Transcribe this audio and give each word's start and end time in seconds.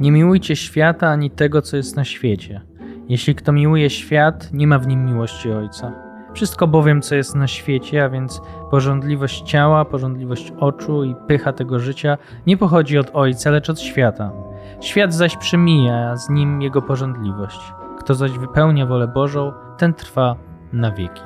Nie 0.00 0.12
miłujcie 0.12 0.56
świata 0.56 1.08
ani 1.08 1.30
tego, 1.30 1.62
co 1.62 1.76
jest 1.76 1.96
na 1.96 2.04
świecie. 2.04 2.60
Jeśli 3.08 3.34
kto 3.34 3.52
miłuje 3.52 3.90
świat, 3.90 4.52
nie 4.52 4.66
ma 4.66 4.78
w 4.78 4.86
nim 4.86 5.06
miłości 5.06 5.52
Ojca. 5.52 5.92
Wszystko 6.34 6.66
bowiem, 6.66 7.02
co 7.02 7.14
jest 7.14 7.34
na 7.34 7.46
świecie, 7.46 8.04
a 8.04 8.08
więc 8.08 8.40
porządliwość 8.70 9.42
ciała, 9.42 9.84
porządliwość 9.84 10.52
oczu 10.60 11.04
i 11.04 11.14
pycha 11.26 11.52
tego 11.52 11.78
życia, 11.78 12.18
nie 12.46 12.56
pochodzi 12.56 12.98
od 12.98 13.10
Ojca, 13.12 13.50
lecz 13.50 13.70
od 13.70 13.80
świata. 13.80 14.32
Świat 14.80 15.14
zaś 15.14 15.36
przemija, 15.36 16.10
a 16.10 16.16
z 16.16 16.30
nim 16.30 16.62
jego 16.62 16.82
porządliwość. 16.82 17.60
Kto 17.98 18.14
zaś 18.14 18.30
wypełnia 18.30 18.86
wolę 18.86 19.08
Bożą, 19.08 19.52
ten 19.78 19.94
trwa 19.94 20.36
na 20.72 20.90
wieki. 20.90 21.22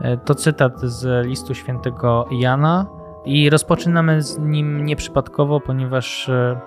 E, 0.00 0.16
to 0.16 0.34
cytat 0.34 0.80
z 0.80 1.26
listu 1.26 1.54
świętego 1.54 2.26
Jana 2.30 2.86
i 3.24 3.50
rozpoczynamy 3.50 4.22
z 4.22 4.38
nim 4.38 4.84
nieprzypadkowo, 4.84 5.60
ponieważ 5.60 6.28
e, 6.28 6.60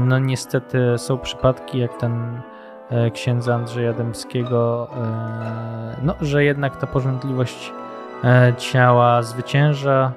no 0.00 0.18
niestety 0.18 0.98
są 0.98 1.18
przypadki, 1.18 1.78
jak 1.78 1.96
ten 1.96 2.40
e, 2.90 3.10
księdza 3.10 3.54
Andrzeja 3.54 3.92
Dębskiego, 3.92 4.88
no, 6.02 6.14
że 6.20 6.44
jednak 6.44 6.76
ta 6.76 6.86
porządliwość 6.86 7.72
ciała 8.58 9.22
zwycięża 9.22 10.12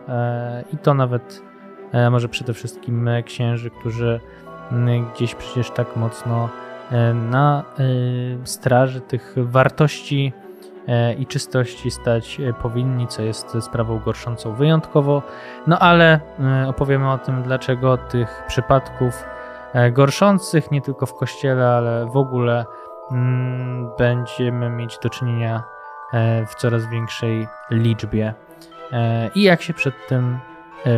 i 0.73 0.77
to 0.77 0.93
nawet 0.93 1.41
może 2.11 2.29
przede 2.29 2.53
wszystkim 2.53 3.09
księży, 3.25 3.69
którzy 3.69 4.19
gdzieś 5.13 5.35
przecież 5.35 5.71
tak 5.71 5.95
mocno 5.95 6.49
na 7.13 7.63
straży 8.43 9.01
tych 9.01 9.35
wartości 9.37 10.33
E, 10.87 11.13
i 11.13 11.25
czystości 11.25 11.91
stać 11.91 12.39
e, 12.39 12.53
powinni, 12.53 13.07
co 13.07 13.21
jest 13.21 13.57
sprawą 13.61 13.99
gorszącą 13.99 14.53
wyjątkowo. 14.53 15.21
No 15.67 15.79
ale 15.79 16.19
e, 16.39 16.67
opowiemy 16.67 17.11
o 17.11 17.17
tym, 17.17 17.43
dlaczego 17.43 17.97
tych 17.97 18.43
przypadków 18.47 19.23
gorszących 19.91 20.71
nie 20.71 20.81
tylko 20.81 21.05
w 21.05 21.13
kościele, 21.13 21.67
ale 21.67 22.05
w 22.05 22.17
ogóle 22.17 22.65
mm, 23.11 23.89
będziemy 23.97 24.69
mieć 24.69 24.99
do 24.99 25.09
czynienia 25.09 25.63
w 26.47 26.55
coraz 26.55 26.89
większej 26.89 27.47
liczbie 27.71 28.33
i 29.35 29.43
jak 29.43 29.61
się 29.61 29.73
przed 29.73 30.07
tym 30.07 30.39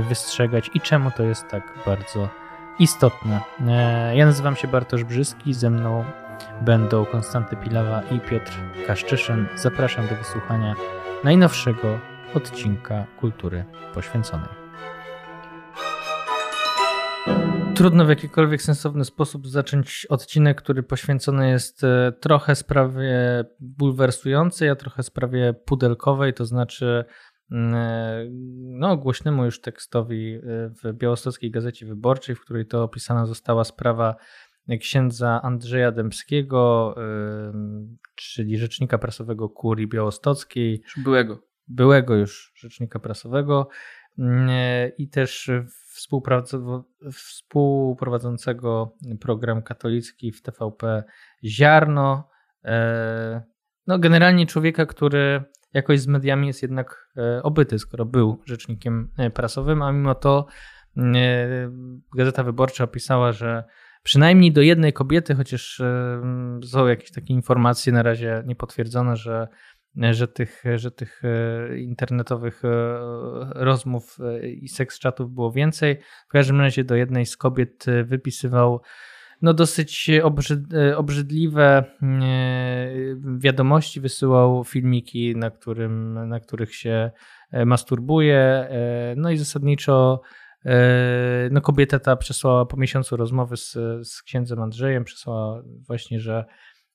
wystrzegać 0.09 0.71
i 0.73 0.81
czemu 0.81 1.11
to 1.11 1.23
jest 1.23 1.47
tak 1.47 1.63
bardzo 1.85 2.29
istotne. 2.79 3.41
Ja 4.13 4.25
nazywam 4.25 4.55
się 4.55 4.67
Bartosz 4.67 5.03
Brzyski, 5.03 5.53
ze 5.53 5.69
mną 5.69 6.05
będą 6.61 7.05
Konstanty 7.05 7.55
Pilawa 7.55 8.01
i 8.01 8.19
Piotr 8.19 8.51
Kaszczyszyn. 8.87 9.47
Zapraszam 9.55 10.07
do 10.07 10.15
wysłuchania 10.15 10.75
najnowszego 11.23 11.99
odcinka 12.33 13.05
Kultury 13.19 13.65
Poświęconej. 13.93 14.64
Trudno 17.75 18.05
w 18.05 18.09
jakikolwiek 18.09 18.61
sensowny 18.61 19.05
sposób 19.05 19.47
zacząć 19.47 20.07
odcinek, 20.09 20.61
który 20.61 20.83
poświęcony 20.83 21.49
jest 21.49 21.83
e, 21.83 22.13
trochę 22.19 22.55
sprawie 22.55 23.43
bulwersującej, 23.59 24.69
a 24.69 24.75
trochę 24.75 25.03
sprawie 25.03 25.53
pudelkowej, 25.53 26.33
to 26.33 26.45
znaczy 26.45 27.05
mm, 27.51 27.73
e, 27.75 28.25
no, 28.79 28.97
głośnemu 28.97 29.45
już 29.45 29.61
tekstowi 29.61 30.33
e, 30.33 30.39
w 30.69 30.93
Białostockiej 30.93 31.51
Gazecie 31.51 31.85
Wyborczej, 31.85 32.35
w 32.35 32.41
której 32.41 32.65
to 32.65 32.83
opisana 32.83 33.25
została 33.25 33.63
sprawa 33.63 34.15
księdza 34.79 35.41
Andrzeja 35.43 35.91
Dębskiego, 35.91 36.95
czyli 38.15 38.57
rzecznika 38.57 38.97
prasowego 38.97 39.49
Kurii 39.49 39.87
Białostockiej. 39.87 40.81
Byłego. 40.97 41.41
Byłego 41.67 42.15
już 42.15 42.53
rzecznika 42.55 42.99
prasowego 42.99 43.67
i 44.97 45.09
też 45.09 45.51
współprowadzącego 47.13 48.95
program 49.19 49.61
katolicki 49.61 50.31
w 50.31 50.41
TVP 50.41 51.03
Ziarno. 51.45 52.29
E, 52.63 53.43
no, 53.87 53.99
generalnie 53.99 54.45
człowieka, 54.45 54.85
który 54.85 55.43
jakoś 55.73 55.99
z 55.99 56.07
mediami 56.07 56.47
jest 56.47 56.61
jednak 56.61 57.09
e, 57.17 57.43
obyty, 57.43 57.79
skoro 57.79 58.05
był 58.05 58.41
rzecznikiem 58.45 59.11
e, 59.17 59.29
prasowym, 59.29 59.81
a 59.81 59.91
mimo 59.91 60.15
to 60.15 60.45
Gazeta 62.15 62.43
Wyborcza 62.43 62.83
opisała, 62.83 63.31
że 63.31 63.63
przynajmniej 64.03 64.51
do 64.51 64.61
jednej 64.61 64.93
kobiety, 64.93 65.35
chociaż 65.35 65.81
są 66.63 66.87
jakieś 66.87 67.11
takie 67.11 67.33
informacje 67.33 67.93
na 67.93 68.03
razie 68.03 68.43
niepotwierdzone, 68.45 69.15
że, 69.15 69.47
że, 69.97 70.27
tych, 70.27 70.63
że 70.75 70.91
tych 70.91 71.21
e, 71.23 71.77
internetowych 71.77 72.65
e, 72.65 72.69
rozmów 73.55 74.17
e, 74.19 74.49
i 74.49 74.67
seks 74.67 75.01
chatów 75.01 75.31
było 75.31 75.51
więcej. 75.51 75.97
W 76.27 76.31
każdym 76.31 76.61
razie 76.61 76.83
do 76.83 76.95
jednej 76.95 77.25
z 77.25 77.37
kobiet 77.37 77.85
wypisywał 78.03 78.81
no 79.41 79.53
dosyć 79.53 80.09
obrzyd, 80.23 80.59
obrzydliwe 80.95 81.83
wiadomości, 83.37 84.01
wysyłał 84.01 84.63
filmiki, 84.63 85.35
na, 85.35 85.49
którym, 85.51 86.27
na 86.29 86.39
których 86.39 86.75
się 86.75 87.11
masturbuje. 87.65 88.69
No 89.17 89.31
i 89.31 89.37
zasadniczo 89.37 90.21
no 91.51 91.61
kobieta 91.61 91.99
ta 91.99 92.15
przesłała 92.15 92.65
po 92.65 92.77
miesiącu 92.77 93.17
rozmowy 93.17 93.57
z, 93.57 93.73
z 94.07 94.23
księdzem 94.23 94.61
Andrzejem, 94.61 95.03
przesłała 95.03 95.61
właśnie, 95.87 96.19
że 96.19 96.45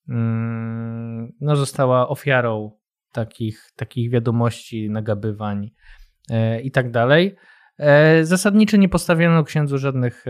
mm, 0.08 1.32
no 1.40 1.56
została 1.56 2.08
ofiarą 2.08 2.79
takich, 3.12 3.72
takich 3.76 4.10
wiadomości, 4.10 4.90
nagabywań 4.90 5.70
e, 6.30 6.60
i 6.60 6.70
tak 6.70 6.90
dalej. 6.90 7.36
E, 7.78 8.24
zasadniczo 8.24 8.76
nie 8.76 8.88
postawiono 8.88 9.44
księdzu 9.44 9.78
żadnych, 9.78 10.24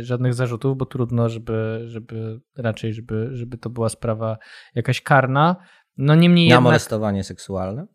żadnych 0.00 0.34
zarzutów, 0.34 0.76
bo 0.76 0.86
trudno, 0.86 1.28
żeby, 1.28 1.84
żeby 1.86 2.40
raczej, 2.56 2.94
żeby, 2.94 3.28
żeby 3.32 3.58
to 3.58 3.70
była 3.70 3.88
sprawa 3.88 4.38
jakaś 4.74 5.00
karna. 5.00 5.56
No 5.96 6.14
niemniej 6.14 6.48
Na 6.48 6.54
jednak... 6.54 6.64
molestowanie 6.64 7.24
seksualne? 7.24 7.86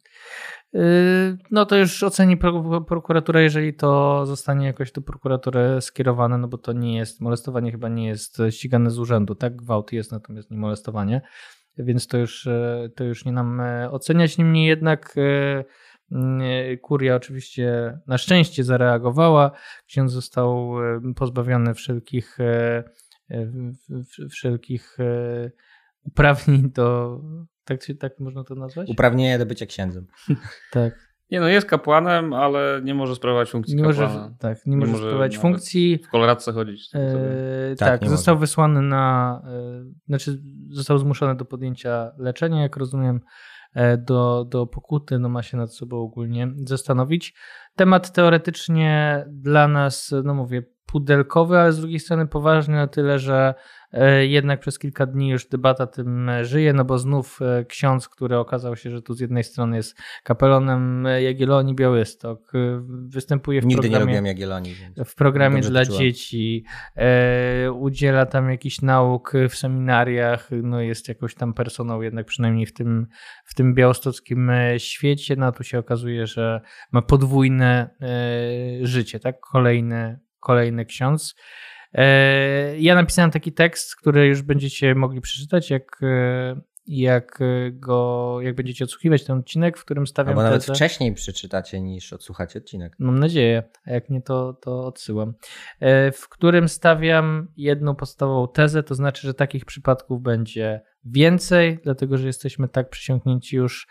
No 1.51 1.65
to 1.65 1.77
już 1.77 2.03
oceni 2.03 2.37
prokuratura, 2.87 3.41
jeżeli 3.41 3.73
to 3.73 4.25
zostanie 4.25 4.67
jakoś 4.67 4.91
do 4.91 5.01
prokuratury 5.01 5.81
skierowane, 5.81 6.37
no 6.37 6.47
bo 6.47 6.57
to 6.57 6.73
nie 6.73 6.97
jest, 6.97 7.21
molestowanie 7.21 7.71
chyba 7.71 7.89
nie 7.89 8.07
jest 8.07 8.41
ścigane 8.49 8.91
z 8.91 8.99
urzędu, 8.99 9.35
tak? 9.35 9.55
Gwałt 9.55 9.91
jest, 9.91 10.11
natomiast 10.11 10.51
nie 10.51 10.57
molestowanie, 10.57 11.21
więc 11.83 12.07
to 12.07 12.17
już, 12.17 12.47
e, 12.47 12.89
to 12.95 13.03
już 13.03 13.25
nie 13.25 13.31
nam 13.31 13.61
e, 13.61 13.91
oceniać. 13.91 14.37
Niemniej 14.37 14.67
jednak 14.67 15.15
e, 15.17 16.77
kuria 16.77 17.15
oczywiście 17.15 17.97
na 18.07 18.17
szczęście 18.17 18.63
zareagowała. 18.63 19.51
Ksiądz 19.87 20.11
został 20.11 20.73
pozbawiony 21.15 21.73
wszelkich 21.73 22.37
wszelkich 24.29 24.97
uprawnień 26.03 26.71
do 26.71 27.19
tak, 27.63 27.79
tak 27.99 28.19
można 28.19 28.43
to 28.43 28.55
nazwać? 28.55 28.89
Uprawnienie 28.89 29.37
do 29.39 29.45
bycia 29.45 29.65
księdzem. 29.65 30.07
tak. 30.71 31.10
Nie 31.31 31.39
no, 31.39 31.47
jest 31.47 31.67
kapłanem, 31.67 32.33
ale 32.33 32.81
nie 32.83 32.95
może 32.95 33.15
sprawować 33.15 33.51
funkcji 33.51 33.75
nie 33.75 33.83
kapłana. 33.83 34.13
Może, 34.13 34.35
tak, 34.39 34.65
nie, 34.65 34.71
nie 34.71 34.77
może, 34.77 34.91
może 34.91 35.03
sprawować 35.03 35.37
funkcji. 35.37 35.99
W 36.07 36.09
koloradce 36.09 36.51
chodzić. 36.51 36.89
E, 36.93 37.75
tak, 37.75 37.99
tak 37.99 38.09
został 38.09 38.35
może. 38.35 38.39
wysłany 38.39 38.81
na, 38.81 39.41
e, 39.47 39.83
znaczy 40.07 40.41
został 40.69 40.97
zmuszony 40.97 41.35
do 41.35 41.45
podjęcia 41.45 42.11
leczenia, 42.17 42.61
jak 42.61 42.77
rozumiem, 42.77 43.21
e, 43.73 43.97
do, 43.97 44.45
do 44.45 44.67
pokuty, 44.67 45.19
no 45.19 45.29
ma 45.29 45.43
się 45.43 45.57
nad 45.57 45.73
sobą 45.73 45.97
ogólnie 45.97 46.53
zastanowić. 46.65 47.35
Temat 47.75 48.11
teoretycznie 48.11 49.25
dla 49.27 49.67
nas, 49.67 50.13
no 50.23 50.33
mówię, 50.33 50.63
pudelkowy, 50.85 51.57
ale 51.57 51.71
z 51.71 51.79
drugiej 51.79 51.99
strony 51.99 52.27
poważny 52.27 52.75
na 52.75 52.87
tyle, 52.87 53.19
że 53.19 53.53
jednak 54.21 54.59
przez 54.59 54.79
kilka 54.79 55.05
dni 55.05 55.29
już 55.29 55.45
debata 55.45 55.87
tym 55.87 56.29
e, 56.29 56.45
żyje, 56.45 56.73
no 56.73 56.85
bo 56.85 56.97
znów 56.97 57.39
e, 57.41 57.65
ksiądz, 57.65 58.09
który 58.09 58.37
okazał 58.37 58.75
się, 58.75 58.91
że 58.91 59.01
tu 59.01 59.13
z 59.13 59.19
jednej 59.19 59.43
strony 59.43 59.77
jest 59.77 59.97
kapelonem 60.23 61.07
Jagiellonii 61.21 61.75
Białystok, 61.75 62.51
występuje 63.07 63.61
w 63.61 63.65
Nigdy 63.65 63.81
programie, 63.81 63.99
nie 63.99 64.05
robiłem 64.05 64.25
Jagiellonii. 64.25 64.75
W 65.05 65.15
programie 65.15 65.61
dla 65.61 65.85
dzieci, 65.85 66.65
e, 66.95 67.71
udziela 67.71 68.25
tam 68.25 68.51
jakichś 68.51 68.81
nauk 68.81 69.33
w 69.49 69.55
seminariach, 69.55 70.49
no 70.63 70.81
jest 70.81 71.07
jakąś 71.07 71.35
tam 71.35 71.53
personą 71.53 72.01
jednak 72.01 72.25
przynajmniej 72.25 72.65
w 72.65 72.73
tym, 72.73 73.07
w 73.45 73.55
tym 73.55 73.73
białostockim 73.73 74.51
świecie, 74.77 75.35
no 75.35 75.51
tu 75.51 75.63
się 75.63 75.79
okazuje, 75.79 76.27
że 76.27 76.61
ma 76.91 77.01
podwójne 77.01 77.89
e, 78.01 78.87
życie, 78.87 79.19
tak? 79.19 79.39
Kolejny, 79.39 80.19
kolejny 80.39 80.85
ksiądz. 80.85 81.35
E, 81.93 82.79
ja 82.79 82.95
napisałem 82.95 83.31
taki 83.31 83.53
tekst, 83.53 83.95
który 83.95 84.27
już 84.27 84.41
będziecie 84.41 84.95
mogli 84.95 85.21
przeczytać, 85.21 85.69
jak, 85.69 85.99
e, 86.03 86.61
jak 86.87 87.39
go, 87.71 88.37
jak 88.41 88.55
będziecie 88.55 88.85
odsłuchiwać 88.85 89.23
ten 89.23 89.37
odcinek, 89.37 89.77
w 89.77 89.85
którym 89.85 90.07
stawiam 90.07 90.29
Albo 90.29 90.43
nawet 90.43 90.61
tezę. 90.61 90.73
wcześniej 90.73 91.13
przeczytacie 91.13 91.81
niż 91.81 92.13
odsłuchacie 92.13 92.59
odcinek. 92.59 92.95
Mam 92.99 93.19
nadzieję, 93.19 93.63
a 93.85 93.91
jak 93.91 94.09
nie, 94.09 94.21
to, 94.21 94.53
to 94.53 94.85
odsyłam. 94.85 95.33
E, 95.79 96.11
w 96.11 96.29
którym 96.29 96.69
stawiam 96.69 97.47
jedną 97.57 97.95
podstawową 97.95 98.47
tezę, 98.47 98.83
to 98.83 98.95
znaczy, 98.95 99.27
że 99.27 99.33
takich 99.33 99.65
przypadków 99.65 100.21
będzie 100.21 100.81
więcej, 101.05 101.79
dlatego 101.83 102.17
że 102.17 102.27
jesteśmy 102.27 102.67
tak 102.67 102.89
przysiągnięci 102.89 103.55
już 103.55 103.87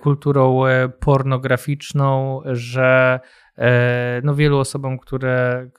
kulturą 0.00 0.66
e, 0.66 0.88
pornograficzną, 0.88 2.40
że 2.44 3.20
e, 3.58 4.20
no 4.24 4.34
wielu 4.34 4.58
osobom, 4.58 4.98
które, 4.98 5.70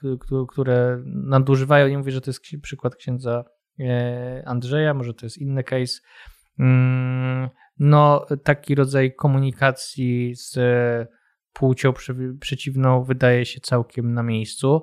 które 0.48 1.02
nadużywają, 1.06 1.88
nie 1.88 1.98
mówię, 1.98 2.12
że 2.12 2.20
to 2.20 2.30
jest 2.30 2.40
przykład 2.62 2.96
księdza 2.96 3.44
e, 3.80 4.42
Andrzeja, 4.46 4.94
może 4.94 5.14
to 5.14 5.26
jest 5.26 5.38
inny 5.38 5.64
case, 5.64 6.00
mm, 6.58 7.48
no 7.78 8.26
taki 8.44 8.74
rodzaj 8.74 9.14
komunikacji 9.14 10.34
z 10.34 10.58
płcią 11.52 11.92
prze- 11.92 12.38
przeciwną 12.40 13.04
wydaje 13.04 13.44
się 13.44 13.60
całkiem 13.60 14.14
na 14.14 14.22
miejscu. 14.22 14.82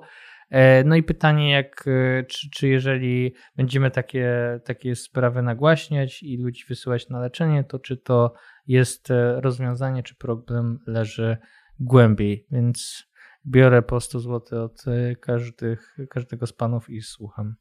E, 0.50 0.84
No 0.84 0.96
i 0.96 1.02
pytanie, 1.02 1.50
jak, 1.50 1.84
e, 1.86 2.24
czy, 2.24 2.50
czy 2.50 2.68
jeżeli 2.68 3.34
będziemy 3.56 3.90
takie, 3.90 4.60
takie 4.64 4.96
sprawy 4.96 5.42
nagłaśniać 5.42 6.22
i 6.22 6.36
ludzi 6.38 6.64
wysyłać 6.68 7.08
na 7.08 7.20
leczenie, 7.20 7.64
to 7.64 7.78
czy 7.78 7.96
to 7.96 8.34
jest 8.66 9.10
e, 9.10 9.40
rozwiązanie, 9.40 10.02
czy 10.02 10.14
problem 10.14 10.78
leży 10.86 11.36
głębiej. 11.80 12.46
Więc 12.50 13.04
biorę 13.46 13.82
po 13.82 14.00
100 14.00 14.20
zł 14.20 14.64
od 14.64 14.84
e, 14.88 15.16
każdych, 15.16 15.96
każdego 16.10 16.46
z 16.46 16.52
panów 16.52 16.90
i 16.90 17.02
słucham. 17.02 17.54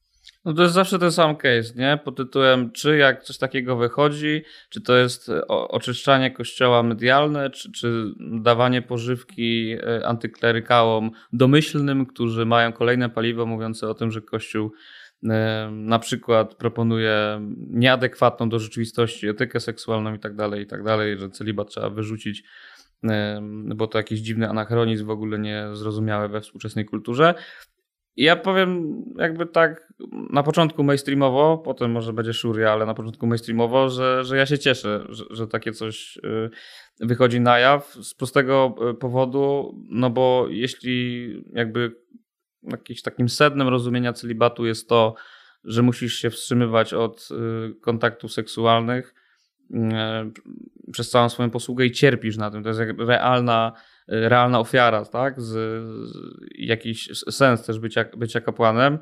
No 0.46 0.54
to 0.54 0.62
jest 0.62 0.74
zawsze 0.74 1.00
ten 1.00 1.12
sam 1.12 1.36
case, 1.36 1.74
nie? 1.76 2.00
Pod 2.06 2.18
tytułem, 2.18 2.72
czy 2.72 2.98
jak 2.98 3.24
coś 3.24 3.38
takiego 3.38 3.78
wychodzi, 3.78 4.42
czy 4.70 4.82
to 4.82 4.96
jest 4.96 5.30
o- 5.30 5.68
oczyszczanie 5.68 6.32
kościoła 6.32 6.84
medialne, 6.84 7.50
czy, 7.50 7.72
czy 7.72 8.06
dawanie 8.42 8.82
pożywki 8.82 9.72
e, 9.72 10.08
antyklerykałom 10.08 11.12
domyślnym, 11.34 12.06
którzy 12.06 12.46
mają 12.46 12.74
kolejne 12.74 13.10
paliwo 13.10 13.46
mówiące 13.46 13.90
o 13.90 13.94
tym, 13.94 14.12
że 14.12 14.22
kościół 14.22 14.66
e, 14.66 14.72
na 15.72 16.00
przykład 16.00 16.56
proponuje 16.56 17.42
nieadekwatną 17.70 18.50
do 18.50 18.60
rzeczywistości 18.60 19.28
etykę 19.28 19.60
seksualną 19.60 20.14
i 20.14 20.20
tak 20.20 20.36
dalej, 20.36 20.64
i 20.64 20.68
tak 20.68 20.84
dalej, 20.84 21.20
że 21.20 21.30
celibat 21.30 21.70
trzeba 21.70 21.90
wyrzucić, 21.90 22.44
bo 23.76 23.88
to 23.88 23.98
jakiś 23.98 24.20
dziwny 24.20 24.50
anachronizm 24.50 25.06
w 25.06 25.10
ogóle 25.10 25.40
niezrozumiały 25.40 26.28
we 26.28 26.42
współczesnej 26.42 26.86
kulturze. 26.86 27.34
Ja 28.16 28.36
powiem 28.36 29.04
jakby 29.18 29.46
tak 29.46 29.94
na 30.30 30.44
początku 30.44 30.84
mainstreamowo, 30.84 31.58
potem 31.58 31.92
może 31.92 32.14
będzie 32.14 32.34
szuria, 32.34 32.72
ale 32.72 32.86
na 32.86 32.94
początku 32.94 33.28
mainstreamowo, 33.28 33.90
że, 33.90 34.24
że 34.24 34.38
ja 34.38 34.46
się 34.46 34.60
cieszę, 34.60 35.06
że, 35.10 35.24
że 35.30 35.48
takie 35.48 35.72
coś 35.72 36.18
y, 36.18 36.50
wychodzi 37.00 37.40
na 37.40 37.60
jaw 37.60 37.94
z 37.94 38.14
prostego 38.14 38.76
y, 38.92 38.94
powodu, 38.94 39.76
no 39.90 40.10
bo 40.10 40.48
jeśli 40.50 41.28
jakby 41.54 41.96
jakimś 42.72 43.02
takim 43.02 43.30
sednem 43.30 43.68
rozumienia 43.68 44.14
celibatu 44.14 44.66
jest 44.66 44.90
to, 44.90 45.16
że 45.64 45.82
musisz 45.82 46.16
się 46.16 46.30
wstrzymywać 46.30 46.94
od 46.94 47.30
y, 47.32 47.76
kontaktów 47.82 48.34
seksualnych 48.34 49.14
y, 49.72 49.76
przez 50.92 51.10
całą 51.10 51.30
swoją 51.30 51.50
posługę 51.50 51.86
i 51.86 51.92
cierpisz 51.92 52.38
na 52.38 52.52
tym. 52.52 52.64
To 52.64 52.70
jest 52.70 52.80
jak 52.80 52.98
realna, 53.00 53.72
y, 54.00 54.30
realna 54.30 54.60
ofiara, 54.60 55.06
tak? 55.06 55.42
Z, 55.42 55.52
z, 56.10 56.18
jakiś 56.56 57.10
sens 57.30 57.66
też 57.66 57.80
bycia, 57.80 58.06
bycia 58.18 58.42
kapłanem. 58.42 59.00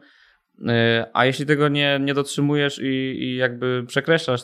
A 1.13 1.25
jeśli 1.25 1.45
tego 1.45 1.67
nie, 1.67 1.99
nie 2.01 2.13
dotrzymujesz 2.13 2.79
i, 2.79 3.23
i 3.23 3.35
jakby 3.35 3.83
przekreślasz 3.87 4.41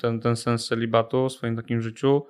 ten, 0.00 0.20
ten 0.20 0.36
sens 0.36 0.66
celibatu 0.68 1.28
w 1.28 1.32
swoim 1.32 1.56
takim 1.56 1.80
życiu, 1.80 2.26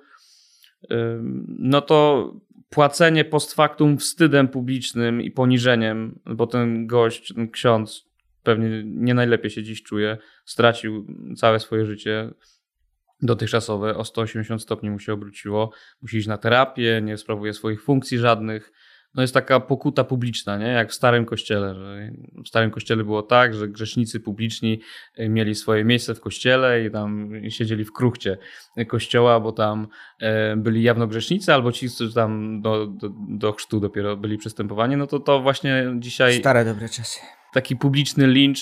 no 1.59 1.81
to 1.81 2.31
płacenie 2.71 3.25
post 3.25 3.53
factum 3.53 3.97
wstydem 3.97 4.47
publicznym 4.47 5.21
i 5.21 5.31
poniżeniem, 5.31 6.19
bo 6.25 6.47
ten 6.47 6.87
gość, 6.87 7.33
ten 7.33 7.51
ksiądz 7.51 8.05
pewnie 8.43 8.83
nie 8.85 9.13
najlepiej 9.13 9.51
się 9.51 9.63
dziś 9.63 9.83
czuje, 9.83 10.17
stracił 10.45 11.07
całe 11.37 11.59
swoje 11.59 11.85
życie 11.85 12.29
dotychczasowe, 13.21 13.97
o 13.97 14.05
180 14.05 14.61
stopni 14.61 14.89
mu 14.89 14.99
się 14.99 15.13
obróciło, 15.13 15.71
musi 16.01 16.17
iść 16.17 16.27
na 16.27 16.37
terapię, 16.37 17.01
nie 17.03 17.17
sprawuje 17.17 17.53
swoich 17.53 17.83
funkcji 17.83 18.17
żadnych. 18.17 18.71
No 19.15 19.21
jest 19.21 19.33
taka 19.33 19.59
pokuta 19.59 20.03
publiczna, 20.03 20.57
nie? 20.57 20.65
jak 20.67 20.91
w 20.91 20.93
starym 20.93 21.25
kościele. 21.25 21.75
Że 21.75 22.11
w 22.45 22.47
starym 22.47 22.71
kościele 22.71 23.03
było 23.03 23.23
tak, 23.23 23.53
że 23.53 23.67
grzesznicy 23.67 24.19
publiczni 24.19 24.79
y, 25.19 25.29
mieli 25.29 25.55
swoje 25.55 25.83
miejsce 25.83 26.15
w 26.15 26.21
kościele 26.21 26.85
i 26.85 26.91
tam 26.91 27.31
siedzieli 27.49 27.85
w 27.85 27.93
kruchcie 27.93 28.37
kościoła, 28.87 29.39
bo 29.39 29.51
tam 29.51 29.87
e, 30.19 30.55
byli 30.55 30.83
jawno 30.83 31.07
grzesznicy, 31.07 31.53
albo 31.53 31.71
ci, 31.71 31.89
którzy 31.89 32.13
tam 32.13 32.61
do, 32.61 32.87
do, 32.87 33.09
do 33.29 33.51
chrztu 33.53 33.79
dopiero 33.79 34.17
byli 34.17 34.37
przystępowani. 34.37 34.97
No 34.97 35.07
to 35.07 35.19
to 35.19 35.41
właśnie 35.41 35.85
dzisiaj 35.99 36.39
Stare 36.39 36.65
dobre 36.65 36.89
czasy. 36.89 37.19
taki 37.53 37.75
publiczny 37.75 38.27
lincz, 38.27 38.59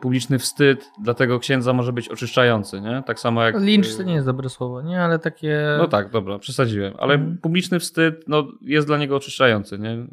publiczny 0.00 0.38
wstyd 0.38 0.90
dla 1.02 1.14
tego 1.14 1.38
księdza 1.38 1.72
może 1.72 1.92
być 1.92 2.08
oczyszczający, 2.08 2.80
nie? 2.80 3.02
Tak 3.06 3.20
samo 3.20 3.42
jak... 3.42 3.60
Lincz 3.60 3.96
to 3.96 4.02
y, 4.02 4.04
nie 4.04 4.14
jest 4.14 4.26
dobre 4.26 4.48
słowo, 4.48 4.82
nie? 4.82 5.00
Ale 5.00 5.18
takie... 5.18 5.76
No 5.78 5.86
tak, 5.88 6.10
dobra, 6.10 6.38
przesadziłem, 6.38 6.94
ale 6.98 7.14
Mhm. 7.14 7.38
publiczny 7.38 7.80
wstyd 7.80 8.24
no, 8.28 8.48
jest 8.62 8.86
dla 8.86 8.98
niego 8.98 9.16
oczyszczający, 9.16 9.78
nie? 9.78 10.06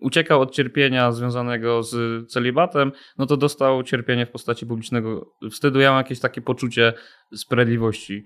Uciekał 0.00 0.40
od 0.40 0.50
cierpienia 0.50 1.12
związanego 1.12 1.82
z 1.82 2.26
celibatem, 2.30 2.92
no 3.18 3.26
to 3.26 3.36
dostał 3.36 3.82
cierpienie 3.82 4.26
w 4.26 4.30
postaci 4.30 4.66
publicznego 4.66 5.32
wstydu. 5.50 5.80
Ja 5.80 5.90
mam 5.90 5.98
jakieś 5.98 6.20
takie 6.20 6.40
poczucie 6.40 6.92
sprawiedliwości 7.34 8.14
mm, 8.14 8.24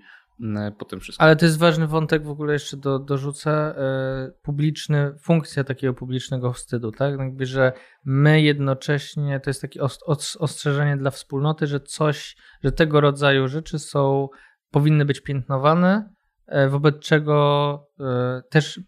po 0.77 0.85
tym 0.85 0.99
wszystkim. 0.99 1.23
Ale 1.23 1.35
to 1.35 1.45
jest 1.45 1.57
ważny 1.57 1.87
wątek, 1.87 2.23
w 2.23 2.29
ogóle 2.29 2.53
jeszcze 2.53 2.77
do, 2.77 2.99
dorzucę, 2.99 3.51
e, 3.51 4.31
publiczny, 4.41 5.13
funkcja 5.21 5.63
takiego 5.63 5.93
publicznego 5.93 6.53
wstydu, 6.53 6.91
tak? 6.91 7.19
Jakby, 7.19 7.45
że 7.45 7.73
my 8.05 8.41
jednocześnie, 8.41 9.39
to 9.39 9.49
jest 9.49 9.61
takie 9.61 9.81
os, 9.81 9.99
os, 10.05 10.35
ostrzeżenie 10.35 10.97
dla 10.97 11.11
wspólnoty, 11.11 11.67
że 11.67 11.79
coś, 11.79 12.35
że 12.63 12.71
tego 12.71 13.01
rodzaju 13.01 13.47
rzeczy 13.47 13.79
są, 13.79 14.29
powinny 14.71 15.05
być 15.05 15.21
piętnowane, 15.21 16.09
e, 16.47 16.69
wobec 16.69 16.99
czego 16.99 17.87
e, 17.99 18.41
też 18.49 18.79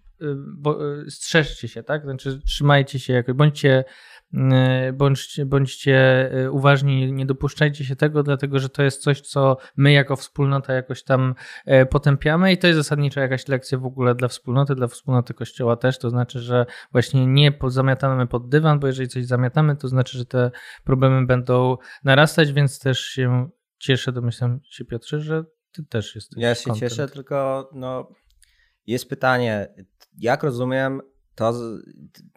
bo, 0.57 0.79
strzeżcie 1.09 1.67
się, 1.67 1.83
tak? 1.83 2.03
Znaczy 2.03 2.39
trzymajcie 2.45 2.99
się 2.99 3.13
jakoś, 3.13 3.35
bądźcie 3.35 3.83
Bądźcie, 4.93 5.45
bądźcie 5.45 6.29
e, 6.31 6.51
uważni, 6.51 7.13
nie 7.13 7.25
dopuszczajcie 7.25 7.85
się 7.85 7.95
tego, 7.95 8.23
dlatego 8.23 8.59
że 8.59 8.69
to 8.69 8.83
jest 8.83 9.01
coś, 9.01 9.21
co 9.21 9.57
my 9.77 9.91
jako 9.91 10.15
wspólnota 10.15 10.73
jakoś 10.73 11.03
tam 11.03 11.35
e, 11.65 11.85
potępiamy 11.85 12.53
i 12.53 12.57
to 12.57 12.67
jest 12.67 12.77
zasadnicza 12.77 13.21
jakaś 13.21 13.47
lekcja 13.47 13.77
w 13.77 13.85
ogóle 13.85 14.15
dla 14.15 14.27
wspólnoty, 14.27 14.75
dla 14.75 14.87
wspólnoty 14.87 15.33
kościoła 15.33 15.75
też, 15.75 15.99
to 15.99 16.09
znaczy, 16.09 16.39
że 16.39 16.65
właśnie 16.91 17.27
nie 17.27 17.51
zamiatamy 17.67 18.27
pod 18.27 18.49
dywan, 18.49 18.79
bo 18.79 18.87
jeżeli 18.87 19.09
coś 19.09 19.25
zamiatamy, 19.25 19.75
to 19.75 19.87
znaczy, 19.87 20.17
że 20.17 20.25
te 20.25 20.51
problemy 20.83 21.25
będą 21.25 21.77
narastać, 22.03 22.53
więc 22.53 22.79
też 22.79 22.99
się 22.99 23.49
cieszę, 23.79 24.11
domyślam 24.11 24.59
się 24.69 24.85
Piotrze, 24.85 25.19
że 25.19 25.43
ty 25.71 25.85
też 25.85 26.15
jesteś 26.15 26.43
Ja 26.43 26.55
się 26.55 26.63
content. 26.63 26.91
cieszę, 26.91 27.07
tylko 27.07 27.69
no, 27.73 28.09
jest 28.87 29.09
pytanie, 29.09 29.67
jak 30.17 30.43
rozumiem, 30.43 31.01
to 31.37 31.53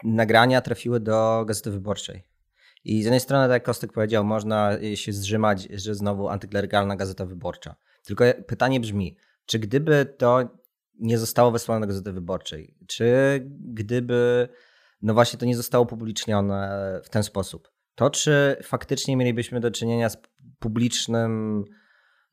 nagrania 0.04 0.60
trafiły 0.60 1.00
do 1.00 1.44
Gazety 1.46 1.70
Wyborczej. 1.70 2.22
I 2.84 3.02
z 3.02 3.04
jednej 3.04 3.20
strony, 3.20 3.44
tak 3.44 3.52
jak 3.52 3.62
Kostek 3.62 3.92
powiedział, 3.92 4.24
można 4.24 4.70
się 4.94 5.12
zrzymać, 5.12 5.68
że 5.70 5.94
znowu 5.94 6.28
antyklerykalna 6.28 6.96
Gazeta 6.96 7.26
Wyborcza. 7.26 7.76
Tylko 8.04 8.24
pytanie 8.46 8.80
brzmi, 8.80 9.16
czy 9.46 9.58
gdyby 9.58 10.14
to 10.18 10.48
nie 10.98 11.18
zostało 11.18 11.50
wysłane 11.50 11.80
do 11.80 11.86
Gazety 11.86 12.12
Wyborczej, 12.12 12.76
czy 12.86 13.06
gdyby 13.60 14.48
no 15.02 15.14
właśnie 15.14 15.38
to 15.38 15.46
nie 15.46 15.56
zostało 15.56 15.84
upublicznione 15.84 17.00
w 17.04 17.08
ten 17.08 17.22
sposób, 17.22 17.70
to 17.94 18.10
czy 18.10 18.56
faktycznie 18.62 19.16
mielibyśmy 19.16 19.60
do 19.60 19.70
czynienia 19.70 20.08
z 20.08 20.16
publicznym 20.58 21.64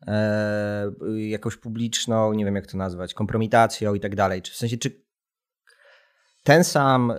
e, 0.08 0.92
jakąś 1.18 1.58
publiczną, 1.58 2.34
nie 2.34 2.46
wiem 2.46 2.56
jak 2.56 2.68
to 2.68 2.78
nazwać, 2.78 3.14
kompromitacją 3.14 3.94
i 3.94 4.00
tak 4.00 4.16
dalej. 4.16 4.42
Czy 4.42 4.52
w 4.52 4.56
sensie, 4.56 4.78
czy 4.78 5.07
ten 6.48 6.63
sam, 6.63 7.12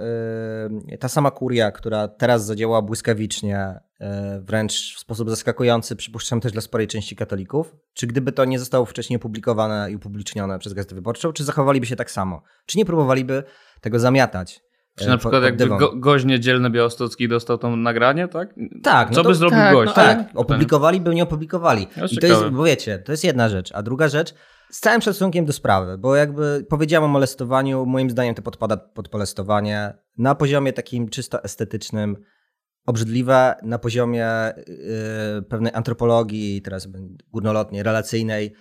e, 0.92 0.98
ta 0.98 1.08
sama 1.08 1.30
kuria, 1.30 1.70
która 1.72 2.08
teraz 2.08 2.46
zadziałała 2.46 2.82
błyskawicznie, 2.82 3.80
e, 4.00 4.40
wręcz 4.40 4.94
w 4.96 4.98
sposób 4.98 5.30
zaskakujący, 5.30 5.96
przypuszczam 5.96 6.40
też 6.40 6.52
dla 6.52 6.60
sporej 6.60 6.86
części 6.86 7.16
katolików, 7.16 7.76
czy 7.94 8.06
gdyby 8.06 8.32
to 8.32 8.44
nie 8.44 8.58
zostało 8.58 8.84
wcześniej 8.84 9.16
opublikowane 9.16 9.90
i 9.90 9.96
upublicznione 9.96 10.58
przez 10.58 10.72
Gazetę 10.72 10.94
Wyborczą, 10.94 11.32
czy 11.32 11.44
zachowaliby 11.44 11.86
się 11.86 11.96
tak 11.96 12.10
samo? 12.10 12.42
Czy 12.66 12.78
nie 12.78 12.84
próbowaliby 12.84 13.42
tego 13.80 13.98
zamiatać? 13.98 14.60
Czy 14.98 15.04
e, 15.04 15.08
na 15.08 15.18
przykład 15.18 15.42
jakby 15.42 15.66
go, 15.66 15.96
gość 15.96 16.24
niedzielny 16.24 16.70
Białostocki 16.70 17.28
dostał 17.28 17.58
to 17.58 17.76
nagranie, 17.76 18.28
tak? 18.28 18.54
Tak, 18.82 19.10
no 19.10 19.14
Co 19.14 19.22
to- 19.22 19.28
by 19.28 19.34
zrobił 19.34 19.58
tak, 19.58 19.72
gość? 19.72 19.88
no 19.88 19.94
Tak, 19.94 20.18
ale- 20.18 20.26
opublikowali 20.34 21.00
by 21.00 21.14
nie 21.14 21.22
opublikowali. 21.22 21.86
Jest 21.96 22.12
I 22.14 22.18
to 22.18 22.26
jest, 22.26 22.44
bo 22.44 22.64
wiecie, 22.64 22.98
to 22.98 23.12
jest 23.12 23.24
jedna 23.24 23.48
rzecz. 23.48 23.70
A 23.74 23.82
druga 23.82 24.08
rzecz, 24.08 24.34
z 24.70 24.80
całym 24.80 25.00
szacunkiem 25.00 25.44
do 25.44 25.52
sprawy, 25.52 25.98
bo 25.98 26.16
jakby 26.16 26.66
powiedziałem 26.68 27.04
o 27.04 27.12
molestowaniu, 27.12 27.86
moim 27.86 28.10
zdaniem 28.10 28.34
to 28.34 28.42
podpada 28.42 28.76
pod 28.76 29.12
molestowanie 29.12 29.94
na 30.18 30.34
poziomie 30.34 30.72
takim 30.72 31.08
czysto 31.08 31.44
estetycznym, 31.44 32.16
obrzydliwe, 32.86 33.54
na 33.62 33.78
poziomie 33.78 34.52
yy, 34.56 35.42
pewnej 35.42 35.72
antropologii, 35.74 36.62
teraz 36.62 36.88
górnolotnie, 37.32 37.82
relacyjnej. 37.82 38.54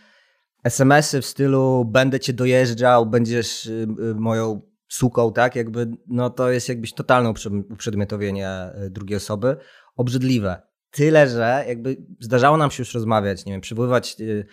SMS-y 0.63 1.21
w 1.21 1.25
stylu 1.25 1.85
będę 1.85 2.19
cię 2.19 2.33
dojeżdżał, 2.33 3.05
będziesz 3.05 3.65
yy, 3.65 4.15
moją 4.15 4.61
suką, 4.87 5.33
tak? 5.33 5.55
Jakby, 5.55 5.87
no 6.07 6.29
to 6.29 6.51
jest 6.51 6.69
jakbyś 6.69 6.93
totalne 6.93 7.29
uprzed- 7.29 7.73
uprzedmiotowienie 7.73 8.49
yy, 8.79 8.89
drugiej 8.89 9.17
osoby. 9.17 9.57
Obrzydliwe. 9.95 10.66
Tyle, 10.91 11.29
że 11.29 11.65
jakby 11.67 11.97
zdarzało 12.19 12.57
nam 12.57 12.71
się 12.71 12.81
już 12.81 12.93
rozmawiać, 12.93 13.45
nie 13.45 13.51
wiem, 13.51 13.61
przywoływać 13.61 14.15
y, 14.19 14.45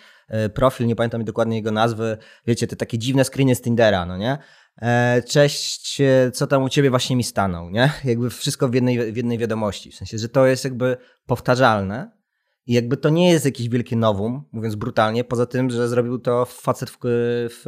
y, 0.47 0.49
profil, 0.49 0.87
nie 0.87 0.97
pamiętam 0.97 1.25
dokładnie 1.25 1.57
jego 1.57 1.71
nazwy, 1.71 2.19
wiecie, 2.47 2.67
te 2.67 2.77
takie 2.77 2.99
dziwne 2.99 3.25
screeny 3.25 3.55
z 3.55 3.61
Tindera, 3.61 4.07
no 4.07 4.17
nie? 4.17 4.39
E, 4.83 5.23
cześć, 5.23 6.01
e, 6.01 6.31
co 6.31 6.47
tam 6.47 6.63
u 6.63 6.69
ciebie 6.69 6.91
właśnie 6.91 7.17
mi 7.17 7.25
stanął, 7.25 7.71
nie? 7.71 7.91
Jakby 8.05 8.31
wszystko 8.31 8.69
w 8.69 8.75
jednej, 8.75 9.13
w 9.13 9.17
jednej 9.17 9.39
wiadomości. 9.39 9.91
W 9.91 9.95
sensie, 9.95 10.19
że 10.19 10.29
to 10.29 10.47
jest 10.47 10.65
jakby 10.65 10.97
powtarzalne 11.27 12.11
i 12.67 12.73
jakby 12.73 12.97
to 12.97 13.09
nie 13.09 13.31
jest 13.31 13.45
jakieś 13.45 13.69
wielkie 13.69 13.97
nowum, 13.97 14.45
mówiąc 14.53 14.75
brutalnie, 14.75 15.25
poza 15.25 15.47
tym, 15.47 15.71
że 15.71 15.89
zrobił 15.89 16.19
to 16.19 16.45
facet 16.45 16.91
w, 16.91 16.99
w, 17.03 17.63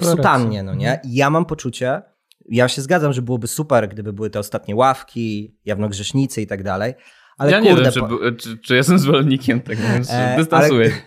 w 0.00 0.06
sutannie, 0.06 0.62
no 0.62 0.74
nie? 0.74 1.00
I 1.04 1.14
ja 1.14 1.30
mam 1.30 1.44
poczucie, 1.44 2.02
ja 2.48 2.68
się 2.68 2.82
zgadzam, 2.82 3.12
że 3.12 3.22
byłoby 3.22 3.46
super, 3.46 3.88
gdyby 3.88 4.12
były 4.12 4.30
te 4.30 4.38
ostatnie 4.38 4.76
ławki, 4.76 5.58
jawnogrzesznicy 5.64 6.42
i 6.42 6.46
tak 6.46 6.62
dalej, 6.62 6.94
ale 7.38 7.50
ja 7.50 7.58
kurde, 7.60 7.74
nie 7.74 7.82
wiem, 7.82 7.92
czy, 7.92 8.00
po- 8.00 8.32
czy, 8.38 8.58
czy 8.58 8.74
jestem 8.76 8.98
zwolennikiem 8.98 9.60
tego, 9.60 9.82
więc 9.92 10.08
E, 10.10 10.34
dystansuję. 10.38 10.92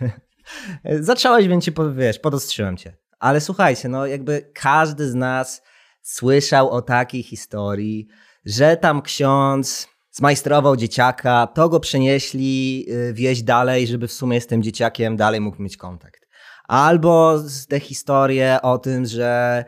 ale- 0.84 1.02
Zacząłeś, 1.02 1.48
więc 1.48 1.64
cię, 1.64 1.72
wiesz, 1.96 2.18
podostrzyłem 2.18 2.76
cię. 2.76 2.96
Ale 3.18 3.40
słuchajcie, 3.40 3.88
no 3.88 4.06
jakby 4.06 4.50
każdy 4.54 5.08
z 5.10 5.14
nas 5.14 5.62
słyszał 6.02 6.70
o 6.70 6.82
takiej 6.82 7.22
historii, 7.22 8.06
że 8.44 8.76
tam 8.76 9.02
ksiądz 9.02 9.88
zmajstrował 10.10 10.76
dzieciaka, 10.76 11.46
to 11.46 11.68
go 11.68 11.80
przenieśli 11.80 12.86
y, 13.10 13.12
wieść 13.14 13.42
dalej, 13.42 13.86
żeby 13.86 14.08
w 14.08 14.12
sumie 14.12 14.40
z 14.40 14.46
tym 14.46 14.62
dzieciakiem 14.62 15.16
dalej 15.16 15.40
mógł 15.40 15.62
mieć 15.62 15.76
kontakt. 15.76 16.20
Albo 16.68 17.38
te 17.68 17.80
historie 17.80 18.58
o 18.62 18.78
tym, 18.78 19.06
że 19.06 19.64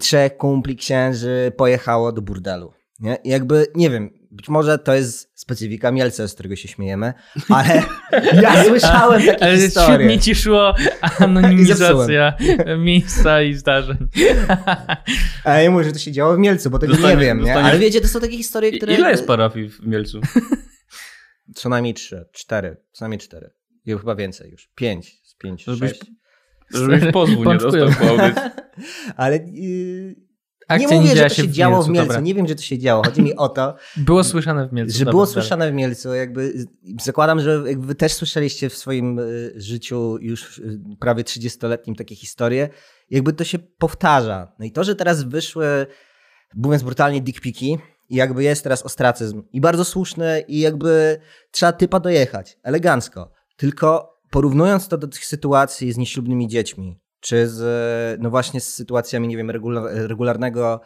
trzech 0.00 0.36
kumpli 0.36 0.76
księży 0.76 1.52
pojechało 1.56 2.12
do 2.12 2.22
burdelu. 2.22 2.72
Nie? 3.00 3.18
Jakby, 3.24 3.66
nie 3.74 3.90
wiem, 3.90 4.10
być 4.30 4.48
może 4.48 4.78
to 4.78 4.94
jest 4.94 5.40
specyfika 5.40 5.92
Mielca, 5.92 6.28
z 6.28 6.34
którego 6.34 6.56
się 6.56 6.68
śmiejemy, 6.68 7.12
ale 7.48 7.82
ja 8.42 8.64
słyszałem 8.64 9.26
takie 9.26 9.44
Ale 9.44 9.56
historie. 9.56 9.96
świetnie 9.96 10.18
ci 10.18 10.34
szło 10.34 10.74
anonimizacja 11.18 12.32
miejsca 12.78 13.42
i 13.42 13.54
zdarzeń. 13.54 13.96
A 15.44 15.58
ja 15.58 15.70
mówię, 15.70 15.84
że 15.84 15.92
to 15.92 15.98
się 15.98 16.12
działo 16.12 16.34
w 16.34 16.38
Mielcu, 16.38 16.70
bo 16.70 16.78
tego 16.78 16.92
Dostanie- 16.92 17.14
nie 17.16 17.20
wiem, 17.20 17.40
nie? 17.44 17.54
Ale 17.54 17.78
wiecie, 17.78 18.00
to 18.00 18.08
są 18.08 18.20
takie 18.20 18.36
historie, 18.36 18.72
które... 18.72 18.94
Ile 18.94 19.10
jest 19.10 19.26
parafii 19.26 19.68
w 19.68 19.86
Mielcu? 19.86 20.20
Co 21.54 21.68
najmniej 21.68 21.94
trzy, 21.94 22.28
cztery, 22.32 22.76
co 22.92 23.04
najmniej 23.04 23.18
cztery. 23.18 23.50
I 23.86 23.90
chyba 23.90 24.14
więcej 24.14 24.50
już. 24.50 24.70
Pięć, 24.74 25.20
z 25.24 25.34
pięć, 25.36 25.64
Żebyś- 25.64 25.90
sześć. 25.90 26.02
Żebyś 26.70 27.12
pozwu 27.12 27.44
nie 27.52 27.58
dostał 27.58 27.88
po. 27.88 28.16
Ale 29.22 29.36
yy, 29.36 30.27
nie 30.70 30.84
Akcja 30.84 31.00
mówię, 31.00 31.16
że 31.16 31.22
to 31.22 31.28
się 31.28 31.48
działo 31.48 31.82
w 31.82 31.88
Mielcu. 31.88 32.08
dobra. 32.08 32.20
Nie 32.20 32.34
wiem, 32.34 32.48
że 32.48 32.54
to 32.54 32.62
się 32.62 32.78
działo. 32.78 33.02
Chodzi 33.04 33.22
mi 33.22 33.36
o 33.36 33.48
to, 33.48 33.74
Było 33.96 34.24
słyszane 34.24 34.68
w 34.68 34.72
Mielcu. 34.72 34.92
że 34.92 34.98
dobra, 34.98 35.10
było 35.12 35.24
dalej. 35.26 35.32
słyszane 35.32 35.70
w 35.70 35.74
Mielcu. 35.74 36.14
Jakby 36.14 36.52
zakładam, 37.02 37.40
że 37.40 37.62
wy 37.62 37.94
też 37.94 38.12
słyszeliście 38.12 38.68
w 38.70 38.76
swoim 38.76 39.18
y, 39.18 39.52
życiu 39.56 40.18
już 40.20 40.58
y, 40.58 40.80
prawie 41.00 41.22
30-letnim 41.24 41.94
takie 41.94 42.14
historie. 42.14 42.68
Jakby 43.10 43.32
to 43.32 43.44
się 43.44 43.58
powtarza. 43.58 44.52
No 44.58 44.64
i 44.66 44.72
to, 44.72 44.84
że 44.84 44.96
teraz 44.96 45.22
wyszły, 45.22 45.86
mówiąc 46.54 46.82
brutalnie, 46.82 47.20
dickpiki 47.20 47.78
i 48.08 48.16
jakby 48.16 48.42
jest 48.44 48.62
teraz 48.62 48.82
ostracyzm 48.82 49.42
i 49.52 49.60
bardzo 49.60 49.84
słuszny 49.84 50.44
i 50.48 50.60
jakby 50.60 51.20
trzeba 51.50 51.72
typa 51.72 52.00
dojechać, 52.00 52.58
elegancko. 52.62 53.32
Tylko 53.56 54.14
porównując 54.30 54.88
to 54.88 54.98
do 54.98 55.08
tych 55.08 55.24
sytuacji 55.24 55.92
z 55.92 55.96
nieślubnymi 55.96 56.48
dziećmi, 56.48 57.00
czy 57.20 57.48
z, 57.48 58.20
no 58.20 58.30
właśnie 58.30 58.60
z 58.60 58.74
sytuacjami, 58.74 59.28
nie 59.28 59.36
wiem, 59.36 59.50
regular, 59.50 59.84
regularnego 59.92 60.80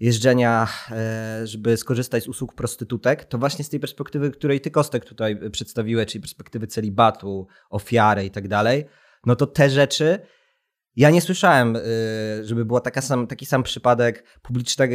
jeżdżenia, 0.00 0.68
e, 0.90 1.46
żeby 1.46 1.76
skorzystać 1.76 2.24
z 2.24 2.28
usług 2.28 2.54
prostytutek, 2.54 3.24
to 3.24 3.38
właśnie 3.38 3.64
z 3.64 3.68
tej 3.68 3.80
perspektywy, 3.80 4.30
której 4.30 4.60
ty 4.60 4.70
Kostek 4.70 5.04
tutaj 5.04 5.50
przedstawiłeś, 5.50 6.06
czyli 6.06 6.22
perspektywy 6.22 6.66
celibatu, 6.66 7.46
ofiary 7.70 8.24
i 8.24 8.30
tak 8.30 8.48
dalej, 8.48 8.84
no 9.26 9.36
to 9.36 9.46
te 9.46 9.70
rzeczy 9.70 10.18
ja 10.96 11.10
nie 11.10 11.20
słyszałem, 11.20 11.76
y, 11.76 11.80
żeby 12.42 12.64
był 12.64 12.78
sam, 13.00 13.26
taki 13.26 13.46
sam 13.46 13.62
przypadek 13.62 14.24
publicznego, 14.42 14.94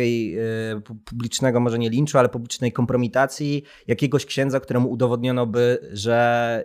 pu- 0.84 0.98
publicznego, 1.06 1.60
może 1.60 1.80
nie 1.80 1.90
linczu, 1.90 2.18
ale 2.18 2.30
publicznej 2.30 2.72
kompromitacji 2.72 3.64
jakiegoś 3.88 4.26
księdza, 4.26 4.60
któremu 4.60 4.90
udowodniono 4.90 5.48
by, 5.48 5.90
że 5.92 6.64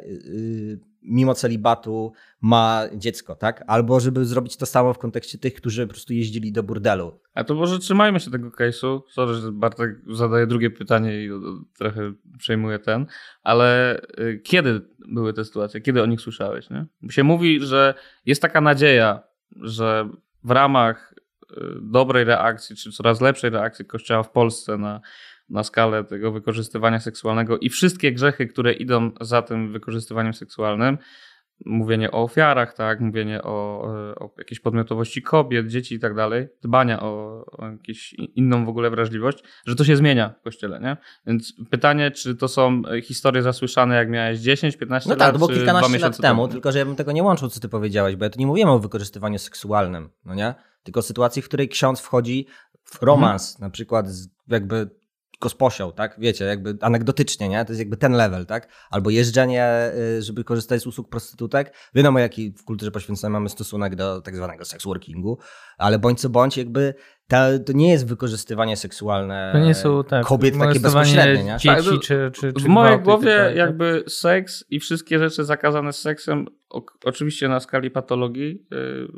mimo 1.05 1.35
celibatu 1.35 2.13
ma 2.41 2.83
dziecko, 2.95 3.35
tak? 3.35 3.65
Albo 3.67 4.01
żeby 4.01 4.25
zrobić 4.25 4.57
to 4.57 4.67
samo 4.67 4.95
w 4.95 4.99
kontekście 4.99 5.39
tych, 5.39 5.55
którzy 5.55 5.87
po 5.87 5.93
prostu 5.93 6.13
jeździli 6.13 6.53
do 6.53 6.63
burdelu. 6.63 7.21
A 7.35 7.45
to 7.45 7.55
może 7.55 7.79
trzymajmy 7.79 8.21
się 8.21 8.31
tego 8.31 8.51
case'u. 8.51 9.01
Sorry, 9.11 9.35
że 9.35 9.53
Bartek 9.53 9.91
zadaje 10.11 10.47
drugie 10.47 10.71
pytanie 10.71 11.25
i 11.25 11.31
trochę 11.79 12.13
przejmuję 12.39 12.79
ten. 12.79 13.07
Ale 13.43 14.01
y, 14.19 14.41
kiedy 14.45 14.81
były 15.09 15.33
te 15.33 15.45
sytuacje? 15.45 15.81
Kiedy 15.81 16.03
o 16.03 16.07
nich 16.07 16.21
słyszałeś? 16.21 16.71
Nie? 16.71 16.87
Bo 17.03 17.13
się 17.13 17.25
mówi, 17.25 17.61
że 17.61 17.95
jest 18.27 18.43
taka 18.43 18.61
nadzieja, 18.61 19.23
że 19.61 20.09
w 20.45 20.51
ramach 20.51 21.15
y, 21.43 21.55
dobrej 21.81 22.25
reakcji, 22.25 22.77
czy 22.77 22.93
coraz 22.93 23.21
lepszej 23.21 23.51
reakcji 23.51 23.85
Kościoła 23.85 24.23
w 24.23 24.31
Polsce 24.31 24.79
na, 24.79 25.01
na 25.49 25.65
skalę 25.65 26.05
tego 26.05 26.33
wykorzystywania 26.33 27.01
seksualnego 27.01 27.59
i 27.59 27.69
wszystkie 27.69 28.13
grzechy, 28.13 28.47
które 28.47 28.73
idą 28.73 29.11
za 29.21 29.43
tym 29.43 29.73
wykorzystywaniem 29.73 30.35
seksualnym, 30.35 30.99
mówienie 31.67 32.11
o 32.11 32.23
ofiarach, 32.23 32.75
tak, 32.75 33.01
mówienie 33.01 33.43
o, 33.43 33.87
e, 34.11 34.15
o 34.15 34.31
jakiejś 34.39 34.61
podmiotowości 34.61 35.23
kobiet, 35.23 35.67
dzieci 35.67 35.95
i 35.95 35.99
tak 35.99 36.15
dalej, 36.15 36.49
dbania 36.63 37.03
o, 37.03 37.45
o 37.47 37.67
jakąś 37.67 38.13
inną 38.13 38.65
w 38.65 38.69
ogóle 38.69 38.91
wrażliwość, 38.91 39.39
że 39.67 39.77
to 39.77 39.85
się 39.85 39.97
zmienia 39.97 40.35
w 40.41 40.43
kościele, 40.43 40.81
nie? 40.81 40.97
Więc 41.27 41.55
pytanie, 41.71 42.11
czy 42.11 42.37
to 42.37 42.49
są 42.49 42.83
e, 42.91 43.03
historie 43.03 43.43
zasłyszane, 43.43 43.95
jak 43.95 44.11
miałeś 44.11 44.39
10, 44.39 44.77
15 44.77 45.11
No 45.11 45.17
lat, 45.17 45.19
tak, 45.19 45.39
było 45.39 45.49
czy 45.49 45.55
dwa 45.55 45.61
kilkanaście 45.61 45.93
lat 45.93 45.95
miesiące 45.95 46.23
temu, 46.23 46.49
tylko 46.49 46.73
że 46.73 46.79
ja 46.79 46.85
bym 46.85 46.97
tego 46.97 47.13
nie 47.13 47.23
łączył, 47.23 47.49
co 47.49 47.61
ty 47.61 47.69
powiedziałeś, 47.69 48.17
bo 48.17 48.25
ja 48.25 48.31
tu 48.31 48.39
nie 48.39 48.47
mówiłem 48.47 48.69
o 48.69 48.79
wykorzystywaniu 48.79 49.39
seksualnym, 49.39 50.11
no 50.25 50.35
nie? 50.35 50.55
Tylko 50.83 51.01
o 51.01 51.03
sytuacji, 51.03 51.43
w 51.43 51.49
której 51.49 51.69
ksiądz 51.69 52.01
wchodzi 52.01 52.47
w 52.85 53.03
romans, 53.03 53.59
na 53.59 53.71
przykład 53.71 54.07
gosposią, 55.45 55.93
tak? 55.93 56.17
Wiecie, 56.19 56.45
jakby 56.45 56.77
anegdotycznie, 56.81 57.49
nie? 57.49 57.65
To 57.65 57.73
jest 57.73 57.79
jakby 57.79 57.97
ten 57.97 58.13
level, 58.13 58.47
tak? 58.47 58.69
Albo 58.91 59.11
jeżdżenie, 59.11 59.93
y, 60.19 60.23
żeby 60.23 60.45
korzystać 60.45 60.83
z 60.83 60.87
usług 60.87 61.09
prostytutek. 61.09 61.75
Wiadomo, 61.95 62.19
jaki 62.19 62.53
w 62.53 62.65
kulturze 62.65 62.91
poświęconej 62.91 63.33
mamy 63.33 63.49
stosunek 63.49 63.97
do 63.97 64.21
tak 64.21 64.37
zwanego 64.37 64.65
sex 64.65 64.85
workingu, 64.85 65.39
ale 65.79 65.99
bądź 65.99 66.21
co 66.21 66.29
bądź, 66.29 66.57
jakby 66.57 66.95
ta, 67.29 67.59
to 67.59 67.73
nie 67.73 67.91
jest 67.91 68.09
wykorzystywanie 68.09 68.77
seksualne 68.77 69.51
To 69.53 69.59
nie 69.59 69.75
są 69.75 70.05
tak. 70.05 70.27
kobiet 70.27 70.59
takie 70.59 70.81
bezpośrednie, 70.81 71.45
nie? 71.45 71.53
Dzieci 71.53 71.69
Tak, 71.69 71.83
czy, 71.83 71.99
czy, 71.99 72.31
czy 72.33 72.53
W 72.53 72.67
mojej 72.67 73.01
głowie 73.01 73.37
tak 73.37 73.47
tak? 73.47 73.57
jakby 73.57 74.05
seks 74.09 74.65
i 74.71 74.81
wszystkie 74.81 75.19
rzeczy 75.19 75.45
zakazane 75.45 75.93
z 75.93 76.01
seksem, 76.01 76.47
o, 76.71 76.83
oczywiście 77.05 77.49
na 77.49 77.61
skali 77.61 77.91
patologii, 77.91 78.67
yy, 78.71 79.09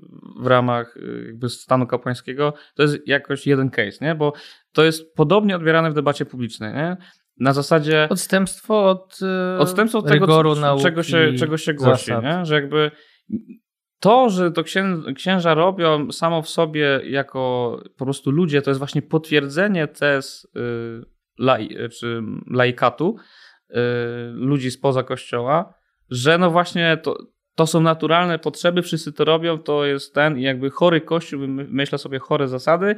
w 0.41 0.47
ramach 0.47 0.95
yy, 0.97 1.25
jakby 1.27 1.49
stanu 1.49 1.87
kapłańskiego, 1.87 2.55
to 2.75 2.83
jest 2.83 2.97
jakoś 3.07 3.47
jeden 3.47 3.71
case, 3.71 4.05
nie? 4.05 4.15
Bo 4.15 4.33
to 4.73 4.85
jest 4.85 5.15
podobnie 5.15 5.57
odbierane 5.57 5.91
w 5.91 5.95
debacie 5.95 6.27
publicznej, 6.27 6.75
nie? 6.75 6.97
Na 7.41 7.53
zasadzie 7.53 8.07
Odstępstwo 8.11 8.91
od 8.91 9.19
e, 9.23 9.59
odstępstwo 9.59 9.99
od 9.99 10.07
tego, 10.07 10.27
rygoru 10.27 10.55
czego 10.83 11.03
się, 11.03 11.33
czego 11.39 11.57
się 11.57 11.75
głosi, 11.75 12.13
nie? 12.23 12.45
że 12.45 12.55
jakby 12.55 12.91
to, 14.01 14.31
że 14.31 14.51
to 14.51 14.63
księ, 14.63 14.85
księża 15.17 15.55
robią 15.55 16.13
samo 16.13 16.43
w 16.43 16.49
sobie 16.49 17.01
jako 17.05 17.77
po 17.97 18.05
prostu 18.05 18.31
ludzie, 18.31 18.63
to 18.63 18.71
jest 18.71 18.79
właśnie 18.79 19.03
potwierdzenie 19.03 19.89
tez 19.89 20.49
y, 21.79 21.89
czy 21.89 22.23
laikatu, 22.51 23.17
y, 23.71 23.75
ludzi 24.35 24.71
spoza 24.71 25.03
kościoła, 25.03 25.75
że 26.11 26.39
no 26.39 26.51
właśnie 26.51 26.99
to, 27.03 27.19
to 27.55 27.67
są 27.67 27.81
naturalne 27.81 28.39
potrzeby, 28.39 28.83
wszyscy 28.83 29.13
to 29.13 29.25
robią, 29.25 29.59
to 29.59 29.85
jest 29.85 30.15
ten 30.15 30.39
i 30.39 30.43
jakby 30.43 30.71
chory 30.71 31.01
kościół 31.01 31.41
wymyśla 31.41 31.99
sobie 31.99 32.19
chore 32.19 32.49
zasady 32.49 32.97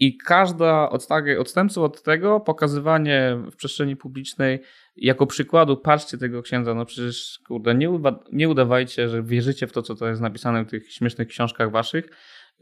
i 0.00 0.16
każda 0.16 0.90
odstęp, 0.90 1.26
odstępstwo 1.38 1.84
od 1.84 2.02
tego, 2.02 2.40
pokazywanie 2.40 3.36
w 3.52 3.56
przestrzeni 3.56 3.96
publicznej 3.96 4.62
jako 4.96 5.26
przykładu, 5.26 5.76
patrzcie 5.76 6.18
tego 6.18 6.42
księdza, 6.42 6.74
no 6.74 6.84
przecież 6.84 7.40
kurde, 7.46 7.74
nie, 7.74 7.90
uda, 7.90 8.18
nie 8.32 8.48
udawajcie, 8.48 9.08
że 9.08 9.22
wierzycie 9.22 9.66
w 9.66 9.72
to, 9.72 9.82
co 9.82 9.94
to 9.94 10.08
jest 10.08 10.20
napisane 10.20 10.64
w 10.64 10.68
tych 10.68 10.92
śmiesznych 10.92 11.28
książkach 11.28 11.70
waszych, 11.70 12.08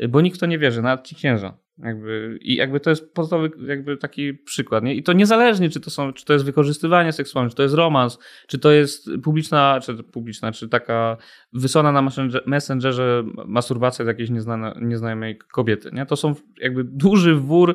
bo 0.09 0.21
nikt 0.21 0.37
w 0.37 0.41
to 0.41 0.47
nie 0.47 0.59
wierzy, 0.59 0.83
nawet 0.83 1.07
ci 1.07 1.15
księża. 1.15 1.59
Jakby, 1.79 2.39
I 2.43 2.55
jakby 2.55 2.81
to 2.81 2.91
jest 2.91 3.15
podstawowy 3.15 3.51
jakby 3.67 3.97
taki 3.97 4.35
przykład. 4.35 4.85
Nie? 4.85 4.95
I 4.95 5.03
to 5.03 5.13
niezależnie, 5.13 5.71
czy 5.71 5.81
to, 5.81 5.91
są, 5.91 6.13
czy 6.13 6.25
to 6.25 6.33
jest 6.33 6.45
wykorzystywanie 6.45 7.13
seksualne, 7.13 7.51
czy 7.51 7.57
to 7.57 7.63
jest 7.63 7.75
romans, 7.75 8.19
czy 8.47 8.59
to 8.59 8.73
jest 8.73 9.11
publiczna, 9.23 9.81
czy 9.83 9.95
publiczna, 9.95 10.53
czy 10.53 10.69
taka 10.69 11.17
wysłana 11.53 11.93
na 11.93 12.03
messenger- 12.03 12.47
messengerze 12.47 13.25
masturbacja 13.47 14.05
do 14.05 14.11
jakiejś 14.11 14.31
nieznane, 14.31 14.79
nieznajomej 14.81 15.39
kobiety. 15.39 15.91
Nie? 15.93 16.07
To 16.07 16.17
są 16.17 16.35
jakby 16.61 16.85
duży 16.85 17.35
wór 17.35 17.75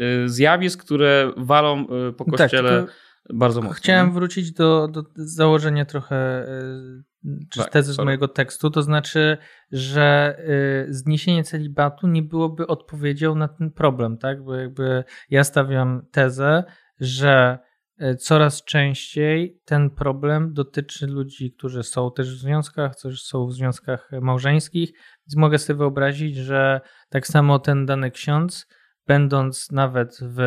y, 0.00 0.28
zjawisk, 0.28 0.84
które 0.84 1.32
walą 1.36 1.82
y, 2.08 2.12
po 2.12 2.24
Tak, 2.24 2.34
kościele 2.36 2.68
tylko 2.68 2.92
bardzo 3.32 3.60
mocno. 3.60 3.74
Chciałem 3.74 4.06
nie? 4.06 4.12
wrócić 4.12 4.52
do, 4.52 4.88
do 4.88 5.04
założenia 5.16 5.84
trochę, 5.84 6.16
e, 6.16 7.02
czy 7.50 7.58
Tak, 7.58 7.70
tezy 7.72 7.92
z 7.92 7.96
sorry. 7.96 8.04
mojego 8.04 8.28
tekstu, 8.28 8.70
to 8.70 8.82
znaczy, 8.82 9.36
że 9.72 10.36
e, 10.38 10.92
zniesienie 10.92 11.44
celibatu 11.44 12.06
nie 12.06 12.22
byłoby 12.22 12.66
odpowiedzią 12.66 13.34
na 13.34 13.48
ten 13.48 13.70
problem, 13.70 14.18
tak? 14.18 14.44
Bo 14.44 14.54
jakby 14.54 15.04
ja 15.30 15.44
stawiam 15.44 16.06
tezę, 16.12 16.64
że 17.00 17.58
e, 17.98 18.14
coraz 18.14 18.64
częściej 18.64 19.60
ten 19.64 19.90
problem 19.90 20.52
dotyczy 20.52 21.06
ludzi, 21.06 21.52
którzy 21.52 21.82
są 21.82 22.10
też 22.16 22.34
w 22.36 22.40
związkach, 22.40 22.96
którzy 22.96 23.16
są 23.24 23.46
w 23.46 23.52
związkach 23.52 24.10
małżeńskich. 24.20 24.90
Więc 25.26 25.36
mogę 25.36 25.58
sobie 25.58 25.78
wyobrazić, 25.78 26.36
że 26.36 26.80
tak 27.08 27.26
samo 27.26 27.58
ten 27.58 27.86
dany 27.86 28.10
ksiądz, 28.10 28.66
będąc 29.06 29.72
nawet 29.72 30.18
w 30.22 30.40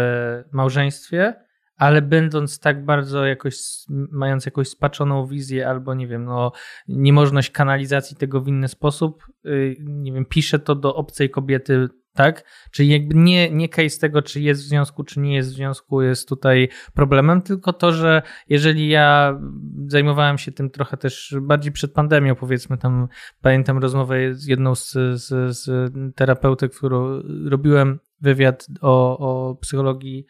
małżeństwie, 0.51 1.34
ale 1.77 2.01
będąc 2.01 2.60
tak 2.60 2.86
bardzo 2.86 3.25
jakoś, 3.25 3.57
mając 4.12 4.46
jakąś 4.46 4.67
spaczoną 4.67 5.27
wizję 5.27 5.69
albo 5.69 5.93
nie 5.93 6.07
wiem, 6.07 6.25
no, 6.25 6.51
niemożność 6.88 7.51
kanalizacji 7.51 8.17
tego 8.17 8.41
w 8.41 8.48
inny 8.48 8.67
sposób, 8.67 9.24
y, 9.46 9.75
nie 9.79 10.13
wiem, 10.13 10.25
pisze 10.25 10.60
to 10.60 10.75
do 10.75 10.96
obcej 10.96 11.29
kobiety 11.29 11.89
tak? 12.17 12.43
Czyli 12.72 12.89
jakby 12.89 13.15
nie, 13.15 13.51
nie 13.51 13.69
case 13.69 14.00
tego, 14.00 14.22
czy 14.22 14.41
jest 14.41 14.62
w 14.62 14.65
związku, 14.65 15.03
czy 15.03 15.19
nie 15.19 15.36
jest 15.36 15.50
w 15.50 15.53
związku, 15.53 16.01
jest 16.01 16.29
tutaj 16.29 16.69
problemem, 16.93 17.41
tylko 17.41 17.74
to, 17.74 17.91
że 17.91 18.22
jeżeli 18.50 18.89
ja 18.89 19.39
zajmowałem 19.88 20.38
się 20.38 20.51
tym 20.51 20.69
trochę 20.69 20.98
też 20.98 21.36
bardziej 21.41 21.72
przed 21.72 21.93
pandemią, 21.93 22.36
powiedzmy 22.36 22.77
tam, 22.77 23.07
pamiętam 23.41 23.77
rozmowę 23.77 24.36
z 24.36 24.46
jedną 24.46 24.75
z, 24.75 24.91
z, 24.91 25.57
z 25.57 25.93
terapeutek, 26.15 26.75
którą 26.75 27.22
robiłem 27.50 28.00
wywiad 28.22 28.67
o, 28.81 29.17
o 29.17 29.55
psychologii 29.55 30.25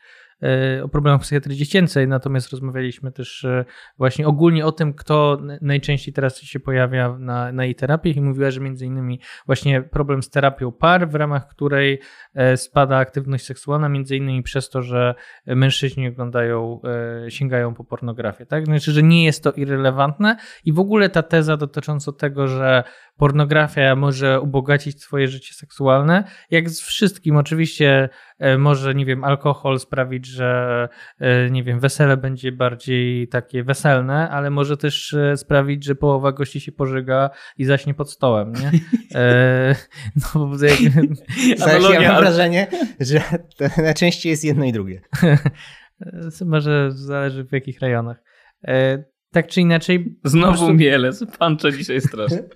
o 0.84 0.88
problemach 0.88 1.22
psychiatrii 1.22 1.58
dziecięcej, 1.58 2.08
natomiast 2.08 2.52
rozmawialiśmy 2.52 3.12
też 3.12 3.46
e, 3.46 3.66
właśnie 3.98 4.28
ogólnie 4.28 4.66
o 4.66 4.72
tym, 4.72 4.94
kto 4.94 5.42
najczęściej 5.62 6.14
teraz 6.14 6.42
się 6.42 6.60
pojawia 6.60 7.18
na, 7.20 7.52
na 7.52 7.66
jej 7.66 7.76
terapiach 7.76 8.16
i 8.16 8.22
mówiła, 8.22 8.52
że 8.52 8.62
między 8.62 8.86
innymi 8.86 9.20
właśnie 9.46 9.82
problem 9.82 10.24
z 10.24 10.30
terapią 10.30 10.72
par, 10.72 11.10
w 11.10 11.16
ramach 11.16 11.48
której 11.48 12.00
e, 12.34 12.58
spada 12.58 12.98
aktywność 12.98 13.46
seksualna, 13.46 13.90
między 13.90 14.18
innymi 14.18 14.44
przez 14.44 14.70
to, 14.70 14.82
że 14.82 15.16
mężczyźni 15.46 16.08
oglądają, 16.08 16.82
sięgają 17.30 17.74
po 17.74 17.84
pornografię, 17.84 18.46
tak? 18.46 18.66
Znaczy, 18.66 18.92
że 18.92 19.04
nie 19.04 19.26
jest 19.26 19.44
to 19.44 19.52
irrelevantne 19.52 20.38
i 20.66 20.74
w 20.74 20.80
ogóle 20.80 21.10
ta 21.10 21.24
teza 21.24 21.58
dotycząca 21.58 22.12
tego, 22.12 22.48
że 22.48 22.84
pornografia 23.18 23.96
może 23.96 24.42
ubogacić 24.42 25.02
twoje 25.02 25.28
życie 25.28 25.54
seksualne. 25.54 26.24
Jak 26.52 26.70
z 26.70 26.82
wszystkim, 26.82 27.38
oczywiście 27.38 28.10
e, 28.40 28.58
może, 28.58 28.96
nie 28.96 29.06
wiem, 29.06 29.24
alkohol 29.24 29.80
sprawić, 29.80 30.26
że, 30.26 30.90
e, 31.20 31.50
nie 31.50 31.64
wiem, 31.64 31.80
wesele 31.80 32.18
będzie 32.18 32.52
bardziej 32.52 33.28
takie 33.28 33.64
weselne, 33.64 34.30
ale 34.30 34.50
może 34.50 34.78
też 34.78 35.14
e, 35.14 35.38
sprawić, 35.38 35.86
że 35.86 35.96
połowa 35.96 36.32
gości 36.32 36.60
się 36.62 36.72
pożyga 36.72 37.30
i 37.58 37.66
zaśnie 37.66 37.94
pod 37.94 38.12
stołem, 38.12 38.54
nie? 38.54 38.72
No, 40.36 40.50
jak... 40.62 42.02
ja 42.02 42.12
mam 42.12 42.22
wrażenie, 42.22 42.68
że 43.00 43.22
najczęściej 43.78 44.30
jest 44.30 44.44
jedno 44.44 44.66
i 44.66 44.72
drugie. 44.72 45.02
może 46.46 46.92
zależy 46.92 47.44
w 47.44 47.52
jakich 47.52 47.80
rejonach 47.80 48.18
tak 49.38 49.48
czy 49.48 49.62
inaczej. 49.62 50.16
Znowu 50.24 50.58
prostu... 50.58 50.74
Mielec, 50.74 51.26
pancze 51.40 51.74
dzisiaj 51.74 52.02
strasznie. 52.02 52.44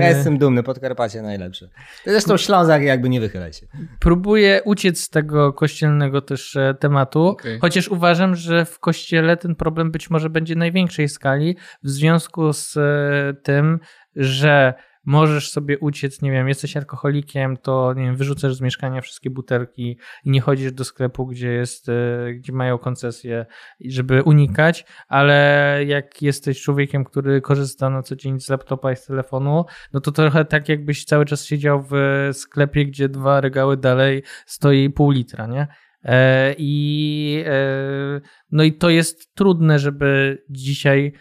Ja 0.00 0.08
jestem 0.08 0.38
dumny, 0.38 0.62
Podkarpacie 0.62 1.22
najlepsze. 1.22 1.68
Zresztą 2.06 2.36
Ślązak 2.36 2.82
jakby 2.82 3.08
nie 3.08 3.20
wychylaj 3.20 3.52
się. 3.52 3.66
Próbuję 4.00 4.60
uciec 4.64 5.00
z 5.00 5.10
tego 5.10 5.52
kościelnego 5.52 6.20
też 6.20 6.56
e, 6.56 6.74
tematu, 6.80 7.26
okay. 7.26 7.58
chociaż 7.60 7.88
uważam, 7.88 8.36
że 8.36 8.64
w 8.64 8.78
kościele 8.78 9.36
ten 9.36 9.54
problem 9.54 9.90
być 9.90 10.10
może 10.10 10.30
będzie 10.30 10.54
największej 10.54 11.08
skali 11.08 11.56
w 11.82 11.90
związku 11.90 12.52
z 12.52 12.76
e, 12.76 13.34
tym, 13.42 13.80
że 14.16 14.74
możesz 15.04 15.50
sobie 15.50 15.78
uciec, 15.78 16.22
nie 16.22 16.32
wiem, 16.32 16.48
jesteś 16.48 16.76
alkoholikiem, 16.76 17.56
to 17.56 17.94
nie 17.94 18.02
wiem, 18.02 18.16
wyrzucasz 18.16 18.54
z 18.54 18.60
mieszkania 18.60 19.00
wszystkie 19.00 19.30
butelki 19.30 19.98
i 20.24 20.30
nie 20.30 20.40
chodzisz 20.40 20.72
do 20.72 20.84
sklepu, 20.84 21.26
gdzie 21.26 21.52
jest, 21.52 21.88
e, 21.88 22.34
gdzie 22.34 22.52
mają 22.52 22.78
koncesję, 22.78 23.46
żeby 23.84 24.22
unikać, 24.22 24.84
ale 25.08 25.78
jak 25.86 26.22
jesteś 26.22 26.62
człowiekiem, 26.62 27.04
który 27.04 27.40
korzysta 27.40 27.90
na 27.90 28.02
co 28.02 28.16
dzień 28.16 28.40
z 28.40 28.48
laptopa 28.48 28.92
i 28.92 28.96
z 28.96 29.04
telefonu, 29.06 29.64
no 29.92 30.00
to 30.00 30.12
trochę 30.12 30.44
tak 30.44 30.68
jakbyś 30.68 31.04
cały 31.04 31.24
czas 31.24 31.44
siedział 31.44 31.84
w 31.90 31.94
sklepie, 32.32 32.86
gdzie 32.86 33.08
dwa 33.08 33.40
regały 33.40 33.76
dalej 33.76 34.22
stoi 34.46 34.90
pół 34.90 35.10
litra, 35.10 35.46
nie? 35.46 35.66
E, 36.02 36.54
I 36.58 37.44
e, 37.46 38.20
no 38.50 38.62
i 38.62 38.72
to 38.72 38.90
jest 38.90 39.34
trudne, 39.34 39.78
żeby 39.78 40.38
dzisiaj, 40.50 41.12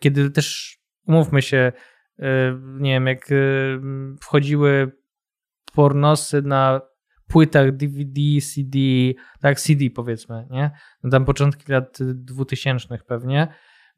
kiedy 0.00 0.30
też 0.30 0.78
umówmy 1.06 1.42
się, 1.42 1.72
nie 2.78 2.90
wiem, 2.90 3.06
jak 3.06 3.28
wchodziły 4.20 4.92
pornosy 5.74 6.42
na 6.42 6.80
płytach 7.28 7.76
DVD, 7.76 8.20
CD, 8.54 8.78
tak, 9.40 9.60
CD 9.60 9.84
powiedzmy, 9.94 10.46
nie? 10.50 10.70
No 11.02 11.10
tam 11.10 11.24
początki 11.24 11.72
lat 11.72 11.98
2000 12.00 12.98
pewnie, 13.06 13.48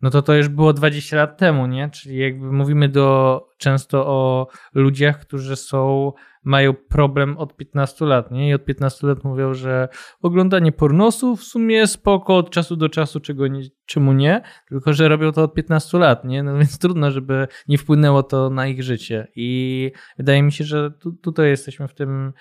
no 0.03 0.11
to 0.11 0.23
to 0.23 0.35
już 0.35 0.49
było 0.49 0.73
20 0.73 1.17
lat 1.17 1.39
temu, 1.39 1.67
nie? 1.67 1.91
Czyli 1.91 2.19
jakby 2.19 2.53
mówimy 2.53 2.89
do, 2.89 3.41
często 3.59 4.07
o 4.07 4.47
ludziach, 4.75 5.21
którzy 5.21 5.57
są 5.57 6.13
mają 6.45 6.75
problem 6.75 7.39
od 7.39 7.57
15 7.57 8.05
lat, 8.05 8.31
nie? 8.31 8.49
I 8.49 8.55
od 8.55 8.65
15 8.65 9.07
lat 9.07 9.25
mówią, 9.25 9.55
że 9.55 9.89
oglądanie 10.23 10.73
pornosów 10.73 11.41
w 11.41 11.45
sumie 11.45 11.87
spoko 11.87 12.37
od 12.37 12.51
czasu 12.51 12.77
do 12.77 12.89
czasu, 12.89 13.21
czego 13.21 13.47
nie, 13.47 13.63
czemu 13.87 14.13
nie, 14.13 14.43
tylko 14.69 14.93
że 14.93 15.09
robią 15.09 15.33
to 15.33 15.43
od 15.43 15.55
15 15.55 15.99
lat, 15.99 16.25
nie? 16.25 16.43
No 16.43 16.59
więc 16.59 16.79
trudno, 16.79 17.11
żeby 17.11 17.49
nie 17.69 17.79
wpłynęło 17.79 18.23
to 18.23 18.51
na 18.51 18.67
ich 18.67 18.83
życie. 18.83 19.29
I 19.37 19.93
wydaje 20.19 20.43
mi 20.43 20.53
się, 20.53 20.65
że 20.65 20.91
tu, 20.91 21.13
tutaj 21.13 21.49
jesteśmy 21.49 21.89
w 21.89 21.95
tym, 21.95 22.33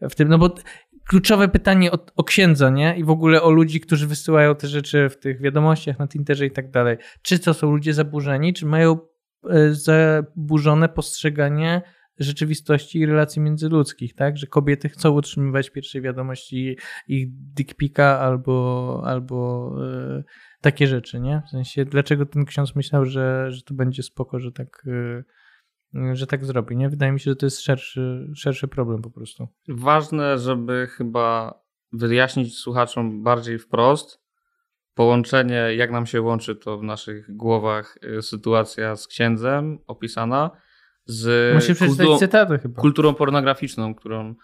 w 0.00 0.14
tym, 0.14 0.28
no 0.28 0.38
bo 0.38 0.54
kluczowe 1.08 1.48
pytanie 1.48 1.92
o, 1.92 1.98
o, 2.16 2.24
księdza, 2.24 2.70
nie? 2.70 2.96
I 2.96 3.04
w 3.04 3.10
ogóle 3.10 3.42
o 3.42 3.50
ludzi, 3.50 3.80
którzy 3.80 4.06
wysyłają 4.06 4.54
te 4.54 4.68
rzeczy 4.68 5.08
w 5.08 5.18
tych 5.18 5.40
wiadomościach 5.40 5.98
na 5.98 6.08
Tinderze 6.08 6.46
i 6.46 6.50
tak 6.50 6.70
dalej. 6.70 6.96
Czy 7.22 7.38
to 7.38 7.54
są 7.54 7.70
ludzie 7.70 7.94
zaburzeni, 7.94 8.52
czy 8.52 8.66
mają 8.66 8.98
e, 9.50 9.74
zaburzone 9.74 10.88
postrzeganie 10.88 11.82
rzeczywistości 12.18 12.98
i 12.98 13.06
relacji 13.06 13.42
międzyludzkich, 13.42 14.14
tak? 14.14 14.36
Że 14.36 14.46
kobiety 14.46 14.88
chcą 14.88 15.10
utrzymywać 15.10 15.70
pierwsze 15.70 16.00
wiadomości 16.00 16.76
ich 17.08 17.26
dickpika 17.30 18.18
albo, 18.20 19.02
albo 19.06 19.70
e, 19.84 20.22
takie 20.60 20.86
rzeczy, 20.86 21.20
nie? 21.20 21.42
W 21.46 21.50
sensie, 21.50 21.84
dlaczego 21.84 22.26
ten 22.26 22.44
ksiądz 22.44 22.76
myślał, 22.76 23.04
że, 23.04 23.52
że 23.52 23.62
to 23.62 23.74
będzie 23.74 24.02
spoko, 24.02 24.40
że 24.40 24.52
tak, 24.52 24.82
e, 24.86 25.22
że 26.12 26.26
tak 26.26 26.44
zrobi, 26.44 26.76
nie? 26.76 26.88
Wydaje 26.88 27.12
mi 27.12 27.20
się, 27.20 27.30
że 27.30 27.36
to 27.36 27.46
jest 27.46 27.60
szerszy, 27.60 28.30
szerszy 28.34 28.68
problem 28.68 29.02
po 29.02 29.10
prostu. 29.10 29.48
Ważne, 29.68 30.38
żeby 30.38 30.86
chyba 30.86 31.54
wyjaśnić 31.92 32.58
słuchaczom 32.58 33.22
bardziej 33.22 33.58
wprost, 33.58 34.22
połączenie, 34.94 35.74
jak 35.76 35.90
nam 35.90 36.06
się 36.06 36.20
łączy 36.20 36.56
to 36.56 36.78
w 36.78 36.82
naszych 36.82 37.36
głowach 37.36 37.98
e, 38.02 38.22
sytuacja 38.22 38.96
z 38.96 39.06
księdzem 39.06 39.78
opisana, 39.86 40.50
z 41.04 41.78
kulturą, 41.78 42.18
cytaty 42.18 42.58
chyba. 42.58 42.80
kulturą 42.80 43.14
pornograficzną, 43.14 43.94
którą, 43.94 44.34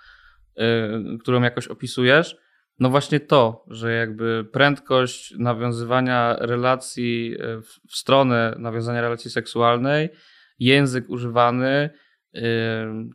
yy, 0.57 1.19
którą 1.21 1.43
jakoś 1.43 1.69
opisujesz. 1.69 2.37
No 2.79 2.91
właśnie 2.91 3.21
to, 3.21 3.65
że 3.69 3.93
jakby 3.93 4.49
prędkość 4.53 5.35
nawiązywania 5.39 6.37
relacji 6.41 7.35
y, 7.35 7.63
w 7.89 7.97
stronę 7.97 8.55
nawiązania 8.59 9.01
relacji 9.01 9.31
seksualnej, 9.31 10.09
język 10.59 11.11
używany, 11.11 11.91
yy, 12.33 12.43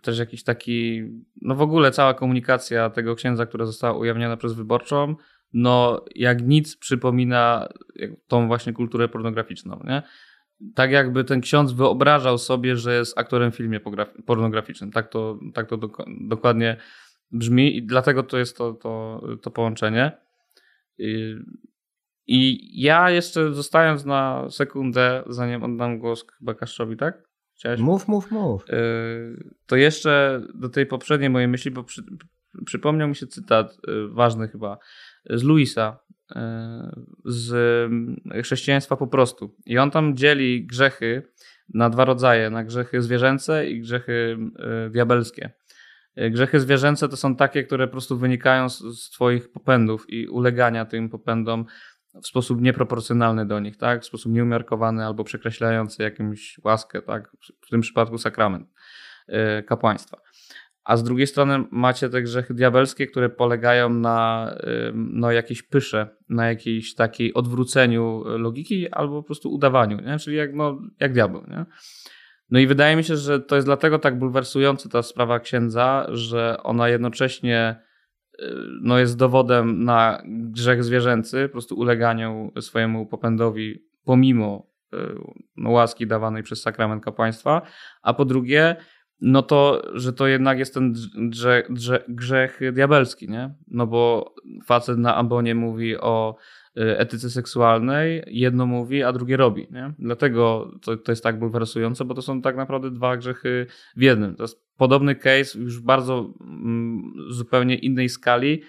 też 0.01 0.19
jakiś 0.19 0.43
taki, 0.43 1.03
no 1.41 1.56
w 1.56 1.62
ogóle 1.62 1.91
cała 1.91 2.13
komunikacja 2.13 2.89
tego 2.89 3.15
księdza, 3.15 3.45
która 3.45 3.65
została 3.65 3.97
ujawniona 3.97 4.38
przez 4.38 4.53
wyborczą, 4.53 5.15
no 5.53 6.06
jak 6.15 6.41
nic 6.41 6.77
przypomina 6.77 7.69
tą 8.27 8.47
właśnie 8.47 8.73
kulturę 8.73 9.08
pornograficzną, 9.08 9.79
nie? 9.84 10.03
tak 10.75 10.91
jakby 10.91 11.23
ten 11.23 11.41
ksiądz 11.41 11.71
wyobrażał 11.71 12.38
sobie, 12.38 12.75
że 12.75 12.95
jest 12.95 13.17
aktorem 13.17 13.51
w 13.51 13.56
filmie 13.56 13.79
pornograficznym. 14.25 14.91
Tak 14.91 15.10
to, 15.10 15.39
tak 15.53 15.69
to 15.69 15.79
dokładnie 16.21 16.77
brzmi 17.32 17.77
i 17.77 17.86
dlatego 17.86 18.23
to 18.23 18.38
jest 18.38 18.58
to, 18.58 18.73
to, 18.73 19.21
to 19.41 19.51
połączenie. 19.51 20.12
I, 20.97 21.36
I 22.27 22.69
ja 22.82 23.10
jeszcze 23.10 23.53
zostając 23.53 24.06
na 24.06 24.49
sekundę, 24.49 25.23
zanim 25.27 25.63
oddam 25.63 25.99
głos 25.99 26.25
chyba 26.39 26.53
Kaszczowi, 26.53 26.97
tak? 26.97 27.33
Chciałeś? 27.63 27.80
Mów, 27.80 28.08
mów, 28.08 28.32
mów. 28.32 28.69
Y, 28.69 29.54
to 29.65 29.76
jeszcze 29.76 30.41
do 30.56 30.69
tej 30.69 30.86
poprzedniej 30.86 31.30
mojej 31.30 31.47
myśli, 31.47 31.71
bo 31.71 31.84
przy, 31.84 32.04
przypomniał 32.65 33.08
mi 33.08 33.15
się 33.15 33.28
cytat 33.28 33.73
y, 33.73 34.08
ważny 34.08 34.47
chyba 34.47 34.78
z 35.30 35.43
Luisa, 35.43 35.99
e, 36.36 37.02
z 37.26 37.91
chrześcijaństwa 38.43 38.95
po 38.95 39.08
prostu. 39.08 39.56
I 39.65 39.78
on 39.78 39.91
tam 39.91 40.15
dzieli 40.15 40.65
grzechy 40.65 41.23
na 41.73 41.89
dwa 41.89 42.06
rodzaje, 42.06 42.49
na 42.49 42.63
grzechy 42.63 43.02
zwierzęce 43.02 43.67
i 43.67 43.82
grzechy 43.82 44.38
diabelskie. 44.91 45.52
Grzechy 46.32 46.60
zwierzęce 46.60 47.10
to 47.10 47.17
są 47.17 47.36
takie, 47.36 47.63
które 47.63 47.88
po 47.88 47.91
prostu 47.91 48.17
wynikają 48.17 48.69
z, 48.69 48.80
z 48.80 49.10
twoich 49.10 49.52
popędów 49.52 50.10
i 50.10 50.28
ulegania 50.28 50.86
tym 50.86 51.10
popędom 51.10 51.65
w 52.21 52.28
sposób 52.28 52.62
nieproporcjonalny 52.62 53.45
do 53.45 53.60
nich, 53.60 53.78
tak? 53.78 54.02
W 54.02 54.06
sposób 54.06 54.32
nieumiarkowany 54.32 55.06
albo 55.06 55.23
przekreślający 55.23 56.04
jakąś 56.04 56.60
łaskę, 56.63 57.02
tak? 57.02 57.32
W 57.62 57.69
tym 57.69 57.82
przypadku 57.82 58.17
sakrament 58.17 58.67
kapłaństwa. 59.67 60.17
a 60.84 60.97
z 60.97 61.04
drugiej 61.04 61.28
strony 61.28 61.63
macie 61.71 62.10
te 62.10 62.21
grzechy 62.21 62.54
diabelskie, 62.54 63.08
które 63.08 63.30
polegają 63.30 63.89
na 63.89 64.49
no, 64.93 65.32
jakiejś 65.32 65.63
pysze, 65.63 66.10
na 66.30 66.47
jakiejś 66.47 66.95
takiej 66.95 67.34
odwróceniu 67.34 68.23
logiki 68.26 68.89
albo 68.89 69.21
po 69.21 69.28
prostu 69.28 69.54
udawaniu, 69.54 69.97
nie? 70.02 70.19
czyli 70.19 70.38
jak, 70.38 70.54
no, 70.54 70.82
jak 70.99 71.13
diabeł. 71.13 71.43
Nie? 71.47 71.65
No 72.49 72.60
i 72.60 72.67
wydaje 72.67 72.95
mi 72.95 73.04
się, 73.04 73.17
że 73.17 73.39
to 73.39 73.56
jest 73.56 73.67
dlatego 73.67 73.99
tak 73.99 74.19
bulwersująca 74.19 74.89
ta 74.89 75.04
sprawa 75.04 75.39
księdza, 75.39 76.08
że 76.10 76.58
ona 76.63 76.89
jednocześnie 76.89 77.82
no, 78.82 79.00
jest 79.00 79.17
dowodem 79.17 79.84
na 79.84 80.22
grzech 80.26 80.84
zwierzęcy, 80.84 81.43
po 81.48 81.52
prostu 81.52 81.76
uleganiu 81.76 82.52
swojemu 82.60 83.06
popędowi 83.06 83.84
pomimo 84.04 84.67
y, 84.93 84.98
no, 85.58 85.72
łaski 85.72 86.08
dawanej 86.08 86.43
przez 86.43 86.62
sakrament 86.62 87.04
kapłaństwa, 87.04 87.62
a 88.02 88.13
po 88.13 88.26
drugie 88.26 88.76
no 89.22 89.41
to, 89.41 89.82
że 89.93 90.13
to 90.13 90.28
jednak 90.28 90.60
jest 90.60 90.74
ten 90.74 90.93
grzech 92.10 92.60
diabelski, 92.74 93.30
nie? 93.30 93.56
No 93.67 93.88
bo 93.88 94.34
facet 94.65 94.98
na 94.98 95.15
ambonie 95.15 95.56
mówi 95.56 95.98
o 95.98 96.36
y, 96.78 96.98
etyce 96.98 97.30
seksualnej, 97.30 98.24
jedno 98.28 98.65
mówi, 98.65 99.04
a 99.04 99.13
drugie 99.13 99.38
robi, 99.38 99.67
nie? 99.72 99.93
Dlatego 100.00 100.72
to, 100.82 100.98
to 100.98 101.12
jest 101.12 101.24
tak 101.24 101.39
bulwersujące, 101.39 102.06
bo 102.06 102.13
to 102.13 102.22
są 102.22 102.41
tak 102.41 102.56
naprawdę 102.56 102.91
dwa 102.91 103.17
grzechy 103.17 103.65
w 103.96 104.02
jednym. 104.02 104.36
To 104.36 104.43
jest 104.43 104.62
podobny 104.78 105.16
case 105.16 105.60
już 105.60 105.80
bardzo 105.80 106.34
mm, 106.42 107.14
zupełnie 107.30 107.76
innej 107.76 108.10
skali, 108.10 108.62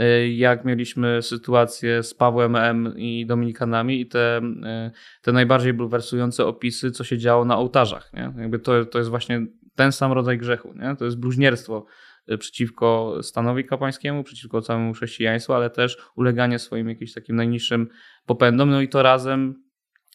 y, 0.00 0.28
jak 0.28 0.64
mieliśmy 0.64 1.22
sytuację 1.22 2.02
z 2.02 2.14
Pawłem 2.14 2.56
M 2.56 2.94
i 2.96 3.26
Dominikanami 3.26 4.00
i 4.00 4.06
te, 4.06 4.40
y, 4.86 5.22
te 5.22 5.32
najbardziej 5.32 5.72
bulwersujące 5.72 6.46
opisy, 6.46 6.90
co 6.90 7.04
się 7.04 7.18
działo 7.18 7.44
na 7.44 7.56
ołtarzach. 7.56 8.12
Nie? 8.12 8.32
Jakby 8.38 8.58
to, 8.58 8.84
to 8.84 8.98
jest 8.98 9.10
właśnie 9.10 9.46
ten 9.74 9.92
sam 9.92 10.12
rodzaj 10.12 10.38
grzechu. 10.38 10.74
Nie? 10.74 10.96
To 10.96 11.04
jest 11.04 11.20
bluźnierstwo 11.20 11.84
y, 12.30 12.38
przeciwko 12.38 13.18
stanowi 13.22 13.64
kapłańskiemu, 13.64 14.24
przeciwko 14.24 14.60
całemu 14.60 14.92
chrześcijaństwu, 14.92 15.52
ale 15.52 15.70
też 15.70 15.96
uleganie 16.16 16.58
swoim 16.58 16.88
jakimś 16.88 17.12
takim 17.12 17.36
najniższym 17.36 17.88
popędom. 18.26 18.70
No 18.70 18.80
i 18.80 18.88
to 18.88 19.02
razem 19.02 19.62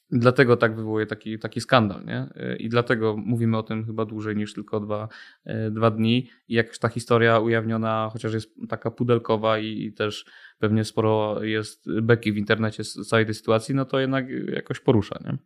dlatego 0.10 0.58
tak 0.58 0.76
wywołuje 0.76 1.06
taki, 1.06 1.40
taki 1.40 1.62
skandal. 1.62 2.06
Nie? 2.06 2.30
Y, 2.54 2.56
I 2.56 2.70
dlatego 2.70 3.18
mówimy 3.18 3.58
o 3.58 3.64
tym 3.64 3.86
chyba 3.86 4.06
dłużej 4.06 4.36
niż 4.36 4.54
tylko 4.54 4.80
dwa, 4.80 5.08
y, 5.48 5.72
dwa 5.72 5.92
dni. 5.92 6.30
I 6.48 6.54
jak 6.54 6.78
ta 6.78 6.90
historia 6.90 7.40
ujawniona, 7.40 8.10
chociaż 8.14 8.34
jest 8.34 8.56
taka 8.70 8.92
pudelkowa 8.92 9.60
i, 9.60 9.84
i 9.84 9.94
też 9.94 10.26
pewnie 10.60 10.84
sporo 10.84 11.44
jest 11.44 12.02
beki 12.02 12.32
w 12.32 12.38
internecie 12.38 12.84
z 12.84 13.08
całej 13.08 13.26
tej 13.26 13.34
sytuacji, 13.34 13.76
no 13.76 13.86
to 13.86 14.00
jednak 14.00 14.26
jakoś 14.54 14.80
porusza. 14.80 15.20
Nie? 15.26 15.38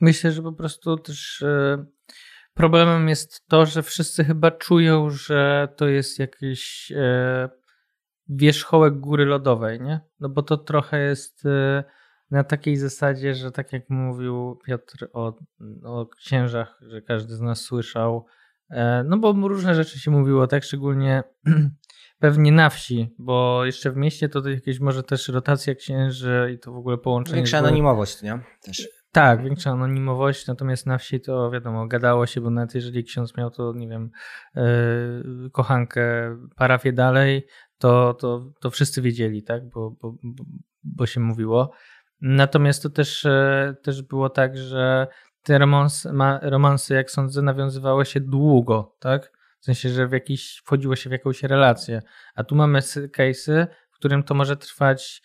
Myślę, 0.00 0.32
że 0.32 0.42
po 0.42 0.52
prostu 0.52 0.96
też 0.96 1.44
Problemem 2.56 3.08
jest 3.08 3.46
to, 3.48 3.66
że 3.66 3.82
wszyscy 3.82 4.24
chyba 4.24 4.50
czują, 4.50 5.10
że 5.10 5.68
to 5.76 5.88
jest 5.88 6.18
jakiś 6.18 6.92
wierzchołek 8.28 8.94
góry 8.94 9.24
lodowej, 9.24 9.80
nie? 9.80 10.00
No 10.20 10.28
bo 10.28 10.42
to 10.42 10.56
trochę 10.56 11.00
jest 11.02 11.44
na 12.30 12.44
takiej 12.44 12.76
zasadzie, 12.76 13.34
że 13.34 13.52
tak 13.52 13.72
jak 13.72 13.90
mówił 13.90 14.58
Piotr 14.66 15.08
o, 15.12 15.38
o 15.84 16.06
księżach, 16.06 16.78
że 16.82 17.02
każdy 17.02 17.34
z 17.34 17.40
nas 17.40 17.60
słyszał, 17.60 18.26
e, 18.70 19.04
no 19.06 19.18
bo 19.18 19.32
różne 19.32 19.74
rzeczy 19.74 19.98
się 19.98 20.10
mówiło, 20.10 20.46
tak 20.46 20.64
szczególnie 20.64 21.22
pewnie 22.18 22.52
na 22.52 22.70
wsi, 22.70 23.14
bo 23.18 23.64
jeszcze 23.64 23.90
w 23.90 23.96
mieście 23.96 24.28
to 24.28 24.48
jakieś 24.48 24.80
może 24.80 25.02
też 25.02 25.28
rotacja 25.28 25.74
księży 25.74 26.52
i 26.54 26.58
to 26.58 26.72
w 26.72 26.76
ogóle 26.76 26.98
połączenie. 26.98 27.36
Większa 27.36 27.58
anonimowość, 27.58 28.22
nie? 28.22 28.38
Też. 28.62 28.88
Tak, 29.12 29.42
większa 29.42 29.70
anonimowość, 29.70 30.46
natomiast 30.46 30.86
na 30.86 30.98
wsi 30.98 31.20
to 31.20 31.50
wiadomo, 31.50 31.86
gadało 31.86 32.26
się, 32.26 32.40
bo 32.40 32.50
nawet 32.50 32.74
jeżeli 32.74 33.04
ksiądz 33.04 33.36
miał 33.36 33.50
to, 33.50 33.72
nie 33.72 33.88
wiem, 33.88 34.10
yy, 34.54 35.50
kochankę 35.52 36.36
parafię 36.56 36.92
dalej, 36.92 37.46
to, 37.78 38.14
to, 38.14 38.52
to 38.60 38.70
wszyscy 38.70 39.02
wiedzieli, 39.02 39.42
tak, 39.42 39.68
bo, 39.68 39.90
bo, 39.90 40.14
bo 40.84 41.06
się 41.06 41.20
mówiło. 41.20 41.70
Natomiast 42.20 42.82
to 42.82 42.90
też, 42.90 43.24
yy, 43.24 43.76
też 43.82 44.02
było 44.02 44.30
tak, 44.30 44.58
że 44.58 45.06
te 45.42 45.58
romans, 45.58 46.04
ma, 46.04 46.40
romansy, 46.42 46.94
jak 46.94 47.10
sądzę, 47.10 47.42
nawiązywały 47.42 48.06
się 48.06 48.20
długo, 48.20 48.96
tak? 48.98 49.32
W 49.60 49.64
sensie, 49.64 49.88
że 49.88 50.08
w 50.08 50.12
jakiś, 50.12 50.62
wchodziło 50.64 50.96
się 50.96 51.10
w 51.10 51.12
jakąś 51.12 51.42
relację. 51.42 52.02
A 52.34 52.44
tu 52.44 52.54
mamy 52.54 52.80
case'y, 53.18 53.66
w 53.90 53.96
którym 53.96 54.22
to 54.22 54.34
może 54.34 54.56
trwać 54.56 55.22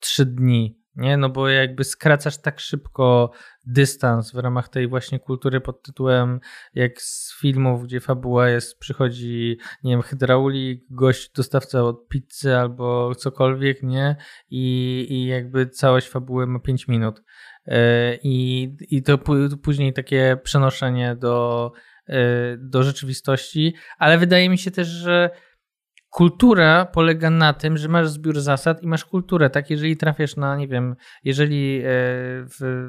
trzy 0.00 0.26
dni, 0.26 0.79
nie? 0.96 1.16
No 1.16 1.28
bo 1.28 1.48
jakby 1.48 1.84
skracasz 1.84 2.38
tak 2.38 2.60
szybko 2.60 3.30
dystans 3.66 4.32
w 4.32 4.38
ramach 4.38 4.68
tej 4.68 4.88
właśnie 4.88 5.18
kultury 5.18 5.60
pod 5.60 5.82
tytułem 5.82 6.40
jak 6.74 7.02
z 7.02 7.40
filmów, 7.40 7.84
gdzie 7.84 8.00
fabuła 8.00 8.48
jest, 8.48 8.78
przychodzi, 8.78 9.58
nie 9.84 9.92
wiem, 9.92 10.02
hydraulik, 10.02 10.84
gość, 10.90 11.32
dostawca 11.32 11.82
od 11.82 12.08
pizzy 12.08 12.56
albo 12.56 13.14
cokolwiek, 13.14 13.82
nie? 13.82 14.16
I, 14.50 15.06
i 15.10 15.26
jakby 15.26 15.66
całość 15.66 16.08
fabuły 16.08 16.46
ma 16.46 16.58
5 16.58 16.88
minut. 16.88 17.22
E, 17.66 18.14
I, 18.22 18.68
i 18.80 19.02
to 19.02 19.18
później 19.62 19.92
takie 19.92 20.38
przenoszenie 20.42 21.16
do, 21.16 21.72
e, 22.08 22.56
do 22.56 22.82
rzeczywistości, 22.82 23.74
ale 23.98 24.18
wydaje 24.18 24.48
mi 24.48 24.58
się 24.58 24.70
też, 24.70 24.88
że 24.88 25.30
kultura 26.10 26.86
polega 26.86 27.30
na 27.30 27.52
tym, 27.52 27.76
że 27.76 27.88
masz 27.88 28.08
zbiór 28.08 28.40
zasad 28.40 28.82
i 28.82 28.86
masz 28.86 29.04
kulturę. 29.04 29.50
Tak, 29.50 29.70
jeżeli 29.70 29.96
trafiasz 29.96 30.36
na, 30.36 30.56
nie 30.56 30.68
wiem, 30.68 30.96
jeżeli 31.24 31.78
e, 31.78 31.84
w, 32.58 32.88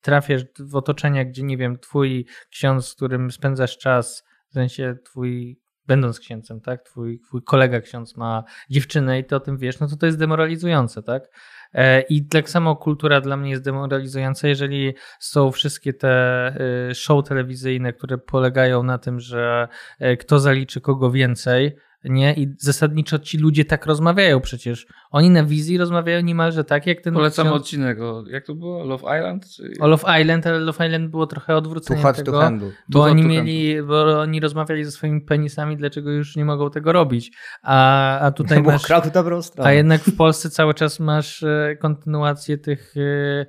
trafiasz 0.00 0.42
w 0.58 0.76
otoczenie, 0.76 1.26
gdzie, 1.26 1.42
nie 1.42 1.56
wiem, 1.56 1.78
twój 1.78 2.26
ksiądz, 2.50 2.86
z 2.86 2.94
którym 2.94 3.30
spędzasz 3.30 3.78
czas, 3.78 4.24
w 4.50 4.52
sensie 4.52 4.96
twój, 5.04 5.60
będąc 5.86 6.20
księdzem, 6.20 6.60
tak, 6.60 6.82
twój, 6.82 7.20
twój 7.20 7.42
kolega 7.42 7.80
ksiądz 7.80 8.16
ma 8.16 8.44
dziewczynę 8.70 9.18
i 9.18 9.24
ty 9.24 9.36
o 9.36 9.40
tym 9.40 9.58
wiesz, 9.58 9.80
no 9.80 9.88
to 9.88 9.96
to 9.96 10.06
jest 10.06 10.18
demoralizujące, 10.18 11.02
tak? 11.02 11.22
E, 11.72 12.00
I 12.00 12.28
tak 12.28 12.50
samo 12.50 12.76
kultura 12.76 13.20
dla 13.20 13.36
mnie 13.36 13.50
jest 13.50 13.64
demoralizująca, 13.64 14.48
jeżeli 14.48 14.94
są 15.20 15.50
wszystkie 15.50 15.92
te 15.92 16.46
e, 16.90 16.94
show 16.94 17.28
telewizyjne, 17.28 17.92
które 17.92 18.18
polegają 18.18 18.82
na 18.82 18.98
tym, 18.98 19.20
że 19.20 19.68
kto 20.18 20.38
zaliczy 20.38 20.80
kogo 20.80 21.10
więcej, 21.10 21.76
nie? 22.08 22.34
I 22.34 22.54
zasadniczo 22.58 23.18
ci 23.18 23.38
ludzie 23.38 23.64
tak 23.64 23.86
rozmawiają 23.86 24.40
przecież. 24.40 24.86
Oni 25.10 25.30
na 25.30 25.44
wizji 25.44 25.78
rozmawiają 25.78 26.20
niemalże 26.20 26.64
tak, 26.64 26.86
jak 26.86 27.00
ten... 27.00 27.14
Polecam 27.14 27.46
ksiądz... 27.46 27.60
odcinek 27.60 28.00
o, 28.00 28.24
jak 28.30 28.46
to 28.46 28.54
było? 28.54 28.84
Love 28.84 29.18
Island? 29.18 29.50
Czy... 29.50 29.72
O 29.80 29.86
Love 29.86 30.20
Island, 30.20 30.46
ale 30.46 30.58
Love 30.58 30.86
Island 30.86 31.10
było 31.10 31.26
trochę 31.26 31.56
odwrócenie 31.56 32.02
to 32.02 32.12
tego, 32.12 32.32
to 32.32 32.50
bo 32.88 33.02
oni 33.02 33.22
mieli, 33.22 33.82
bo 33.82 34.20
oni 34.20 34.40
rozmawiali 34.40 34.84
ze 34.84 34.90
swoimi 34.90 35.20
penisami, 35.20 35.76
dlaczego 35.76 36.10
już 36.10 36.36
nie 36.36 36.44
mogą 36.44 36.70
tego 36.70 36.92
robić. 36.92 37.32
A, 37.62 38.18
a 38.18 38.30
tutaj 38.30 38.58
no, 38.62 38.70
masz... 38.70 39.12
dobrą 39.12 39.42
stronę. 39.42 39.70
A 39.70 39.72
jednak 39.72 40.00
w 40.00 40.16
Polsce 40.16 40.50
cały 40.50 40.74
czas 40.74 41.00
masz 41.00 41.42
e, 41.42 41.76
kontynuację 41.80 42.58
tych 42.58 42.94
E, 42.96 43.46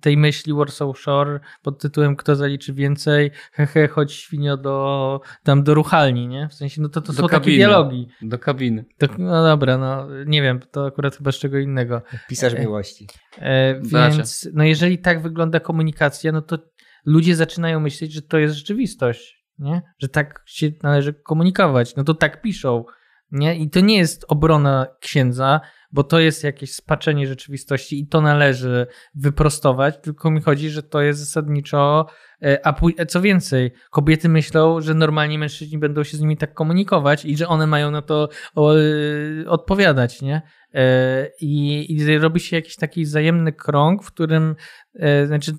tej 0.00 0.16
myśli 0.16 0.52
Warsaw 0.52 0.98
Shore 0.98 1.40
pod 1.62 1.82
tytułem 1.82 2.16
Kto 2.16 2.36
zaliczy 2.36 2.72
więcej, 2.72 3.30
hehe, 3.52 3.88
chodź 3.88 4.12
świnio 4.12 4.56
do, 4.56 5.20
tam 5.42 5.62
do 5.62 5.74
ruchalni, 5.74 6.28
nie? 6.28 6.48
W 6.48 6.54
sensie, 6.54 6.82
no 6.82 6.88
to, 6.88 7.00
to 7.00 7.12
są 7.12 7.28
kabiny, 7.28 7.40
takie 7.40 7.56
dialogi. 7.56 8.08
Do 8.22 8.38
kabiny. 8.38 8.84
To, 8.98 9.06
no 9.18 9.44
dobra, 9.44 9.78
no 9.78 10.08
nie 10.26 10.42
wiem, 10.42 10.60
to 10.70 10.86
akurat 10.86 11.16
chyba 11.16 11.32
z 11.32 11.38
czego 11.38 11.58
innego. 11.58 12.02
Pisarz 12.28 12.54
e, 12.54 12.60
miłości. 12.60 13.06
E, 13.38 13.80
więc, 13.80 14.48
no 14.54 14.64
jeżeli 14.64 14.98
tak 14.98 15.22
wygląda 15.22 15.60
komunikacja, 15.60 16.32
no 16.32 16.42
to 16.42 16.58
ludzie 17.04 17.36
zaczynają 17.36 17.80
myśleć, 17.80 18.12
że 18.12 18.22
to 18.22 18.38
jest 18.38 18.54
rzeczywistość, 18.54 19.44
nie? 19.58 19.82
Że 19.98 20.08
tak 20.08 20.42
się 20.46 20.70
należy 20.82 21.14
komunikować. 21.14 21.96
No 21.96 22.04
to 22.04 22.14
tak 22.14 22.42
piszą, 22.42 22.84
nie? 23.32 23.56
I 23.56 23.70
to 23.70 23.80
nie 23.80 23.96
jest 23.96 24.24
obrona 24.28 24.86
księdza, 25.00 25.60
bo 25.92 26.04
to 26.04 26.20
jest 26.20 26.44
jakieś 26.44 26.72
spaczenie 26.72 27.26
rzeczywistości 27.26 28.00
i 28.00 28.06
to 28.06 28.20
należy 28.20 28.86
wyprostować, 29.14 29.98
tylko 30.02 30.30
mi 30.30 30.40
chodzi, 30.40 30.70
że 30.70 30.82
to 30.82 31.00
jest 31.00 31.20
zasadniczo, 31.20 32.06
e, 32.42 32.66
a 32.66 32.80
e, 32.98 33.06
co 33.06 33.20
więcej, 33.20 33.70
kobiety 33.90 34.28
myślą, 34.28 34.80
że 34.80 34.94
normalnie 34.94 35.38
mężczyźni 35.38 35.78
będą 35.78 36.04
się 36.04 36.16
z 36.16 36.20
nimi 36.20 36.36
tak 36.36 36.54
komunikować 36.54 37.24
i 37.24 37.36
że 37.36 37.48
one 37.48 37.66
mają 37.66 37.90
na 37.90 38.02
to 38.02 38.28
e, 38.56 38.60
odpowiadać, 39.50 40.22
nie? 40.22 40.42
I, 41.40 41.86
I 41.92 42.18
robi 42.18 42.40
się 42.40 42.56
jakiś 42.56 42.76
taki 42.76 43.04
wzajemny 43.04 43.52
krąg, 43.52 44.02
w 44.02 44.06
którym, 44.06 44.54
znaczy 45.26 45.52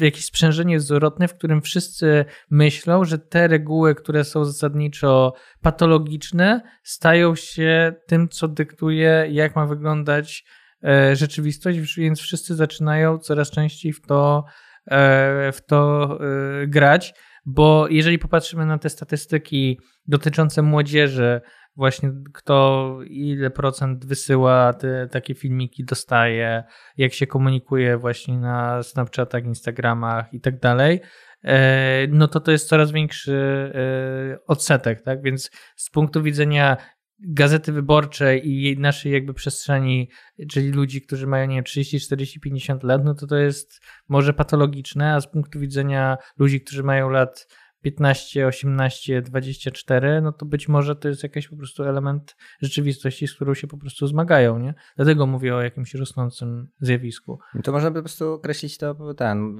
jakieś 0.00 0.24
sprzężenie 0.24 0.80
zwrotne, 0.80 1.28
w 1.28 1.34
którym 1.34 1.62
wszyscy 1.62 2.24
myślą, 2.50 3.04
że 3.04 3.18
te 3.18 3.48
reguły, 3.48 3.94
które 3.94 4.24
są 4.24 4.44
zasadniczo 4.44 5.34
patologiczne, 5.62 6.60
stają 6.82 7.34
się 7.34 7.94
tym, 8.06 8.28
co 8.28 8.48
dyktuje, 8.48 9.26
jak 9.30 9.56
ma 9.56 9.66
wyglądać 9.66 10.44
e, 10.84 11.16
rzeczywistość, 11.16 11.96
więc 11.96 12.20
wszyscy 12.20 12.54
zaczynają 12.54 13.18
coraz 13.18 13.50
częściej 13.50 13.92
w 13.92 14.00
to, 14.00 14.44
e, 14.86 15.52
w 15.52 15.60
to 15.66 16.18
e, 16.62 16.66
grać. 16.66 17.14
Bo 17.46 17.88
jeżeli 17.90 18.18
popatrzymy 18.18 18.66
na 18.66 18.78
te 18.78 18.90
statystyki 18.90 19.80
dotyczące 20.06 20.62
młodzieży, 20.62 21.40
właśnie 21.78 22.12
kto 22.32 22.98
ile 23.06 23.50
procent 23.50 24.06
wysyła 24.06 24.72
te 24.72 25.08
takie 25.08 25.34
filmiki, 25.34 25.84
dostaje, 25.84 26.64
jak 26.96 27.12
się 27.12 27.26
komunikuje 27.26 27.98
właśnie 27.98 28.38
na 28.38 28.82
Snapchatach, 28.82 29.44
Instagramach 29.44 30.34
i 30.34 30.40
tak 30.40 30.60
dalej, 30.60 31.00
e, 31.44 32.06
no 32.08 32.28
to 32.28 32.40
to 32.40 32.50
jest 32.50 32.68
coraz 32.68 32.90
większy 32.92 33.72
e, 33.74 34.38
odsetek, 34.46 35.02
tak? 35.02 35.22
Więc 35.22 35.50
z 35.76 35.90
punktu 35.90 36.22
widzenia 36.22 36.76
Gazety 37.18 37.72
Wyborczej 37.72 38.48
i 38.48 38.78
naszej 38.78 39.12
jakby 39.12 39.34
przestrzeni, 39.34 40.10
czyli 40.50 40.70
ludzi, 40.70 41.02
którzy 41.02 41.26
mają, 41.26 41.46
nie 41.46 41.54
wiem, 41.54 41.64
30, 41.64 42.00
40, 42.00 42.40
50 42.40 42.82
lat, 42.82 43.04
no 43.04 43.14
to 43.14 43.26
to 43.26 43.36
jest 43.36 43.80
może 44.08 44.32
patologiczne, 44.32 45.14
a 45.14 45.20
z 45.20 45.30
punktu 45.30 45.60
widzenia 45.60 46.16
ludzi, 46.38 46.60
którzy 46.60 46.82
mają 46.82 47.10
lat 47.10 47.46
15, 47.82 48.46
18, 48.46 49.22
24, 49.22 50.20
no 50.20 50.32
to 50.32 50.46
być 50.46 50.68
może 50.68 50.96
to 50.96 51.08
jest 51.08 51.22
jakiś 51.22 51.48
po 51.48 51.56
prostu 51.56 51.84
element 51.84 52.36
rzeczywistości, 52.62 53.28
z 53.28 53.34
którą 53.34 53.54
się 53.54 53.66
po 53.66 53.78
prostu 53.78 54.06
zmagają, 54.06 54.58
nie? 54.58 54.74
Dlatego 54.96 55.26
mówię 55.26 55.56
o 55.56 55.62
jakimś 55.62 55.94
rosnącym 55.94 56.68
zjawisku. 56.80 57.38
To 57.64 57.72
można 57.72 57.90
po 57.90 58.00
prostu 58.00 58.32
określić 58.32 58.78
to 58.78 59.14
ten, 59.14 59.56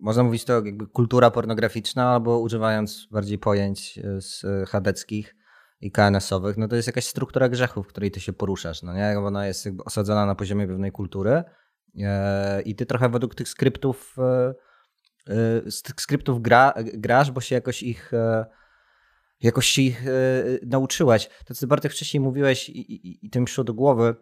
można 0.00 0.22
mówić 0.22 0.44
to 0.44 0.64
jakby 0.64 0.86
kultura 0.86 1.30
pornograficzna, 1.30 2.10
albo 2.10 2.38
używając 2.38 3.08
bardziej 3.10 3.38
pojęć 3.38 3.98
z 4.18 4.68
chadeckich 4.68 5.34
i 5.80 5.90
KNS-owych, 5.90 6.56
no 6.56 6.68
to 6.68 6.76
jest 6.76 6.88
jakaś 6.88 7.04
struktura 7.04 7.48
grzechów, 7.48 7.86
w 7.86 7.88
której 7.88 8.10
ty 8.10 8.20
się 8.20 8.32
poruszasz, 8.32 8.82
no 8.82 8.94
nie? 8.94 9.18
Ona 9.18 9.46
jest 9.46 9.68
osadzona 9.84 10.26
na 10.26 10.34
poziomie 10.34 10.66
pewnej 10.66 10.92
kultury 10.92 11.42
e, 11.98 12.62
i 12.62 12.74
ty 12.74 12.86
trochę 12.86 13.08
według 13.08 13.34
tych 13.34 13.48
skryptów 13.48 14.16
e, 14.18 14.54
skryptów 15.70 16.42
gra, 16.42 16.74
grasz, 16.94 17.30
bo 17.30 17.40
się 17.40 17.54
jakoś 17.54 17.82
ich 17.82 18.14
e, 18.14 18.46
jakoś 19.40 19.66
się 19.66 19.82
ich 19.82 20.06
e, 20.06 20.10
nauczyłeś. 20.66 21.28
To, 21.44 21.54
co 21.54 21.66
Bartek 21.66 21.92
wcześniej 21.92 22.20
mówiłeś 22.20 22.68
i, 22.68 22.92
i, 22.92 23.26
i 23.26 23.30
to 23.30 23.40
mi 23.40 23.46
przyszło 23.46 23.64
do 23.64 23.74
głowy, 23.74 24.14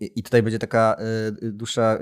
i 0.00 0.22
tutaj 0.22 0.42
będzie 0.42 0.58
taka 0.58 0.96
y, 1.42 1.52
dusza 1.52 1.98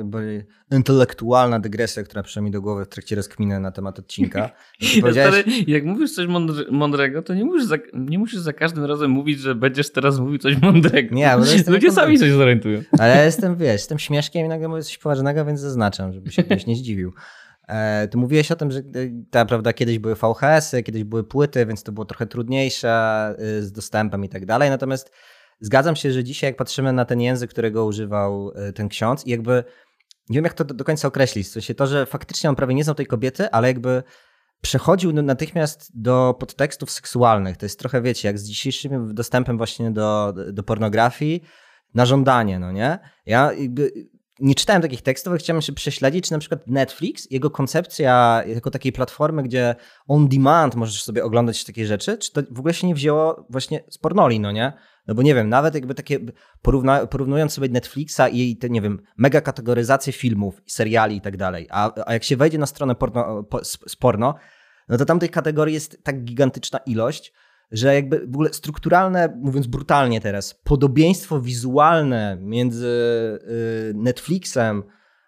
intelektualna 0.73 1.61
dygresja, 1.61 2.03
która 2.03 2.23
przyszła 2.23 2.43
mi 2.43 2.51
do 2.51 2.63
głowy 2.63 2.85
w 2.85 2.89
trakcie 2.89 3.17
rozkminy 3.17 3.61
na 3.61 3.73
temat 3.73 3.99
odcinka. 3.99 4.51
Powiedziałeś... 5.01 5.45
jak 5.67 5.85
mówisz 5.85 6.13
coś 6.13 6.27
mądrego, 6.71 7.23
to 7.23 7.35
nie 7.35 7.45
musisz, 7.45 7.67
za, 7.67 7.77
nie 7.95 8.19
musisz 8.19 8.41
za 8.41 8.53
każdym 8.53 8.85
razem 8.85 9.11
mówić, 9.11 9.39
że 9.41 9.55
będziesz 9.55 9.93
teraz 9.93 10.19
mówił 10.19 10.39
coś 10.39 10.63
mądrego. 10.63 11.15
Nie, 11.15 11.35
bo 11.37 11.73
Ludzie 11.73 11.93
sami 11.93 12.19
coś 12.19 12.31
zorientują. 12.31 12.83
Ale 12.99 13.17
ja 13.17 13.25
jestem, 13.25 13.57
wiesz, 13.57 13.73
jestem 13.73 13.99
śmieszkiem 13.99 14.47
i 14.47 14.49
nagle 14.49 14.69
mówię 14.69 14.83
coś 14.83 14.99
poważnego, 14.99 15.45
więc 15.45 15.61
zaznaczam, 15.61 16.13
żeby 16.13 16.33
się 16.33 16.43
ktoś 16.45 16.67
nie 16.67 16.77
zdziwił. 16.77 17.13
E, 17.71 18.09
ty 18.09 18.19
mówiłeś 18.19 18.53
o 18.53 18.57
tym, 18.57 18.71
że 18.71 18.79
e, 18.79 18.83
ta, 19.31 19.45
prawda, 19.45 19.73
kiedyś 19.73 19.99
były 19.99 20.15
VHS-y, 20.15 20.83
kiedyś 20.83 21.05
były 21.05 21.25
płyty, 21.25 21.67
więc 21.67 21.83
to 21.83 21.93
było 21.93 22.05
trochę 22.05 22.27
trudniejsze 22.27 22.91
e, 23.39 23.63
z 23.63 23.73
dostępem 23.73 24.25
i 24.25 24.29
tak 24.29 24.47
dalej. 24.47 24.71
Natomiast 24.71 25.13
zgadzam 25.61 25.97
się, 25.97 26.13
że 26.13 26.25
dzisiaj, 26.25 26.49
jak 26.49 26.57
patrzymy 26.57 26.93
na 26.93 27.05
ten 27.05 27.21
język, 27.21 27.51
którego 27.51 27.87
używał 27.87 28.53
ten 28.75 28.89
ksiądz, 28.89 29.27
i 29.27 29.31
jakby 29.31 29.65
nie 30.29 30.35
wiem, 30.35 30.45
jak 30.45 30.55
to 30.55 30.65
do 30.65 30.85
końca 30.85 31.09
określić. 31.09 31.47
W 31.47 31.51
sensie 31.51 31.75
to, 31.75 31.87
że 31.87 32.07
faktycznie 32.07 32.51
on 32.51 32.57
prawie 32.57 32.75
nie 32.75 32.85
znał 32.85 32.95
tej 32.95 33.07
kobiety, 33.07 33.51
ale 33.51 33.69
jakby 33.69 34.03
przechodził 34.61 35.13
natychmiast 35.13 35.91
do 35.95 36.37
podtekstów 36.41 36.91
seksualnych. 36.91 37.57
To 37.57 37.67
jest 37.67 37.79
trochę, 37.79 38.03
wiecie, 38.03 38.29
jak 38.29 38.39
z 38.39 38.45
dzisiejszym 38.45 39.15
dostępem 39.15 39.57
właśnie 39.57 39.91
do, 39.91 40.35
do 40.53 40.63
pornografii 40.63 41.43
na 41.95 42.07
żądanie, 42.07 42.59
no 42.59 42.73
nie? 42.73 42.99
Ja 43.27 43.53
jakby 43.53 43.93
nie 44.41 44.55
czytałem 44.55 44.83
takich 44.83 45.03
tekstów, 45.03 45.31
ale 45.31 45.39
chciałem 45.39 45.63
się 45.63 45.73
prześledzić, 45.73 46.27
czy 46.27 46.33
na 46.33 46.39
przykład 46.39 46.67
Netflix, 46.67 47.31
jego 47.31 47.51
koncepcja 47.51 48.43
jako 48.47 48.71
takiej 48.71 48.93
platformy, 48.93 49.43
gdzie 49.43 49.75
on 50.09 50.29
demand 50.29 50.75
możesz 50.75 51.03
sobie 51.03 51.25
oglądać 51.25 51.65
takie 51.65 51.87
rzeczy, 51.87 52.19
czy 52.19 52.33
to 52.33 52.43
w 52.51 52.59
ogóle 52.59 52.75
się 52.75 52.87
nie 52.87 52.95
wzięło 52.95 53.47
właśnie 53.51 53.85
z 53.89 53.99
pornoli, 53.99 54.41
no 54.41 54.53
nie? 54.53 54.73
No 55.07 55.15
bo 55.15 55.23
nie 55.23 55.35
wiem, 55.35 55.49
nawet 55.49 55.75
jakby 55.75 55.95
takie 55.95 56.19
porówna, 56.63 57.07
porównując 57.07 57.53
sobie 57.53 57.69
Netflixa 57.69 58.21
i 58.33 58.57
te, 58.57 58.71
nie 58.71 58.81
wiem, 58.81 59.03
mega 59.17 59.41
kategoryzację 59.41 60.13
filmów, 60.13 60.63
seriali 60.67 61.17
i 61.17 61.21
tak 61.21 61.37
dalej, 61.37 61.67
a, 61.71 61.93
a 62.07 62.13
jak 62.13 62.25
się 62.25 62.37
wejdzie 62.37 62.59
na 62.59 62.67
stronę 62.67 62.95
porno, 62.95 63.43
po, 63.43 63.65
z 63.65 63.97
porno, 63.97 64.35
no 64.89 64.99
to 64.99 65.05
tam 65.05 65.19
tych 65.19 65.31
kategorii 65.31 65.75
jest 65.75 66.05
tak 66.05 66.25
gigantyczna 66.25 66.79
ilość, 66.79 67.33
że 67.71 67.95
jakby 67.95 68.27
w 68.27 68.35
ogóle 68.35 68.53
strukturalne, 68.53 69.39
mówiąc 69.41 69.67
brutalnie 69.67 70.21
teraz, 70.21 70.55
podobieństwo 70.55 71.41
wizualne 71.41 72.39
między 72.41 72.89
y, 73.91 73.95
Netflixem 73.95 74.83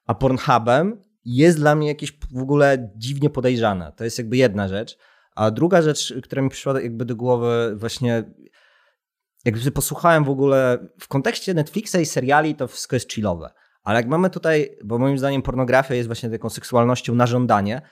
a 0.07 0.15
Pornhubem 0.15 1.03
jest 1.25 1.59
dla 1.59 1.75
mnie 1.75 1.89
jakieś 1.89 2.19
w 2.33 2.43
ogóle 2.43 2.91
dziwnie 2.97 3.31
podejrzane. 3.31 3.93
To 3.97 4.05
jest 4.05 4.19
jakby 4.19 4.37
jedna 4.37 4.69
rzecz. 4.69 4.99
A 5.35 5.51
druga 5.51 5.83
rzecz, 5.83 6.15
która 6.23 6.43
mi 6.43 6.49
przyszła 6.49 6.81
jakby 6.81 7.05
do 7.05 7.17
głowy 7.17 7.75
właśnie, 7.77 8.25
jakby 9.45 9.71
posłuchałem 9.71 10.25
w 10.25 10.31
ogóle 10.31 10.89
w 11.01 11.09
kontekście 11.09 11.55
Netflixa 11.55 11.97
i 12.01 12.07
seriali, 12.07 12.55
to 12.55 12.69
wszystko 12.69 12.97
jest 12.97 13.13
chillowe. 13.13 13.51
Ale 13.83 13.99
jak 13.99 14.09
mamy 14.09 14.31
tutaj, 14.31 14.77
bo 14.85 14.99
moim 14.99 15.19
zdaniem 15.19 15.43
pornografia 15.43 15.95
jest 15.95 16.09
właśnie 16.09 16.31
taką 16.31 16.51
seksualnością 16.51 17.15
na 17.15 17.27
żądanie, 17.27 17.83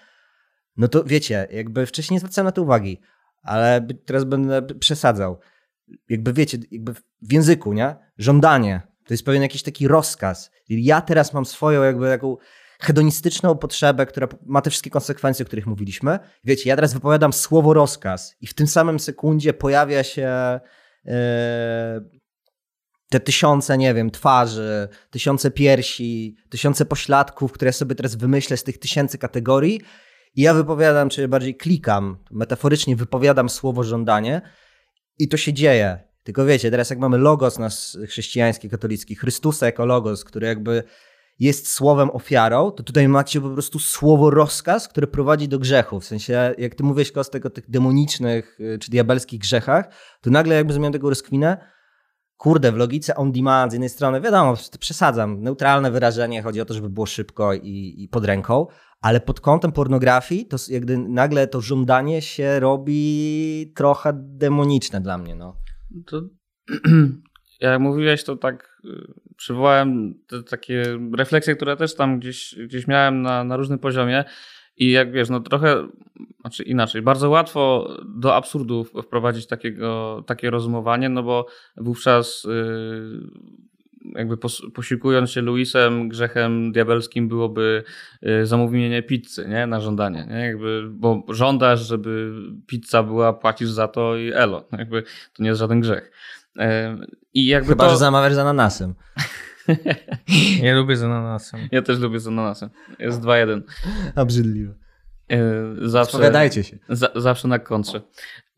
no 0.77 0.89
to 0.89 1.05
wiecie, 1.05 1.49
jakby 1.51 1.87
wcześniej 1.87 2.15
nie 2.15 2.21
zwracałem 2.21 2.47
na 2.47 2.53
to 2.53 2.63
uwagi 2.63 3.01
ale 3.43 3.87
teraz 4.05 4.25
będę 4.25 4.63
przesadzał. 4.63 5.39
Jakby 6.09 6.33
wiecie, 6.33 6.59
jakby 6.71 6.95
w 7.23 7.33
języku, 7.33 7.73
nie? 7.73 7.97
Żądanie. 8.19 8.83
To 9.07 9.15
jest 9.15 9.25
pewien 9.25 9.43
jakiś 9.43 9.63
taki 9.63 9.89
rozkaz. 9.89 10.51
Ja 10.69 11.01
teraz 11.01 11.33
mam 11.33 11.45
swoją 11.45 11.83
jakby 11.83 12.09
taką 12.09 12.37
hedonistyczną 12.81 13.57
potrzebę, 13.57 14.07
która 14.07 14.29
ma 14.47 14.63
te 14.63 14.71
wszystkie 14.71 14.91
konsekwencje, 14.91 15.45
o 15.45 15.47
których 15.47 15.67
mówiliśmy. 15.67 16.19
Wiecie, 16.45 16.71
ja 16.71 16.77
teraz 16.77 16.95
wypowiadam 16.95 17.33
słowo 17.33 17.75
rozkaz 17.75 18.37
i 18.41 18.47
w 18.47 18.55
tym 18.55 18.67
samym 18.67 19.01
sekundzie 19.01 19.53
pojawia 19.53 20.05
się 20.05 20.61
yy, 21.05 21.13
te 23.11 23.21
tysiące, 23.21 23.79
nie 23.79 23.95
wiem, 23.95 24.11
twarzy, 24.11 24.89
tysiące 25.11 25.51
piersi, 25.51 26.37
tysiące 26.49 26.85
pośladków, 26.85 27.53
które 27.53 27.73
sobie 27.73 27.95
teraz 27.95 28.15
wymyślę 28.15 28.57
z 28.57 28.65
tych 28.65 28.79
tysięcy 28.79 29.19
kategorii 29.19 29.81
i 30.35 30.43
ja 30.43 30.55
wypowiadam, 30.55 31.09
czy 31.09 31.29
bardziej 31.29 31.57
klikam, 31.57 32.17
metaforycznie 32.31 32.97
wypowiadam 32.97 33.49
słowo 33.49 33.85
żądanie 33.85 34.43
i 35.19 35.29
to 35.29 35.37
się 35.37 35.53
dzieje. 35.53 35.99
Tylko 36.23 36.45
wiecie, 36.45 36.71
teraz 36.71 36.91
jak 36.91 36.99
mamy 36.99 37.19
logos 37.19 37.59
nas 37.59 37.99
chrześcijański, 38.09 38.71
katolicki, 38.71 39.15
Chrystusa 39.15 39.67
jako 39.67 39.87
logos, 39.87 40.25
który 40.25 40.47
jakby 40.47 40.83
jest 41.39 41.73
słowem 41.73 42.11
ofiarą, 42.11 42.71
to 42.71 42.83
tutaj 42.83 43.09
macie 43.09 43.41
po 43.41 43.51
prostu 43.51 43.79
słowo 43.79 44.31
rozkaz, 44.31 44.89
które 44.89 45.07
prowadzi 45.07 45.49
do 45.49 45.59
grzechu. 45.59 46.01
W 46.01 46.05
sensie, 46.05 46.55
jak 46.59 46.75
ty 46.75 46.85
mówisz 46.85 47.13
Kostek 47.13 47.47
o 47.47 47.51
tych 47.51 47.71
demonicznych 47.71 48.61
y, 48.61 48.79
czy 48.79 48.91
diabelskich 48.91 49.41
grzechach, 49.41 49.89
to 50.21 50.31
nagle 50.31 50.55
jakby 50.55 50.73
zmieniam 50.73 50.93
tego 50.93 51.09
rozkwinę, 51.09 51.57
kurde, 52.37 52.73
w 52.73 52.77
logice 52.77 53.15
on 53.15 53.33
demand 53.33 53.73
z 53.73 53.75
jednej 53.75 53.89
strony, 53.89 54.21
wiadomo, 54.21 54.55
przesadzam, 54.81 55.43
neutralne 55.43 55.91
wyrażenie, 55.91 56.43
chodzi 56.43 56.61
o 56.61 56.65
to, 56.65 56.75
żeby 56.75 56.91
było 56.91 57.07
szybko 57.07 57.55
i, 57.55 57.95
i 57.99 58.09
pod 58.09 58.25
ręką, 58.25 58.67
ale 59.01 59.21
pod 59.21 59.41
kątem 59.41 59.73
pornografii, 59.73 60.47
to 60.47 60.57
jakby 60.69 60.99
nagle 60.99 61.47
to 61.47 61.61
żądanie 61.61 62.23
się 62.23 62.61
robi 62.61 63.73
trochę 63.77 64.13
demoniczne 64.15 65.01
dla 65.01 65.19
mnie. 65.19 65.35
No. 65.35 65.57
To, 66.07 66.23
jak 67.61 67.81
mówiłeś, 67.81 68.25
to 68.25 68.37
tak 68.37 68.81
y, 68.85 69.13
przywołałem 69.37 70.15
te 70.27 70.43
takie 70.43 70.83
refleksje, 71.17 71.57
które 71.57 71.77
też 71.77 71.95
tam 71.95 72.19
gdzieś, 72.19 72.55
gdzieś 72.65 72.87
miałem 72.87 73.23
na, 73.23 73.45
na 73.45 73.57
różnym 73.57 73.79
poziomie. 73.79 74.25
I 74.77 74.91
jak 74.91 75.13
wiesz, 75.13 75.29
no 75.29 75.41
trochę, 75.41 75.89
znaczy 76.41 76.63
inaczej, 76.63 77.03
bardzo 77.03 77.31
łatwo 77.31 77.89
do 78.19 78.37
absurdu 78.37 78.85
wprowadzić 78.85 79.47
takiego, 79.47 80.23
takie 80.27 80.51
rozumowanie, 80.51 81.09
no 81.09 81.23
bo 81.23 81.47
wówczas 81.77 82.45
yy, 82.45 83.31
jakby 84.05 84.37
posiłkując 84.75 85.31
się 85.31 85.41
Luisem, 85.41 86.09
grzechem 86.09 86.73
diabelskim 86.73 87.29
byłoby 87.29 87.85
y, 88.27 88.47
zamówienie 88.47 89.03
pizzy 89.03 89.49
nie? 89.49 89.67
na 89.67 89.81
żądanie. 89.81 90.27
Nie? 90.31 90.39
Jakby, 90.39 90.89
bo 90.91 91.25
żądasz, 91.29 91.81
żeby 91.81 92.33
pizza 92.67 93.03
była, 93.03 93.33
płacisz 93.33 93.71
za 93.71 93.89
to 93.89 94.17
i 94.17 94.33
elo. 94.33 94.69
Jakby 94.79 95.03
to 95.33 95.43
nie 95.43 95.49
jest 95.49 95.59
żaden 95.59 95.81
grzech. 95.81 96.13
I 97.35 97.47
jakby 97.47 97.69
Chyba, 97.69 97.85
to... 97.85 97.91
że 97.91 97.97
zamawiasz 97.97 98.35
z 98.35 98.39
ananasem. 98.39 98.95
ja 100.63 100.75
lubię 100.75 100.97
z 100.97 101.03
ananasem. 101.03 101.61
Ja 101.73 101.83
też 101.83 101.99
lubię 101.99 102.21
z 102.21 102.27
ananasem. 102.27 102.71
Jest 102.99 103.21
2-1. 103.21 103.63
Obrzydliwe. 104.17 104.75
E, 105.31 105.39
zawsze, 105.89 106.13
Spowiadajcie 106.13 106.65
się. 106.65 106.79
Za, 106.89 107.11
zawsze 107.17 107.49
na 107.49 107.59
kontrze. 107.59 108.01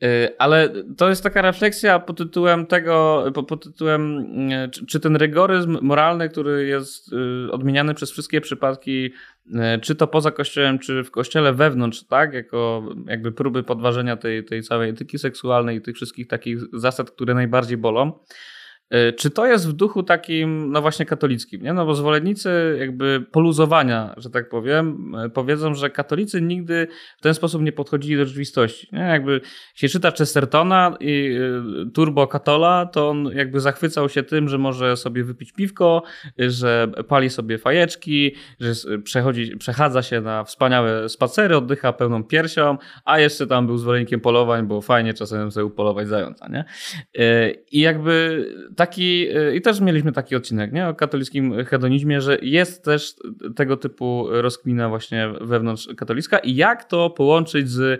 E, 0.02 0.30
ale 0.38 0.68
to 0.96 1.08
jest 1.08 1.22
taka 1.22 1.42
refleksja 1.42 1.98
pod 1.98 2.18
tytułem 2.18 2.66
tego, 2.66 3.24
pod 3.48 3.64
tytułem, 3.64 4.26
e, 4.52 4.68
czy, 4.68 5.00
ten 5.00 5.16
rygoryzm 5.16 5.78
moralny, 5.82 6.28
który 6.28 6.66
jest 6.66 7.10
odmieniany 7.50 7.94
przez 7.94 8.10
wszystkie 8.10 8.40
przypadki, 8.40 9.10
czy 9.82 9.94
to 9.94 10.06
poza 10.06 10.30
kościołem, 10.30 10.78
czy 10.78 11.04
w 11.04 11.10
kościele 11.10 11.52
wewnątrz, 11.52 12.02
tak, 12.02 12.32
jako 12.32 12.88
jakby 13.06 13.32
próby 13.32 13.62
podważenia 13.62 14.16
tej, 14.16 14.44
tej 14.44 14.62
całej 14.62 14.90
etyki 14.90 15.18
seksualnej 15.18 15.76
i 15.76 15.80
tych 15.80 15.96
wszystkich 15.96 16.26
takich 16.26 16.58
zasad, 16.72 17.10
które 17.10 17.34
najbardziej 17.34 17.76
bolą, 17.76 18.12
czy 19.16 19.30
to 19.30 19.46
jest 19.46 19.68
w 19.68 19.72
duchu 19.72 20.02
takim, 20.02 20.72
no 20.72 20.82
właśnie 20.82 21.06
katolickim, 21.06 21.62
nie? 21.62 21.72
No 21.72 21.86
bo 21.86 21.94
zwolennicy 21.94 22.76
jakby 22.80 23.24
poluzowania, 23.30 24.14
że 24.16 24.30
tak 24.30 24.48
powiem, 24.48 25.14
e, 25.14 25.30
powiedzą, 25.30 25.74
że 25.74 25.90
katolicy 25.90 26.42
nigdy 26.42 26.88
w 27.18 27.22
ten 27.22 27.34
sposób 27.34 27.62
nie 27.62 27.72
podchodzili 27.72 28.16
do 28.16 28.26
rzeczywistości, 28.26 28.88
nie? 28.92 29.00
Jakby 29.00 29.40
się 29.74 29.88
czyta 29.88 30.10
Chestertona 30.10 30.96
i 31.00 31.38
e, 31.86 31.90
Turbo 31.90 32.26
Katola, 32.26 32.86
to 32.86 33.10
on 33.10 33.30
jakby 33.34 33.60
zachwycał 33.60 34.08
się 34.08 34.22
tym, 34.22 34.48
że 34.48 34.58
może 34.58 34.96
sobie 34.96 35.24
wypić 35.24 35.52
piwko, 35.52 36.02
że 36.38 36.88
pali 37.08 37.30
sobie 37.30 37.58
fajeczki, 37.58 38.34
że 38.60 38.98
przechodzi, 39.04 39.56
przechadza 39.56 40.02
się 40.02 40.20
na 40.20 40.44
wspaniałe 40.44 41.08
spacery, 41.08 41.56
oddycha 41.56 41.92
pełną 41.92 42.24
piersią, 42.24 42.78
a 43.04 43.18
jeszcze 43.18 43.46
tam 43.46 43.66
był 43.66 43.78
zwolennikiem 43.78 44.20
polowań, 44.20 44.66
bo 44.66 44.80
fajnie 44.80 45.14
czasem 45.14 45.52
sobie 45.52 45.64
upolować 45.64 46.08
zająca, 46.08 46.48
nie? 46.48 46.64
I 47.72 47.80
jakby 47.80 48.46
taki, 48.86 49.26
i 49.54 49.60
też 49.60 49.80
mieliśmy 49.80 50.12
taki 50.12 50.36
odcinek 50.36 50.72
nie? 50.72 50.88
o 50.88 50.94
katolickim 50.94 51.64
hedonizmie, 51.64 52.20
że 52.20 52.38
jest 52.42 52.84
też 52.84 53.14
tego 53.56 53.76
typu 53.76 54.26
rozkmina 54.30 54.88
właśnie 54.88 55.32
wewnątrz 55.40 55.88
katolicka 55.96 56.38
i 56.38 56.54
jak 56.54 56.84
to 56.84 57.10
połączyć 57.10 57.70
z 57.70 57.80
y, 57.80 57.98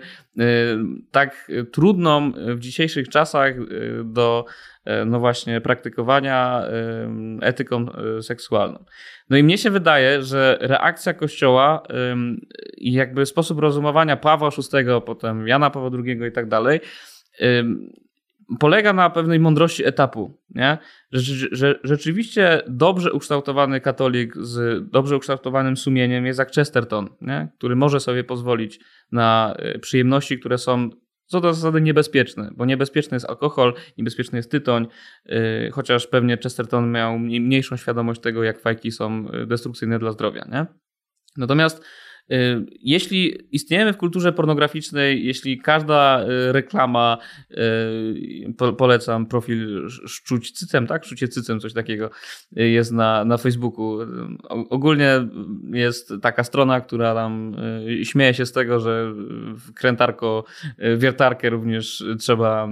tak 1.11 1.51
trudną 1.71 2.31
w 2.31 2.59
dzisiejszych 2.59 3.09
czasach 3.09 3.57
y, 3.57 4.01
do 4.05 4.45
y, 4.87 5.05
no 5.05 5.19
właśnie 5.19 5.61
praktykowania 5.61 6.63
etyką 7.41 7.85
seksualną. 8.21 8.85
No 9.29 9.37
i 9.37 9.43
mnie 9.43 9.57
się 9.57 9.69
wydaje, 9.69 10.21
że 10.21 10.57
reakcja 10.61 11.13
Kościoła 11.13 11.83
i 12.77 12.91
jakby 12.91 13.25
sposób 13.25 13.59
rozumowania 13.59 14.17
Pawła 14.17 14.49
VI, 14.49 14.85
potem 15.05 15.47
Jana 15.47 15.69
Pawła 15.69 15.89
II 16.05 16.19
i 16.29 16.31
tak 16.31 16.47
dalej 16.47 16.79
polega 18.59 18.93
na 18.93 19.09
pewnej 19.09 19.39
mądrości 19.39 19.85
etapu, 19.85 20.41
nie? 20.49 20.77
Że, 21.11 21.79
rzeczywiście 21.83 22.61
dobrze 22.67 23.13
ukształtowany 23.13 23.81
katolik 23.81 24.37
z 24.37 24.83
dobrze 24.91 25.17
ukształtowanym 25.17 25.77
sumieniem 25.77 26.25
jest 26.25 26.39
jak 26.39 26.51
Chesterton, 26.51 27.09
nie? 27.21 27.47
który 27.57 27.75
może 27.75 27.99
sobie 27.99 28.23
pozwolić 28.23 28.79
na 29.11 29.55
e, 29.57 29.79
przyjemności, 29.79 30.39
które 30.39 30.57
są 30.57 30.89
co 31.25 31.41
do 31.41 31.53
zasady 31.53 31.81
niebezpieczne, 31.81 32.49
bo 32.55 32.65
niebezpieczny 32.65 33.15
jest 33.15 33.29
alkohol, 33.29 33.73
niebezpieczny 33.97 34.39
jest 34.39 34.51
tytoń, 34.51 34.87
yy, 35.25 35.69
chociaż 35.71 36.07
pewnie 36.07 36.37
Chesterton 36.37 36.91
miał 36.91 37.19
mniejszą 37.19 37.77
świadomość 37.77 38.21
tego, 38.21 38.43
jak 38.43 38.59
fajki 38.59 38.91
są 38.91 39.29
e, 39.29 39.45
destrukcyjne 39.45 39.99
dla 39.99 40.11
zdrowia. 40.11 40.45
Nie? 40.51 40.65
Natomiast 41.37 41.83
jeśli 42.81 43.37
istniejemy 43.51 43.93
w 43.93 43.97
kulturze 43.97 44.33
pornograficznej, 44.33 45.25
jeśli 45.25 45.57
każda 45.57 46.23
y, 46.23 46.51
reklama, 46.51 47.17
y, 47.51 48.73
polecam 48.77 49.25
profil 49.25 49.89
Szczuć 49.89 50.51
Cycem, 50.51 50.87
tak? 50.87 51.05
Szczucie 51.05 51.27
Cycem, 51.27 51.59
coś 51.59 51.73
takiego 51.73 52.09
jest 52.51 52.91
na, 52.91 53.25
na 53.25 53.37
Facebooku. 53.37 53.97
Ogólnie 54.69 55.27
jest 55.73 56.13
taka 56.21 56.43
strona, 56.43 56.81
która 56.81 57.13
tam 57.13 57.55
śmieje 58.03 58.33
się 58.33 58.45
z 58.45 58.51
tego, 58.51 58.79
że 58.79 59.13
krętarko, 59.75 60.43
wiertarkę 60.97 61.49
również 61.49 62.03
trzeba 62.19 62.69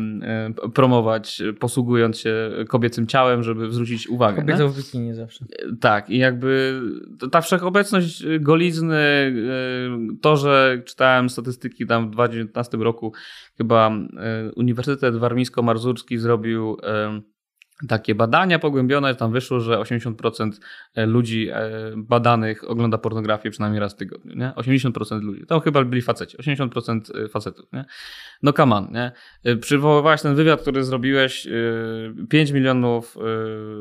promować, 0.74 1.42
posługując 1.60 2.20
się 2.20 2.52
kobiecym 2.68 3.08
ciałem, 3.08 3.44
żeby 3.44 3.72
zwrócić 3.72 4.08
uwagę. 4.08 4.42
Kobieta 4.42 4.68
w 4.68 4.78
bikini 4.78 5.14
zawsze. 5.14 5.46
Tak, 5.80 6.10
i 6.10 6.18
jakby 6.18 6.82
ta 7.32 7.42
wszechobecność 7.42 8.24
golizny, 8.40 9.34
to, 10.22 10.38
że 10.38 10.82
czytałem 10.86 11.30
statystyki 11.30 11.88
tam 11.88 12.08
w 12.08 12.12
2019 12.12 12.78
roku, 12.78 13.14
chyba 13.58 13.92
e, 14.18 14.52
Uniwersytet 14.56 15.16
Warmińsko-Mazurski 15.16 16.18
zrobił 16.18 16.78
takie 17.88 18.16
badania 18.16 18.60
pogłębione, 18.60 19.16
tam 19.16 19.32
wyszło, 19.32 19.60
że 19.60 19.78
80% 19.78 20.52
e, 20.96 21.06
ludzi 21.06 21.50
e, 21.50 21.70
badanych 21.96 22.70
ogląda 22.70 22.98
pornografię 22.98 23.52
przynajmniej 23.52 23.80
raz 23.80 23.94
w 23.94 23.98
tygodniu, 23.98 24.36
nie? 24.36 24.54
80% 24.56 25.22
ludzi. 25.22 25.46
To 25.48 25.60
chyba 25.60 25.84
byli 25.84 26.02
faceci, 26.02 26.38
80% 26.38 27.26
e, 27.26 27.28
facetów, 27.28 27.74
nie? 27.74 27.86
No 28.44 28.54
come 28.54 28.76
on, 28.76 28.88
nie? 28.92 29.12
Przywoływałeś 29.58 30.22
ten 30.22 30.36
wywiad, 30.36 30.62
który 30.62 30.84
zrobiłeś, 30.84 31.48
5 32.30 32.52
milionów 32.52 33.18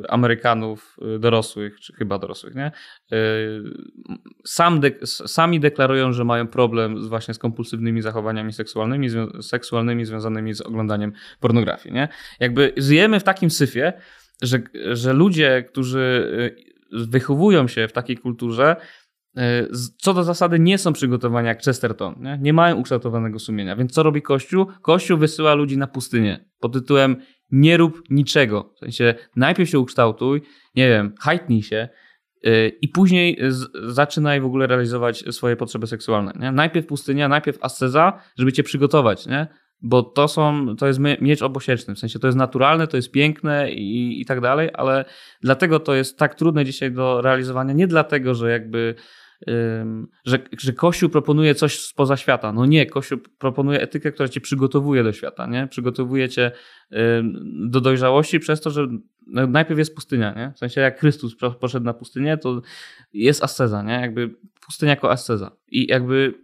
Amerykanów 0.08 0.96
dorosłych, 1.18 1.80
czy 1.80 1.92
chyba 1.92 2.18
dorosłych, 2.18 2.54
nie? 2.54 2.72
Sam 4.44 4.80
sami 5.08 5.60
deklarują, 5.60 6.12
że 6.12 6.24
mają 6.24 6.46
problem 6.48 7.02
z 7.02 7.06
właśnie 7.06 7.34
z 7.34 7.38
kompulsywnymi 7.38 8.02
zachowaniami 8.02 8.52
seksualnymi, 8.52 9.08
seksualnymi 9.40 10.04
związanymi 10.04 10.54
z 10.54 10.60
oglądaniem 10.60 11.12
pornografii, 11.40 11.94
nie? 11.94 12.08
Jakby 12.40 12.72
żyjemy 12.76 13.20
w 13.20 13.24
takim 13.24 13.50
syfie, 13.50 13.89
że, 14.42 14.59
że 14.92 15.12
ludzie, 15.12 15.62
którzy 15.62 16.31
y, 16.92 17.07
wychowują 17.07 17.68
się 17.68 17.88
w 17.88 17.92
takiej 17.92 18.16
kulturze, 18.16 18.76
y, 19.38 19.40
co 19.98 20.14
do 20.14 20.24
zasady 20.24 20.59
nie 20.59 20.79
są 20.79 20.92
przygotowani 20.92 21.48
jak 21.48 21.62
Chesterton, 21.62 22.14
nie? 22.20 22.38
nie 22.42 22.53
mają 22.53 22.76
ukształtowanego 22.76 23.38
sumienia. 23.38 23.76
Więc 23.76 23.92
co 23.92 24.03
robi 24.03 24.22
Kościół? 24.22 24.66
Kościół 24.83 25.18
wysyła 25.18 25.55
ludzi 25.55 25.79
na 25.79 25.87
pustynię 25.87 26.44
pod 26.61 26.72
tytułem 26.72 27.16
nie 27.50 27.76
rób 27.76 28.03
niczego. 28.11 28.72
W 28.76 28.79
sensie 28.79 29.14
najpierw 29.37 29.70
się 29.70 29.79
ukształtuj, 29.79 30.42
nie 30.74 30.88
wiem, 30.88 31.14
hajtnij 31.20 31.62
się 31.62 31.88
yy, 32.42 32.68
i 32.68 32.88
później 32.88 33.38
zaczynaj 33.85 34.40
w 34.40 34.44
ogóle 34.44 34.66
realizować 34.66 35.24
swoje 35.31 35.57
potrzeby 35.57 35.87
seksualne. 35.87 36.33
Nie? 36.40 36.53
Najpierw 36.53 36.87
pustynia, 36.87 37.29
najpierw 37.29 37.59
asceza, 37.64 38.20
żeby 38.38 38.53
cię 38.53 38.62
przygotować. 38.62 39.26
Nie? 39.26 39.46
Bo 39.83 40.03
to 40.03 40.29
są, 40.29 40.77
to 40.77 40.87
jest 40.87 41.01
miecz 41.21 41.43
obosieczny, 41.43 41.95
w 41.95 41.99
sensie 41.99 42.19
to 42.19 42.27
jest 42.29 42.38
naturalne, 42.38 42.87
to 42.87 42.97
jest 42.97 43.11
piękne 43.11 43.73
i, 43.73 44.21
i 44.21 44.25
tak 44.25 44.40
dalej, 44.40 44.69
ale 44.75 45.05
dlatego 45.43 45.81
to 45.81 45.95
jest 45.95 46.19
tak 46.19 46.35
trudne 46.35 46.64
dzisiaj 46.64 46.93
do 46.93 47.21
realizowania, 47.21 47.73
nie 47.73 47.87
dlatego, 47.87 48.35
że 48.35 48.51
jakby 48.51 48.95
że, 50.25 50.38
że 50.59 50.73
Kościół 50.73 51.11
proponuje 51.11 51.55
coś 51.55 51.81
spoza 51.81 52.16
świata. 52.16 52.53
No 52.53 52.66
nie, 52.66 52.87
Kościół 52.87 53.19
proponuje 53.38 53.81
etykę, 53.81 54.12
która 54.12 54.29
cię 54.29 54.40
przygotowuje 54.40 55.05
do 55.05 55.12
świata, 55.12 55.47
nie? 55.47 55.66
Przygotowuje 55.66 56.29
cię 56.29 56.53
do 57.69 57.81
dojrzałości 57.81 58.40
przez 58.40 58.61
to, 58.61 58.71
że 58.71 58.87
no, 59.27 59.47
najpierw 59.47 59.79
jest 59.79 59.95
pustynia, 59.95 60.35
nie? 60.37 60.53
W 60.55 60.59
sensie 60.59 60.81
jak 60.81 61.01
Chrystus 61.01 61.37
poszedł 61.61 61.87
na 61.87 61.95
pustynię, 61.95 62.37
to 62.37 62.62
jest 63.12 63.45
asceza, 63.45 63.83
nie? 63.83 63.93
Jakby 63.93 64.35
pustynia 64.66 64.90
jako 64.90 65.11
asceza. 65.11 65.51
I 65.69 65.87
jakby 65.87 66.35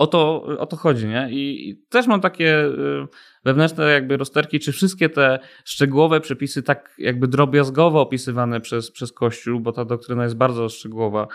o 0.00 0.06
to, 0.06 0.42
o 0.58 0.66
to 0.66 0.76
chodzi, 0.76 1.06
nie? 1.06 1.28
I, 1.30 1.68
I, 1.68 1.76
też 1.76 2.06
mam 2.06 2.20
takie 2.20 2.64
y, 2.64 3.06
wewnętrzne 3.44 3.90
jakby 3.90 4.16
rozterki, 4.16 4.60
czy 4.60 4.72
wszystkie 4.72 5.08
te 5.08 5.38
szczegółowe 5.64 6.20
przepisy 6.20 6.62
tak 6.62 6.94
jakby 6.98 7.28
drobiazgowo 7.28 8.00
opisywane 8.00 8.60
przez, 8.60 8.90
przez 8.90 9.12
Kościół, 9.12 9.60
bo 9.60 9.72
ta 9.72 9.84
doktryna 9.84 10.22
jest 10.22 10.36
bardzo 10.36 10.68
szczegółowa 10.68 11.26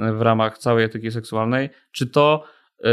y, 0.00 0.12
w 0.12 0.22
ramach 0.22 0.58
całej 0.58 0.84
etyki 0.84 1.10
seksualnej, 1.10 1.70
czy 1.92 2.06
to 2.06 2.44
y, 2.80 2.84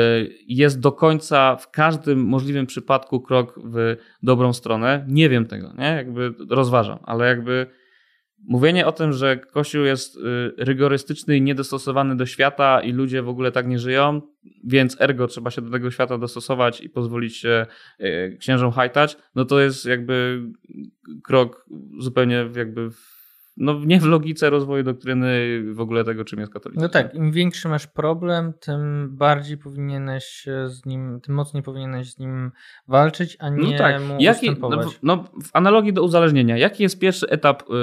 jest 0.48 0.80
do 0.80 0.92
końca 0.92 1.56
w 1.56 1.72
każdym 1.72 2.20
możliwym 2.26 2.66
przypadku 2.66 3.22
krok 3.22 3.60
w 3.64 3.96
dobrą 4.24 4.54
stronę? 4.54 5.06
Nie 5.08 5.30
wiem 5.30 5.46
tego, 5.46 5.74
nie? 5.78 5.86
Jakby 5.86 6.34
rozważam, 6.50 7.00
ale 7.04 7.28
jakby 7.28 7.68
Mówienie 8.48 8.86
o 8.86 8.92
tym, 8.92 9.14
że 9.14 9.38
Kościół 9.38 9.84
jest 9.84 10.16
y, 10.16 10.20
rygorystyczny 10.58 11.38
i 11.38 11.42
niedostosowany 11.42 12.18
do 12.18 12.26
świata 12.26 12.82
i 12.82 12.92
ludzie 12.92 13.22
w 13.22 13.30
ogóle 13.30 13.52
tak 13.52 13.68
nie 13.68 13.80
żyją, 13.80 14.22
więc 14.64 15.02
ergo 15.02 15.28
trzeba 15.28 15.52
się 15.52 15.62
do 15.62 15.72
tego 15.72 15.92
świata 15.92 16.18
dostosować 16.18 16.82
i 16.82 16.90
pozwolić 16.90 17.38
się 17.38 17.66
y, 18.02 18.38
księżom 18.40 18.72
hajtać, 18.72 19.18
no 19.36 19.46
to 19.46 19.60
jest 19.60 19.86
jakby 19.86 20.44
krok 21.24 21.66
zupełnie 22.00 22.50
jakby 22.56 22.92
w 22.92 23.19
no 23.60 23.80
nie 23.86 24.00
w 24.00 24.06
logice 24.06 24.50
rozwoju 24.50 24.84
doktryny 24.84 25.62
w 25.74 25.80
ogóle 25.80 26.04
tego, 26.04 26.26
czym 26.26 26.40
jest 26.40 26.54
katolicyzm. 26.54 26.82
No 26.82 26.90
tak, 26.90 27.16
im 27.16 27.32
większy 27.32 27.70
masz 27.70 27.88
problem, 27.88 28.54
tym 28.60 29.10
bardziej 29.12 29.58
powinieneś 29.58 30.46
z 30.66 30.86
nim, 30.86 31.20
tym 31.22 31.36
mocniej 31.36 31.64
powinieneś 31.64 32.14
z 32.14 32.20
nim 32.20 32.52
walczyć, 32.88 33.38
a 33.40 33.52
no 33.52 33.58
nie 33.58 33.72
no 33.72 33.78
tak. 33.78 34.02
mu 34.02 34.16
Jaki, 34.20 34.52
no, 34.62 34.82
no, 35.04 35.24
w 35.44 35.50
analogii 35.54 35.94
do 35.94 36.04
uzależnienia, 36.04 36.58
jaki 36.58 36.84
jest 36.84 37.00
pierwszy 37.00 37.30
etap 37.30 37.64
y, 37.64 37.74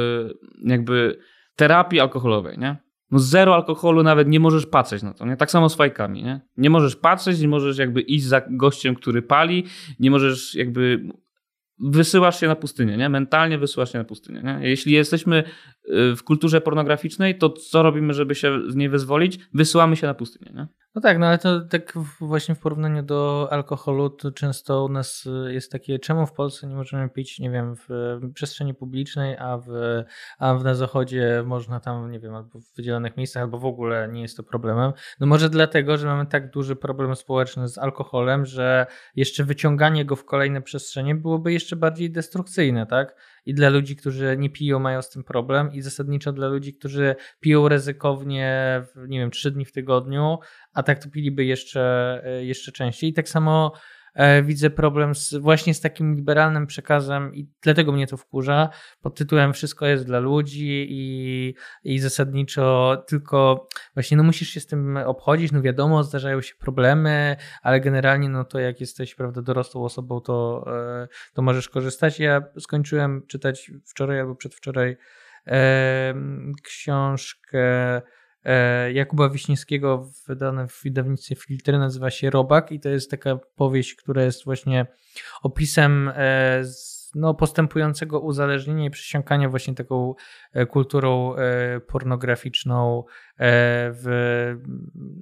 jakby 0.65 1.19
terapii 1.57 2.01
alkoholowej, 2.01 2.59
nie? 2.59 2.77
No 3.11 3.19
zero 3.19 3.55
alkoholu 3.55 4.03
nawet 4.03 4.29
nie 4.29 4.41
możesz 4.41 4.67
patrzeć 4.67 5.03
na 5.03 5.15
to, 5.15 5.27
nie? 5.27 5.37
Tak 5.37 5.51
samo 5.51 5.69
z 5.69 5.75
fajkami, 5.75 6.23
nie? 6.23 6.41
Nie 6.57 6.71
możesz 6.71 6.97
patrzeć, 6.97 7.41
nie 7.41 7.49
możesz 7.49 7.79
jakby 7.79 8.01
iść 8.01 8.25
za 8.25 8.43
gościem, 8.51 8.95
który 8.95 9.23
pali, 9.23 9.65
nie 10.01 10.11
możesz 10.11 10.55
jakby 10.55 11.09
wysyłasz 11.79 12.41
się 12.41 12.47
na 12.47 12.57
pustynię, 12.57 12.97
nie? 12.97 13.09
Mentalnie 13.09 13.59
wysyłasz 13.59 13.93
się 13.93 13.99
na 13.99 14.05
pustynię, 14.05 14.43
nie? 14.43 14.69
Jeśli 14.69 14.93
jesteśmy 14.93 15.45
y, 15.85 16.17
w 16.17 16.23
kulturze 16.25 16.61
pornograficznej, 16.61 17.39
to 17.39 17.51
co 17.51 17.83
robimy, 17.83 18.15
żeby 18.15 18.35
się 18.35 18.61
z 18.69 18.75
niej 18.75 18.89
wyzwolić? 18.89 19.39
Wysyłamy 19.55 19.97
się 19.97 20.07
na 20.07 20.15
pustynię, 20.15 20.53
nie? 20.55 20.67
No 20.97 21.03
tak, 21.03 21.19
no 21.19 21.27
ale 21.27 21.39
to 21.39 21.61
tak 21.61 21.93
właśnie 22.21 22.55
w 22.55 22.59
porównaniu 22.59 23.03
do 23.03 23.49
alkoholu, 23.51 24.11
to 24.11 24.33
często 24.33 24.85
u 24.85 24.89
nas 24.89 25.27
y, 25.27 25.53
jest 25.53 25.73
takie, 25.73 25.99
czemu 25.99 26.27
w 26.27 26.33
Polsce 26.33 26.67
nie 26.67 26.75
możemy 26.75 27.09
pić, 27.09 27.39
nie 27.39 27.51
wiem, 27.51 27.77
w 27.77 27.89
przestrzeni 28.35 28.75
publicznej, 28.75 29.37
a 29.39 29.59
w, 29.59 29.69
a 30.39 30.55
w 30.55 30.65
na 30.65 30.75
zachodzie 30.75 31.43
można 31.47 31.81
tam, 31.81 32.11
nie 32.11 32.21
wiem, 32.21 32.35
albo 32.35 32.61
w 32.61 32.75
wydzielonych 32.77 33.17
miejscach, 33.17 33.43
albo 33.43 33.59
w 33.59 33.65
ogóle 33.65 34.09
nie 34.09 34.23
jest 34.23 34.37
to 34.37 34.43
problemem. 34.43 34.93
No 35.21 35.27
może 35.27 35.51
dlatego, 35.51 35.99
że 35.99 36.07
mamy 36.07 36.27
tak 36.27 36.51
duży 36.51 36.77
problem 36.77 37.17
społeczny 37.17 37.69
z 37.69 37.79
alkoholem, 37.79 38.47
że 38.47 38.87
jeszcze 39.17 39.45
wyciąganie 39.45 40.05
go 40.05 40.17
w 40.17 40.25
kolejne 40.25 40.63
przestrzenie 40.63 41.15
byłoby 41.15 41.53
jeszcze 41.53 41.77
bardziej 41.77 42.11
destrukcyjne, 42.11 42.87
tak? 42.87 43.17
I 43.47 43.55
dla 43.55 43.69
ludzi, 43.69 43.97
którzy 43.97 44.37
nie 44.39 44.51
piją, 44.51 44.79
mają 44.79 45.03
z 45.03 45.11
tym 45.11 45.25
problem, 45.25 45.73
i 45.73 45.83
zasadniczo 45.83 46.33
dla 46.33 46.49
ludzi, 46.49 46.75
którzy 46.75 47.17
piją 47.41 47.69
ryzykownie, 47.69 48.83
nie 49.09 49.19
wiem, 49.19 49.31
trzy 49.31 49.51
dni 49.51 49.65
w 49.65 49.73
tygodniu, 49.73 50.39
a 50.73 50.83
tak 50.83 51.05
to 51.05 51.11
piliby 51.11 51.45
jeszcze, 51.45 52.23
jeszcze 52.43 52.73
częściej. 52.73 53.11
I 53.11 53.13
tak 53.13 53.29
samo 53.29 53.73
E, 53.77 53.96
widzę 54.43 54.71
problem 54.71 55.15
z, 55.15 55.35
właśnie 55.35 55.75
z 55.75 55.81
takim 55.81 56.15
liberalnym 56.15 56.67
przekazem 56.67 57.35
i 57.35 57.51
dlatego 57.63 57.93
mnie 57.93 58.07
to 58.07 58.17
wkurza. 58.17 58.69
Pod 59.01 59.15
tytułem 59.15 59.53
Wszystko 59.53 59.87
jest 59.87 60.07
dla 60.07 60.19
ludzi 60.19 60.87
i, 60.91 61.55
i 61.85 61.99
zasadniczo 61.99 62.97
tylko 63.09 63.69
właśnie 63.95 64.17
no 64.17 64.23
musisz 64.23 64.49
się 64.49 64.61
z 64.61 64.67
tym 64.67 64.97
obchodzić. 64.97 65.53
No 65.53 65.63
wiadomo, 65.63 66.05
zdarzają 66.05 66.41
się 66.41 66.55
problemy, 66.55 67.37
ale 67.63 67.81
generalnie 67.81 68.29
no 68.29 68.45
to 68.45 68.59
jak 68.59 68.81
jesteś 68.81 69.15
prawda, 69.15 69.43
dorosłą 69.43 69.85
osobą, 69.85 70.21
to, 70.21 70.65
e, 71.03 71.09
to 71.35 71.43
możesz 71.43 71.69
korzystać. 71.69 72.21
Ja 72.21 72.43
skończyłem 72.59 73.27
czytać 73.27 73.71
wczoraj 73.87 74.21
albo 74.21 74.35
przedwczoraj 74.35 74.97
e, 75.47 76.15
książkę 76.63 77.57
E, 77.57 78.03
Jakuba 78.93 79.29
Wiśniewskiego 79.29 80.11
wydane 80.27 80.69
w 80.69 80.83
wydawnictwie 80.85 81.37
Filtry 81.37 81.79
nazywa 81.79 82.11
się 82.11 82.31
Robak 82.31 82.73
i 82.73 82.81
to 82.81 82.89
jest 82.89 83.11
taka 83.11 83.39
powieść, 83.57 83.95
która 83.95 84.23
jest 84.23 84.45
właśnie 84.45 84.87
opisem 85.43 86.11
e, 86.15 86.63
no, 87.15 87.35
postępującego 87.35 88.21
uzależnienia 88.21 88.87
i 88.87 88.91
przysiąkania 88.91 89.49
właśnie 89.49 89.75
taką 89.75 90.15
e, 90.53 90.67
kulturą 90.67 91.35
pornograficzną 91.87 93.05
w, 93.39 94.55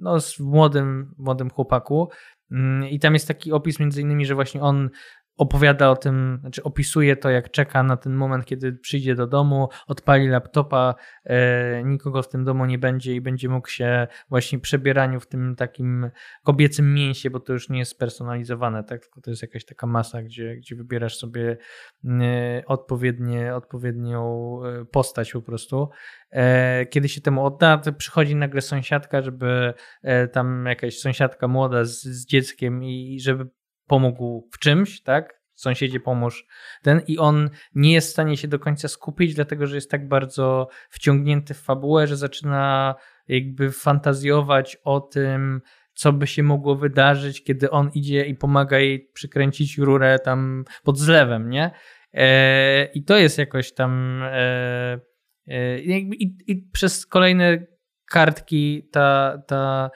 no, 0.01 0.19
w 0.19 0.39
młodym, 0.39 1.15
młodym 1.17 1.49
chłopaku. 1.49 2.09
Mm, 2.51 2.89
I 2.89 2.99
tam 2.99 3.13
jest 3.13 3.27
taki 3.27 3.51
opis 3.51 3.79
między 3.79 4.01
innymi, 4.01 4.25
że 4.25 4.35
właśnie 4.35 4.61
on 4.61 4.89
opowiada 5.37 5.89
o 5.89 5.95
tym, 5.95 6.37
znaczy 6.41 6.63
opisuje 6.63 7.15
to, 7.15 7.29
jak 7.29 7.51
czeka 7.51 7.83
na 7.83 7.97
ten 7.97 8.13
moment, 8.13 8.45
kiedy 8.45 8.73
przyjdzie 8.73 9.15
do 9.15 9.27
domu, 9.27 9.69
odpali 9.87 10.27
laptopa, 10.27 10.95
e, 11.23 11.83
nikogo 11.83 12.21
w 12.21 12.29
tym 12.29 12.43
domu 12.43 12.65
nie 12.65 12.77
będzie 12.77 13.15
i 13.15 13.21
będzie 13.21 13.49
mógł 13.49 13.69
się 13.69 14.07
właśnie 14.29 14.59
przebieraniu 14.59 15.19
w 15.19 15.27
tym 15.27 15.55
takim 15.55 16.09
kobiecym 16.43 16.93
mięsie, 16.93 17.29
bo 17.29 17.39
to 17.39 17.53
już 17.53 17.69
nie 17.69 17.79
jest 17.79 17.91
spersonalizowane, 17.91 18.83
tak? 18.83 19.01
tylko 19.01 19.21
to 19.21 19.29
jest 19.29 19.41
jakaś 19.41 19.65
taka 19.65 19.87
masa, 19.87 20.21
gdzie, 20.21 20.55
gdzie 20.55 20.75
wybierasz 20.75 21.17
sobie 21.17 21.57
e, 22.05 22.63
odpowiednie, 22.65 23.55
odpowiednią 23.55 24.59
e, 24.63 24.85
postać 24.85 25.31
po 25.31 25.41
prostu. 25.41 25.89
E, 26.31 26.85
kiedy 26.85 27.09
się 27.09 27.21
temu 27.21 27.45
odda, 27.45 27.77
to 27.77 27.93
przychodzi 27.93 28.35
nagle 28.35 28.61
sąsiadka, 28.61 29.21
żeby 29.21 29.73
e, 30.03 30.27
tam 30.27 30.65
jakaś 30.65 30.99
sąsiadka 30.99 31.47
młoda 31.47 31.85
z, 31.85 32.03
z 32.03 32.25
dzieckiem 32.25 32.83
i 32.83 33.19
żeby 33.21 33.45
pomógł 33.87 34.49
w 34.53 34.59
czymś, 34.59 35.01
tak? 35.01 35.41
Sąsiedzie 35.53 35.99
pomóż 35.99 36.45
ten 36.83 37.01
i 37.07 37.17
on 37.17 37.49
nie 37.75 37.93
jest 37.93 38.07
w 38.07 38.11
stanie 38.11 38.37
się 38.37 38.47
do 38.47 38.59
końca 38.59 38.87
skupić, 38.87 39.35
dlatego 39.35 39.67
że 39.67 39.75
jest 39.75 39.91
tak 39.91 40.07
bardzo 40.07 40.67
wciągnięty 40.89 41.53
w 41.53 41.61
fabułę, 41.61 42.07
że 42.07 42.17
zaczyna 42.17 42.95
jakby 43.27 43.71
fantazjować 43.71 44.77
o 44.83 44.99
tym, 44.99 45.61
co 45.93 46.13
by 46.13 46.27
się 46.27 46.43
mogło 46.43 46.75
wydarzyć, 46.75 47.43
kiedy 47.43 47.69
on 47.69 47.89
idzie 47.93 48.25
i 48.25 48.35
pomaga 48.35 48.79
jej 48.79 49.09
przykręcić 49.13 49.77
rurę 49.77 50.19
tam 50.19 50.65
pod 50.83 50.99
zlewem, 50.99 51.49
nie? 51.49 51.71
E, 52.13 52.85
I 52.85 53.03
to 53.03 53.17
jest 53.17 53.37
jakoś 53.37 53.73
tam. 53.73 54.21
E, 54.23 54.99
e, 55.47 55.79
i, 55.79 56.69
przez 56.73 57.05
kolejne 57.05 57.65
kartki 58.11 58.89
ta, 58.91 59.37
ta, 59.47 59.89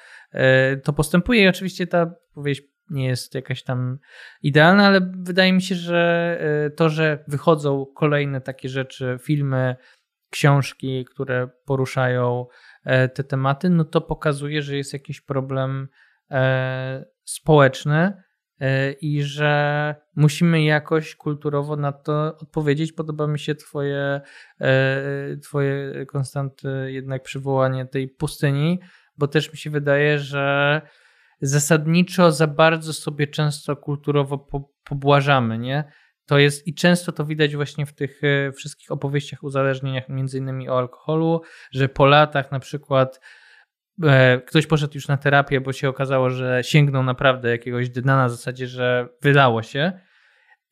to 0.84 0.94
postępuje. 0.94 1.44
I 1.44 1.48
oczywiście 1.48 1.88
ta 1.88 2.14
powieść 2.34 2.62
nie 2.90 3.08
jest 3.08 3.36
jakaś 3.36 3.64
tam 3.64 4.00
idealna, 4.44 4.88
ale 4.88 5.12
wydaje 5.18 5.54
mi 5.54 5.62
się, 5.62 5.76
że 5.76 6.38
e, 6.42 6.70
to, 6.70 6.90
że 6.90 7.24
wychodzą 7.28 7.86
kolejne 7.96 8.42
takie 8.42 8.70
rzeczy, 8.70 9.18
filmy, 9.22 9.76
książki, 10.30 11.06
które 11.06 11.50
poruszają 11.66 12.46
e, 12.84 13.10
te 13.10 13.24
tematy, 13.24 13.70
no 13.70 13.84
to 13.84 14.02
pokazuje, 14.02 14.62
że 14.62 14.78
jest 14.78 14.94
jakiś 14.94 15.22
problem 15.22 15.88
e, 16.32 17.06
społeczny 17.24 18.24
i 19.02 19.24
że 19.24 19.96
musimy 20.16 20.64
jakoś 20.64 21.16
kulturowo 21.16 21.76
na 21.76 21.92
to 21.92 22.38
odpowiedzieć. 22.38 22.94
Podoba 22.94 23.28
mi 23.28 23.40
się 23.40 23.56
twoje, 23.56 24.22
twoje 25.44 26.06
Konstanty, 26.06 26.70
jednak 26.88 27.24
przywołanie 27.24 27.86
tej 27.86 28.08
pustyni, 28.08 28.80
bo 29.18 29.28
też 29.28 29.52
mi 29.52 29.58
się 29.58 29.70
wydaje, 29.70 30.20
że 30.20 30.82
zasadniczo 31.42 32.32
za 32.32 32.48
bardzo 32.48 32.94
sobie 32.94 33.28
często 33.28 33.76
kulturowo 33.76 34.38
po, 34.38 34.70
pobłażamy, 34.84 35.58
nie? 35.58 35.84
To 36.26 36.38
jest 36.38 36.68
i 36.68 36.74
często 36.74 37.12
to 37.12 37.26
widać 37.26 37.56
właśnie 37.56 37.86
w 37.86 37.94
tych 37.94 38.22
e, 38.24 38.52
wszystkich 38.52 38.92
opowieściach, 38.92 39.44
uzależnieniach, 39.44 40.10
między 40.10 40.38
innymi 40.38 40.70
o 40.70 40.78
alkoholu, 40.78 41.42
że 41.72 41.90
po 41.90 42.06
latach 42.06 42.52
na 42.52 42.60
przykład 42.60 43.20
e, 44.04 44.42
ktoś 44.42 44.68
poszedł 44.68 44.94
już 44.96 45.08
na 45.08 45.18
terapię, 45.18 45.62
bo 45.62 45.74
się 45.74 45.90
okazało, 45.90 46.30
że 46.30 46.62
sięgnął 46.64 47.04
naprawdę 47.04 47.50
jakiegoś 47.50 47.90
dna 47.90 48.16
na 48.16 48.30
zasadzie, 48.30 48.68
że 48.68 49.10
wylało 49.22 49.64
się, 49.64 50.00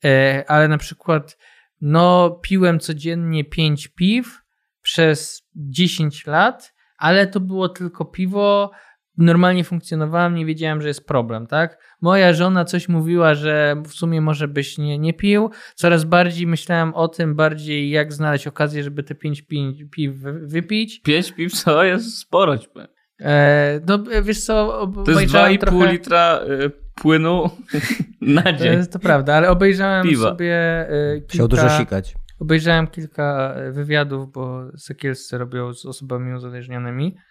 e, 0.05 0.43
ale 0.47 0.67
na 0.67 0.77
przykład 0.77 1.37
no 1.81 2.29
piłem 2.43 2.79
codziennie 2.79 3.45
5 3.45 3.87
piw 3.87 4.41
przez 4.81 5.47
10 5.55 6.25
lat, 6.25 6.73
ale 6.97 7.27
to 7.27 7.39
było 7.39 7.69
tylko 7.69 8.05
piwo, 8.05 8.71
normalnie 9.17 9.63
funkcjonowałem, 9.63 10.35
nie 10.35 10.45
wiedziałem, 10.45 10.81
że 10.81 10.87
jest 10.87 11.07
problem, 11.07 11.47
tak? 11.47 11.77
Moja 12.01 12.33
żona 12.33 12.65
coś 12.65 12.89
mówiła, 12.89 13.35
że 13.35 13.75
w 13.85 13.93
sumie 13.93 14.21
może 14.21 14.47
byś 14.47 14.77
nie, 14.77 14.99
nie 14.99 15.13
pił. 15.13 15.49
Coraz 15.75 16.03
bardziej 16.03 16.47
myślałem 16.47 16.93
o 16.93 17.07
tym, 17.07 17.35
bardziej 17.35 17.89
jak 17.89 18.13
znaleźć 18.13 18.47
okazję, 18.47 18.83
żeby 18.83 19.03
te 19.03 19.15
pięć 19.15 19.43
piw 19.91 20.15
wypić. 20.41 21.01
Pięć 21.01 21.31
piw 21.31 21.63
to 21.63 21.83
jest 21.83 22.17
sporo. 22.17 22.55
E, 23.21 23.81
no 23.87 24.03
wiesz 24.23 24.43
co, 24.45 24.87
To 25.05 25.11
jest 25.11 25.33
2,5 25.33 25.59
trochę... 25.59 25.91
litra 25.91 26.39
y, 26.65 26.71
płynu 26.95 27.49
na 28.21 28.43
dzień. 28.43 28.57
To, 28.57 28.77
jest, 28.77 28.91
to 28.93 28.99
prawda, 28.99 29.35
ale 29.35 29.49
obejrzałem 29.49 30.07
Piwa. 30.07 30.29
sobie 30.29 30.87
y, 30.89 31.21
kilka... 31.21 31.33
Chciał 31.33 31.47
dużo 31.47 31.69
sikać. 31.69 32.15
Obejrzałem 32.39 32.87
kilka 32.87 33.55
wywiadów, 33.71 34.31
bo 34.31 34.63
Sekielscy 34.77 35.37
robią 35.37 35.73
z 35.73 35.85
osobami 35.85 36.33
uzależnionymi 36.33 37.15
E, 37.17 37.26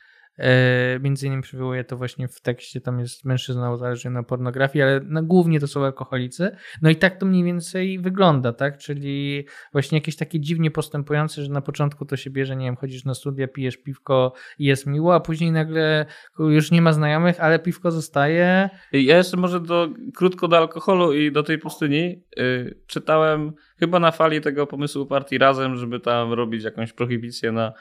między 1.00 1.26
innymi 1.26 1.42
przywołuje 1.42 1.84
to 1.84 1.96
właśnie 1.96 2.28
w 2.28 2.40
tekście, 2.40 2.80
tam 2.80 3.00
jest 3.00 3.24
mężczyzna 3.24 3.72
uzależniony 3.72 4.14
na 4.14 4.22
pornografii, 4.22 4.82
ale 4.82 5.00
no, 5.04 5.22
głównie 5.22 5.60
to 5.60 5.66
są 5.66 5.84
alkoholicy. 5.84 6.56
No 6.82 6.90
i 6.90 6.96
tak 6.96 7.18
to 7.18 7.26
mniej 7.26 7.44
więcej 7.44 7.98
wygląda, 7.98 8.52
tak? 8.52 8.78
Czyli 8.78 9.46
właśnie 9.72 9.98
jakieś 9.98 10.16
takie 10.16 10.40
dziwnie 10.40 10.70
postępujące, 10.70 11.42
że 11.42 11.50
na 11.50 11.60
początku 11.60 12.04
to 12.04 12.16
się 12.16 12.30
bierze, 12.30 12.56
nie 12.56 12.66
wiem, 12.66 12.76
chodzisz 12.76 13.04
na 13.04 13.14
studia, 13.14 13.48
pijesz 13.48 13.76
piwko 13.76 14.32
i 14.58 14.64
jest 14.64 14.86
miło, 14.86 15.14
a 15.14 15.20
później 15.20 15.52
nagle 15.52 16.06
już 16.38 16.70
nie 16.70 16.82
ma 16.82 16.92
znajomych, 16.92 17.40
ale 17.40 17.58
piwko 17.58 17.90
zostaje. 17.90 18.70
Ja 18.92 19.16
jeszcze 19.16 19.36
może 19.36 19.60
do, 19.60 19.88
krótko 20.14 20.48
do 20.48 20.56
alkoholu 20.56 21.12
i 21.12 21.32
do 21.32 21.42
tej 21.42 21.58
pustyni. 21.58 22.22
Yy, 22.36 22.78
czytałem 22.86 23.52
chyba 23.78 23.98
na 23.98 24.10
fali 24.10 24.40
tego 24.40 24.66
pomysłu 24.66 25.06
partii 25.06 25.38
Razem, 25.38 25.76
żeby 25.76 26.00
tam 26.00 26.32
robić 26.32 26.64
jakąś 26.64 26.92
prohibicję 26.92 27.52
na 27.52 27.72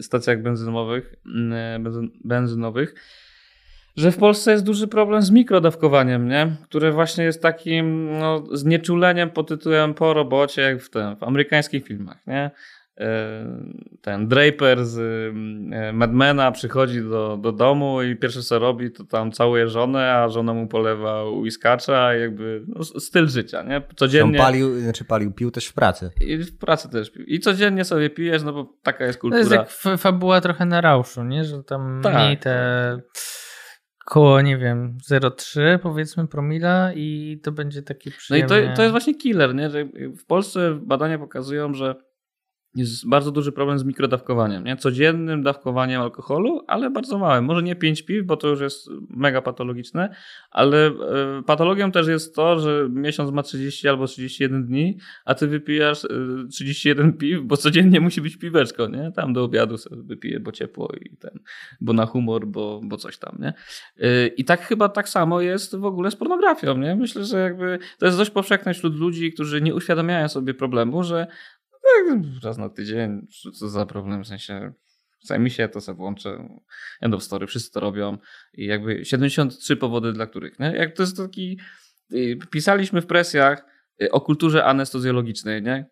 stacjach 0.00 0.42
benzynowych, 0.42 1.14
mm, 1.26 2.12
benzynowych, 2.24 2.94
że 3.96 4.12
w 4.12 4.16
Polsce 4.16 4.52
jest 4.52 4.64
duży 4.64 4.88
problem 4.88 5.22
z 5.22 5.30
mikrodawkowaniem, 5.30 6.28
nie? 6.28 6.56
które 6.62 6.92
właśnie 6.92 7.24
jest 7.24 7.42
takim 7.42 8.18
no, 8.18 8.44
znieczuleniem 8.52 9.30
pod 9.30 9.48
tytułem 9.48 9.94
po 9.94 10.14
robocie, 10.14 10.62
jak 10.62 10.82
w, 10.82 10.90
tym, 10.90 11.16
w 11.16 11.22
amerykańskich 11.22 11.84
filmach. 11.84 12.26
Nie? 12.26 12.50
E, 13.00 13.46
ten 14.00 14.28
Draper 14.28 14.84
z 14.84 14.98
e, 15.72 15.92
Madmena 15.92 16.52
przychodzi 16.52 17.02
do, 17.02 17.36
do 17.36 17.52
domu 17.52 18.02
i 18.02 18.16
pierwsze 18.16 18.42
co 18.42 18.58
robi, 18.58 18.90
to 18.90 19.04
tam 19.04 19.32
całuje 19.32 19.68
żonę, 19.68 20.12
a 20.12 20.28
żona 20.28 20.54
mu 20.54 20.66
polewa 20.66 21.24
whiskacza, 21.24 22.14
jakby 22.14 22.64
no, 22.68 22.84
styl 22.84 23.28
życia, 23.28 23.62
nie? 23.62 23.82
Codziennie. 23.96 24.38
On 24.38 24.44
palił, 24.46 24.80
znaczy 24.80 25.04
palił, 25.04 25.32
pił 25.32 25.50
też 25.50 25.66
w 25.66 25.72
pracy. 25.72 26.10
I 26.20 26.38
w 26.38 26.58
pracy 26.58 26.88
też 26.88 27.10
pił. 27.10 27.24
I 27.24 27.40
codziennie 27.40 27.84
sobie 27.84 28.10
pijesz, 28.10 28.42
no 28.42 28.52
bo 28.52 28.74
taka 28.82 29.04
jest 29.04 29.18
kultura. 29.18 29.44
To 29.44 29.54
jest 29.54 29.84
jak 29.84 29.98
fabuła 29.98 30.40
trochę 30.40 30.66
na 30.66 30.80
rauszu, 30.80 31.24
nie? 31.24 31.44
Że 31.44 31.62
tam 31.62 32.00
tak. 32.02 32.14
mniej 32.14 32.38
te 32.38 32.98
koło, 34.04 34.40
nie 34.40 34.58
wiem, 34.58 34.96
0,3 35.10 35.78
powiedzmy 35.78 36.28
promila 36.28 36.92
i 36.94 37.40
to 37.42 37.52
będzie 37.52 37.82
taki 37.82 38.10
przyjemny... 38.10 38.56
No 38.56 38.62
i 38.62 38.68
to, 38.68 38.76
to 38.76 38.82
jest 38.82 38.90
właśnie 38.90 39.14
killer, 39.14 39.54
nie? 39.54 39.70
Że 39.70 39.84
w 40.18 40.26
Polsce 40.26 40.78
badania 40.82 41.18
pokazują, 41.18 41.74
że 41.74 41.94
jest 42.74 43.08
bardzo 43.08 43.30
duży 43.30 43.52
problem 43.52 43.78
z 43.78 43.84
mikrodawkowaniem, 43.84 44.64
nie? 44.64 44.76
codziennym 44.76 45.42
dawkowaniem 45.42 46.02
alkoholu, 46.02 46.64
ale 46.66 46.90
bardzo 46.90 47.18
małym. 47.18 47.44
Może 47.44 47.62
nie 47.62 47.76
5 47.76 48.02
piw, 48.02 48.26
bo 48.26 48.36
to 48.36 48.48
już 48.48 48.60
jest 48.60 48.90
mega 49.10 49.42
patologiczne, 49.42 50.14
ale 50.50 50.86
e, 50.86 50.92
patologią 51.46 51.92
też 51.92 52.06
jest 52.06 52.34
to, 52.34 52.58
że 52.58 52.88
miesiąc 52.90 53.30
ma 53.30 53.42
30 53.42 53.88
albo 53.88 54.06
31 54.06 54.66
dni, 54.66 54.98
a 55.24 55.34
ty 55.34 55.46
wypijasz 55.46 56.06
31 56.50 57.08
e, 57.08 57.12
piw, 57.12 57.40
bo 57.42 57.56
codziennie 57.56 58.00
musi 58.00 58.20
być 58.20 58.36
piweczko, 58.36 58.88
nie? 58.88 59.12
Tam 59.12 59.32
do 59.32 59.44
obiadu 59.44 59.78
sobie 59.78 60.02
wypiję, 60.02 60.40
bo 60.40 60.52
ciepło 60.52 60.92
i 61.00 61.16
ten, 61.16 61.38
bo 61.80 61.92
na 61.92 62.06
humor, 62.06 62.46
bo, 62.46 62.80
bo 62.84 62.96
coś 62.96 63.18
tam, 63.18 63.38
nie? 63.40 63.54
E, 64.00 64.26
I 64.26 64.44
tak 64.44 64.60
chyba 64.60 64.88
tak 64.88 65.08
samo 65.08 65.40
jest 65.40 65.76
w 65.76 65.84
ogóle 65.84 66.10
z 66.10 66.16
pornografią, 66.16 66.78
nie? 66.78 66.96
Myślę, 66.96 67.24
że 67.24 67.38
jakby 67.38 67.78
to 67.98 68.06
jest 68.06 68.18
dość 68.18 68.30
powszechne 68.30 68.74
wśród 68.74 68.96
ludzi, 68.96 69.32
którzy 69.32 69.62
nie 69.62 69.74
uświadamiają 69.74 70.28
sobie 70.28 70.54
problemu, 70.54 71.02
że 71.02 71.26
tak, 71.84 72.18
raz 72.42 72.58
na 72.58 72.68
tydzień, 72.68 73.26
co 73.58 73.68
za 73.68 73.86
problem, 73.86 74.24
w 74.24 74.26
sensie 74.26 74.72
zajmij 75.24 75.50
się, 75.50 75.68
to 75.68 75.80
sobie 75.80 75.96
włączę. 75.96 76.48
End 77.00 77.14
of 77.14 77.22
story, 77.22 77.46
wszyscy 77.46 77.72
to 77.72 77.80
robią 77.80 78.18
i 78.54 78.66
jakby 78.66 79.04
73 79.04 79.76
powody, 79.76 80.12
dla 80.12 80.26
których, 80.26 80.58
nie? 80.58 80.66
Jak 80.66 80.96
to 80.96 81.02
jest 81.02 81.16
taki, 81.16 81.60
y, 82.12 82.38
pisaliśmy 82.50 83.00
w 83.00 83.06
presjach 83.06 83.66
y, 84.02 84.10
o 84.10 84.20
kulturze 84.20 84.64
anestezjologicznej, 84.64 85.62
nie? 85.62 85.86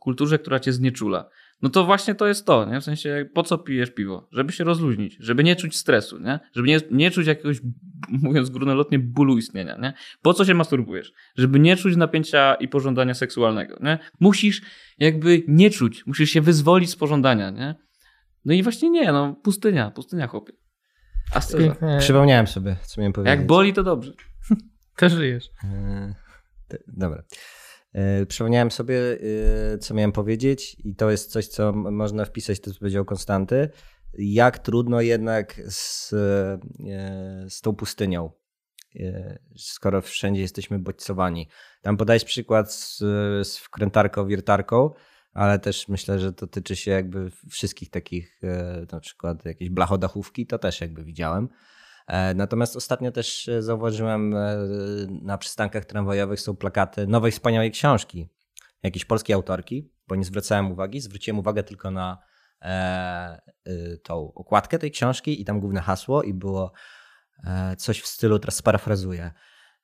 Kulturze, 0.00 0.38
która 0.38 0.60
cię 0.60 0.72
znieczula. 0.72 1.28
No 1.62 1.68
to 1.68 1.84
właśnie 1.84 2.14
to 2.14 2.26
jest 2.26 2.46
to, 2.46 2.64
nie? 2.64 2.80
W 2.80 2.84
sensie, 2.84 3.26
po 3.34 3.42
co 3.42 3.58
pijesz 3.58 3.90
piwo? 3.90 4.28
Żeby 4.32 4.52
się 4.52 4.64
rozluźnić, 4.64 5.16
żeby 5.20 5.44
nie 5.44 5.56
czuć 5.56 5.76
stresu, 5.76 6.18
nie? 6.18 6.40
Żeby 6.54 6.68
nie, 6.68 6.80
nie 6.90 7.10
czuć 7.10 7.26
jakiegoś, 7.26 7.60
mówiąc 8.22 8.50
górnolotnie, 8.50 8.98
bólu 8.98 9.38
istnienia, 9.38 9.76
nie? 9.76 9.92
Po 10.22 10.34
co 10.34 10.44
się 10.44 10.54
masturbujesz? 10.54 11.12
Żeby 11.36 11.60
nie 11.60 11.76
czuć 11.76 11.96
napięcia 11.96 12.54
i 12.54 12.68
pożądania 12.68 13.14
seksualnego, 13.14 13.78
nie? 13.82 13.98
Musisz 14.20 14.62
jakby 14.98 15.42
nie 15.48 15.70
czuć, 15.70 16.06
musisz 16.06 16.30
się 16.30 16.40
wyzwolić 16.40 16.90
z 16.90 16.96
pożądania, 16.96 17.50
nie? 17.50 17.74
No 18.44 18.54
i 18.54 18.62
właśnie 18.62 18.90
nie, 18.90 19.12
no 19.12 19.34
pustynia, 19.34 19.90
pustynia 19.90 20.26
chłopie. 20.26 20.52
A 21.34 21.40
Pięknie. 21.58 21.96
Przypomniałem 22.00 22.46
sobie, 22.46 22.76
co 22.86 23.00
miałem 23.00 23.12
powiedzieć. 23.12 23.38
Jak 23.38 23.46
boli, 23.46 23.72
to 23.72 23.82
dobrze. 23.82 24.12
Też 24.96 25.12
żyjesz. 25.12 25.48
Yy, 26.70 26.78
dobra. 26.86 27.22
Yy, 27.94 28.26
przypomniałem 28.26 28.70
sobie, 28.70 28.94
yy, 28.94 29.78
co 29.78 29.94
miałem 29.94 30.12
powiedzieć 30.12 30.76
i 30.84 30.94
to 30.94 31.10
jest 31.10 31.30
coś, 31.30 31.46
co 31.46 31.72
można 31.72 32.24
wpisać, 32.24 32.60
to 32.60 32.72
co 32.72 32.78
powiedział 32.78 33.04
Konstanty. 33.04 33.68
Jak 34.18 34.58
trudno 34.58 35.00
jednak 35.00 35.60
z, 35.68 36.08
z 37.48 37.60
tą 37.60 37.74
pustynią, 37.74 38.30
skoro 39.56 40.02
wszędzie 40.02 40.40
jesteśmy 40.40 40.78
bodźcowani. 40.78 41.48
Tam 41.82 41.96
podajesz 41.96 42.24
przykład 42.24 42.72
z, 42.72 42.98
z 43.48 43.56
wkrętarką, 43.56 44.26
wiertarką, 44.26 44.90
ale 45.32 45.58
też 45.58 45.88
myślę, 45.88 46.18
że 46.18 46.32
to 46.32 46.46
tyczy 46.46 46.76
się 46.76 46.90
jakby 46.90 47.30
wszystkich 47.50 47.90
takich, 47.90 48.40
e, 48.42 48.86
na 48.92 49.00
przykład 49.00 49.44
jakieś 49.44 49.70
blachodachówki, 49.70 50.46
to 50.46 50.58
też 50.58 50.80
jakby 50.80 51.04
widziałem. 51.04 51.48
E, 52.08 52.34
natomiast 52.34 52.76
ostatnio 52.76 53.12
też 53.12 53.48
e, 53.48 53.62
zauważyłem 53.62 54.34
na 55.22 55.38
przystankach 55.38 55.84
tramwajowych 55.84 56.40
są 56.40 56.56
plakaty 56.56 57.06
nowej 57.06 57.32
wspaniałej 57.32 57.70
książki 57.70 58.28
jakiejś 58.82 59.04
polskiej 59.04 59.34
autorki, 59.34 59.92
bo 60.08 60.16
nie 60.16 60.24
zwracałem 60.24 60.72
uwagi, 60.72 61.00
zwróciłem 61.00 61.38
uwagę 61.38 61.62
tylko 61.62 61.90
na 61.90 62.18
e, 62.62 63.40
tą 64.02 64.32
okładkę 64.34 64.78
tej 64.78 64.90
książki 64.90 65.40
i 65.40 65.44
tam 65.44 65.60
główne 65.60 65.80
hasło 65.80 66.22
i 66.22 66.34
było 66.34 66.72
e, 67.44 67.76
coś 67.76 68.00
w 68.00 68.06
stylu, 68.06 68.38
teraz 68.38 68.54
sparafrazuję, 68.56 69.32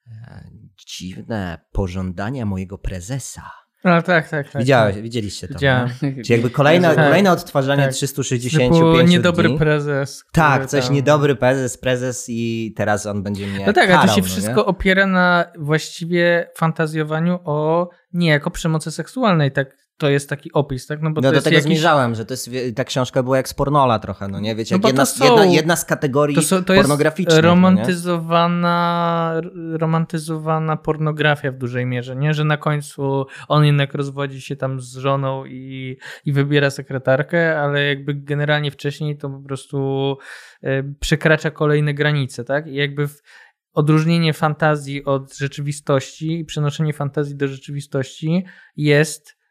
e, 0.07 0.51
dziwne 0.87 1.59
pożądania 1.73 2.47
mojego 2.47 2.79
prezesa. 2.79 3.51
No 3.85 4.03
tak, 4.03 4.29
tak. 4.29 4.51
tak 4.51 4.63
Widziałeś, 4.63 4.95
tak. 4.95 5.03
Widzieliście 5.03 5.49
to. 5.49 5.55
Widziałem. 5.55 5.89
Czyli 6.01 6.25
jakby 6.29 6.51
kolejne, 6.51 6.95
tak, 6.95 7.05
kolejne 7.05 7.33
odtwarzanie 7.33 7.83
tak. 7.83 7.93
365 7.93 8.75
Typu 8.75 9.01
niedobry 9.01 9.49
dni. 9.49 9.59
prezes. 9.59 10.25
Tak, 10.33 10.67
coś 10.67 10.85
tam... 10.85 10.95
niedobry 10.95 11.37
prezes, 11.37 11.79
prezes 11.79 12.27
i 12.29 12.73
teraz 12.77 13.07
on 13.07 13.23
będzie 13.23 13.47
mnie 13.47 13.67
No 13.67 13.73
tak, 13.73 13.87
karał, 13.89 14.05
a 14.05 14.07
to 14.07 14.15
się 14.15 14.21
no 14.21 14.27
wszystko 14.27 14.61
nie? 14.61 14.65
opiera 14.67 15.07
na 15.07 15.45
właściwie 15.59 16.51
fantazjowaniu 16.57 17.39
o 17.45 17.89
niejako 18.13 18.51
przemocy 18.51 18.91
seksualnej, 18.91 19.53
tak 19.53 19.84
to 19.97 20.09
jest 20.09 20.29
taki 20.29 20.53
opis, 20.53 20.87
tak? 20.87 21.03
No, 21.03 21.11
bo 21.11 21.21
no 21.21 21.33
do 21.33 21.41
tego 21.41 21.55
jakiś... 21.55 21.67
zmierzałem, 21.67 22.15
że 22.15 22.25
to 22.25 22.35
jest, 22.35 22.51
ta 22.77 22.85
książka 22.85 23.23
była 23.23 23.37
jak 23.37 23.49
z 23.49 23.55
pornola 23.55 23.99
trochę, 23.99 24.29
no 24.29 24.41
nie? 24.41 24.55
Wiecie, 24.55 24.79
no 24.83 24.89
jedna, 24.89 25.07
są... 25.07 25.25
jedna, 25.25 25.45
jedna, 25.45 25.77
z 25.77 25.85
kategorii 25.85 26.37
to, 26.37 26.43
są, 26.43 26.65
to 26.65 26.75
pornograficznych. 26.75 27.37
Jest 27.37 27.45
romantyzowana, 27.45 29.41
no 29.55 29.79
romantyzowana 29.79 30.77
pornografia 30.77 31.53
w 31.53 31.57
dużej 31.57 31.87
mierze, 31.87 32.17
nie? 32.17 32.35
Że 32.35 32.45
na 32.45 32.57
końcu 32.57 33.27
on 33.49 33.65
jednak 33.65 33.95
rozwodzi 33.95 34.41
się 34.41 34.57
tam 34.57 34.81
z 34.81 34.97
żoną 34.97 35.45
i, 35.45 35.97
i 36.25 36.33
wybiera 36.33 36.71
sekretarkę, 36.71 37.61
ale 37.61 37.85
jakby 37.85 38.15
generalnie 38.15 38.71
wcześniej 38.71 39.19
to 39.19 39.31
po 39.31 39.41
prostu 39.41 40.17
e, 40.63 40.83
przekracza 41.01 41.51
kolejne 41.51 41.95
granice, 41.95 42.45
tak? 42.45 42.67
I 42.67 42.75
jakby 42.75 43.09
w, 43.09 43.23
odróżnienie 43.73 44.33
fantazji 44.33 45.05
od 45.05 45.37
rzeczywistości 45.37 46.39
i 46.41 46.45
przenoszenie 46.45 46.93
fantazji 46.93 47.37
do 47.37 47.49
rzeczywistości 47.49 48.45
jest 48.77 49.44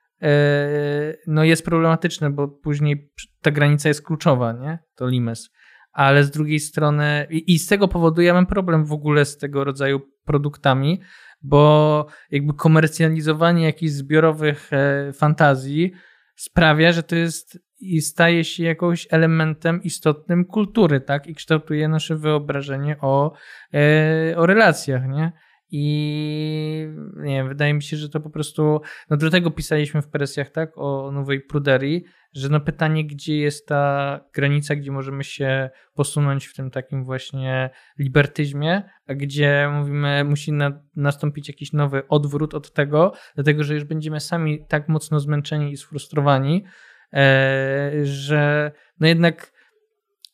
no 1.28 1.44
jest 1.44 1.66
problematyczne, 1.66 2.30
bo 2.30 2.48
później 2.48 3.12
ta 3.42 3.52
granica 3.52 3.90
jest 3.90 4.02
kluczowa, 4.02 4.54
nie? 4.54 4.80
To 4.96 5.08
limes. 5.08 5.50
Ale 5.92 6.24
z 6.24 6.32
drugiej 6.32 6.60
strony, 6.60 7.28
i, 7.30 7.60
z 7.60 7.68
tego 7.68 7.88
powodu 7.88 8.22
ja 8.22 8.34
mam 8.34 8.46
problem 8.46 8.86
w 8.86 8.92
ogóle 8.92 9.26
z 9.26 9.38
tego 9.38 9.64
rodzaju 9.64 10.02
produktami, 10.26 11.02
bo 11.42 12.06
jakby 12.32 12.54
komercjalizowanie 12.54 13.66
jakichś 13.66 13.92
zbiorowych 13.92 14.74
e, 14.74 15.14
fantazji 15.14 15.92
sprawia, 16.36 16.92
że 16.92 17.04
to 17.04 17.16
jest 17.16 17.60
i 17.80 18.02
staje 18.02 18.44
się 18.44 18.64
jakimś 18.64 19.08
elementem 19.12 19.84
istotnym 19.84 20.46
kultury, 20.46 21.02
tak? 21.02 21.28
I 21.28 21.36
kształtuje 21.36 21.88
nasze 21.88 22.16
wyobrażenie 22.16 22.98
o, 23.02 23.34
e, 23.74 24.38
o 24.38 24.46
relacjach, 24.46 25.08
nie? 25.08 25.32
I 25.76 26.88
nie 27.16 27.36
wiem, 27.36 27.48
wydaje 27.48 27.74
mi 27.74 27.84
się, 27.84 27.98
że 27.98 28.10
to 28.10 28.20
po 28.20 28.30
prostu, 28.30 28.82
no 29.10 29.18
do 29.18 29.30
tego 29.30 29.52
pisaliśmy 29.52 30.02
w 30.02 30.08
presjach, 30.08 30.50
tak, 30.50 30.72
o 30.76 31.12
nowej 31.12 31.42
pruderii, 31.42 32.04
że 32.34 32.50
no 32.50 32.60
pytanie, 32.60 33.08
gdzie 33.08 33.38
jest 33.38 33.68
ta 33.68 34.20
granica, 34.34 34.76
gdzie 34.76 34.92
możemy 34.92 35.24
się 35.24 35.70
posunąć 35.94 36.46
w 36.46 36.54
tym 36.56 36.72
takim 36.72 37.04
właśnie 37.04 37.70
libertyzmie, 38.00 38.84
a 39.08 39.14
gdzie 39.14 39.70
mówimy, 39.74 40.24
musi 40.24 40.52
na, 40.52 40.82
nastąpić 40.96 41.48
jakiś 41.48 41.74
nowy 41.74 42.08
odwrót 42.08 42.54
od 42.54 42.74
tego, 42.74 43.14
dlatego 43.36 43.64
że 43.64 43.74
już 43.74 43.84
będziemy 43.84 44.20
sami 44.20 44.66
tak 44.68 44.90
mocno 44.90 45.20
zmęczeni 45.20 45.72
i 45.72 45.78
sfrustrowani, 45.78 46.66
e, 47.14 47.92
że 48.04 48.72
no 49.00 49.08
jednak 49.08 49.52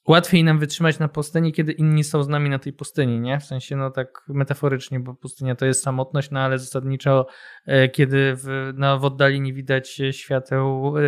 łatwiej 0.10 0.44
nam 0.44 0.60
wytrzymać 0.60 1.00
na 1.00 1.08
pustyni, 1.08 1.54
kiedy 1.54 1.72
inni 1.72 2.04
są 2.04 2.24
z 2.24 2.28
nami 2.28 2.50
na 2.50 2.60
tej 2.60 2.74
pustyni, 2.74 3.20
nie? 3.20 3.40
W 3.40 3.44
sensie, 3.44 3.76
no 3.76 3.92
tak 3.92 4.24
metaforycznie, 4.28 5.00
bo 5.00 5.16
pustynia 5.16 5.56
to 5.56 5.66
jest 5.66 5.84
samotność, 5.84 6.32
no 6.32 6.40
ale 6.40 6.60
zasadniczo, 6.60 7.28
e, 7.66 7.90
kiedy 7.90 8.34
w, 8.36 8.72
no, 8.76 9.00
w 9.00 9.06
oddali 9.06 9.42
nie 9.42 9.54
widać 9.54 10.02
świateł 10.12 10.94
e, 10.98 11.02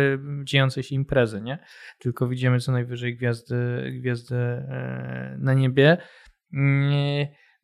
dziejącej 0.44 0.82
się 0.82 0.94
imprezy, 0.94 1.40
nie? 1.40 1.58
Tylko 1.98 2.28
widzimy 2.28 2.60
co 2.60 2.72
najwyżej 2.72 3.16
gwiazdy, 3.16 3.90
gwiazdy 4.00 4.36
e, 4.36 5.36
na 5.38 5.54
niebie. 5.54 5.98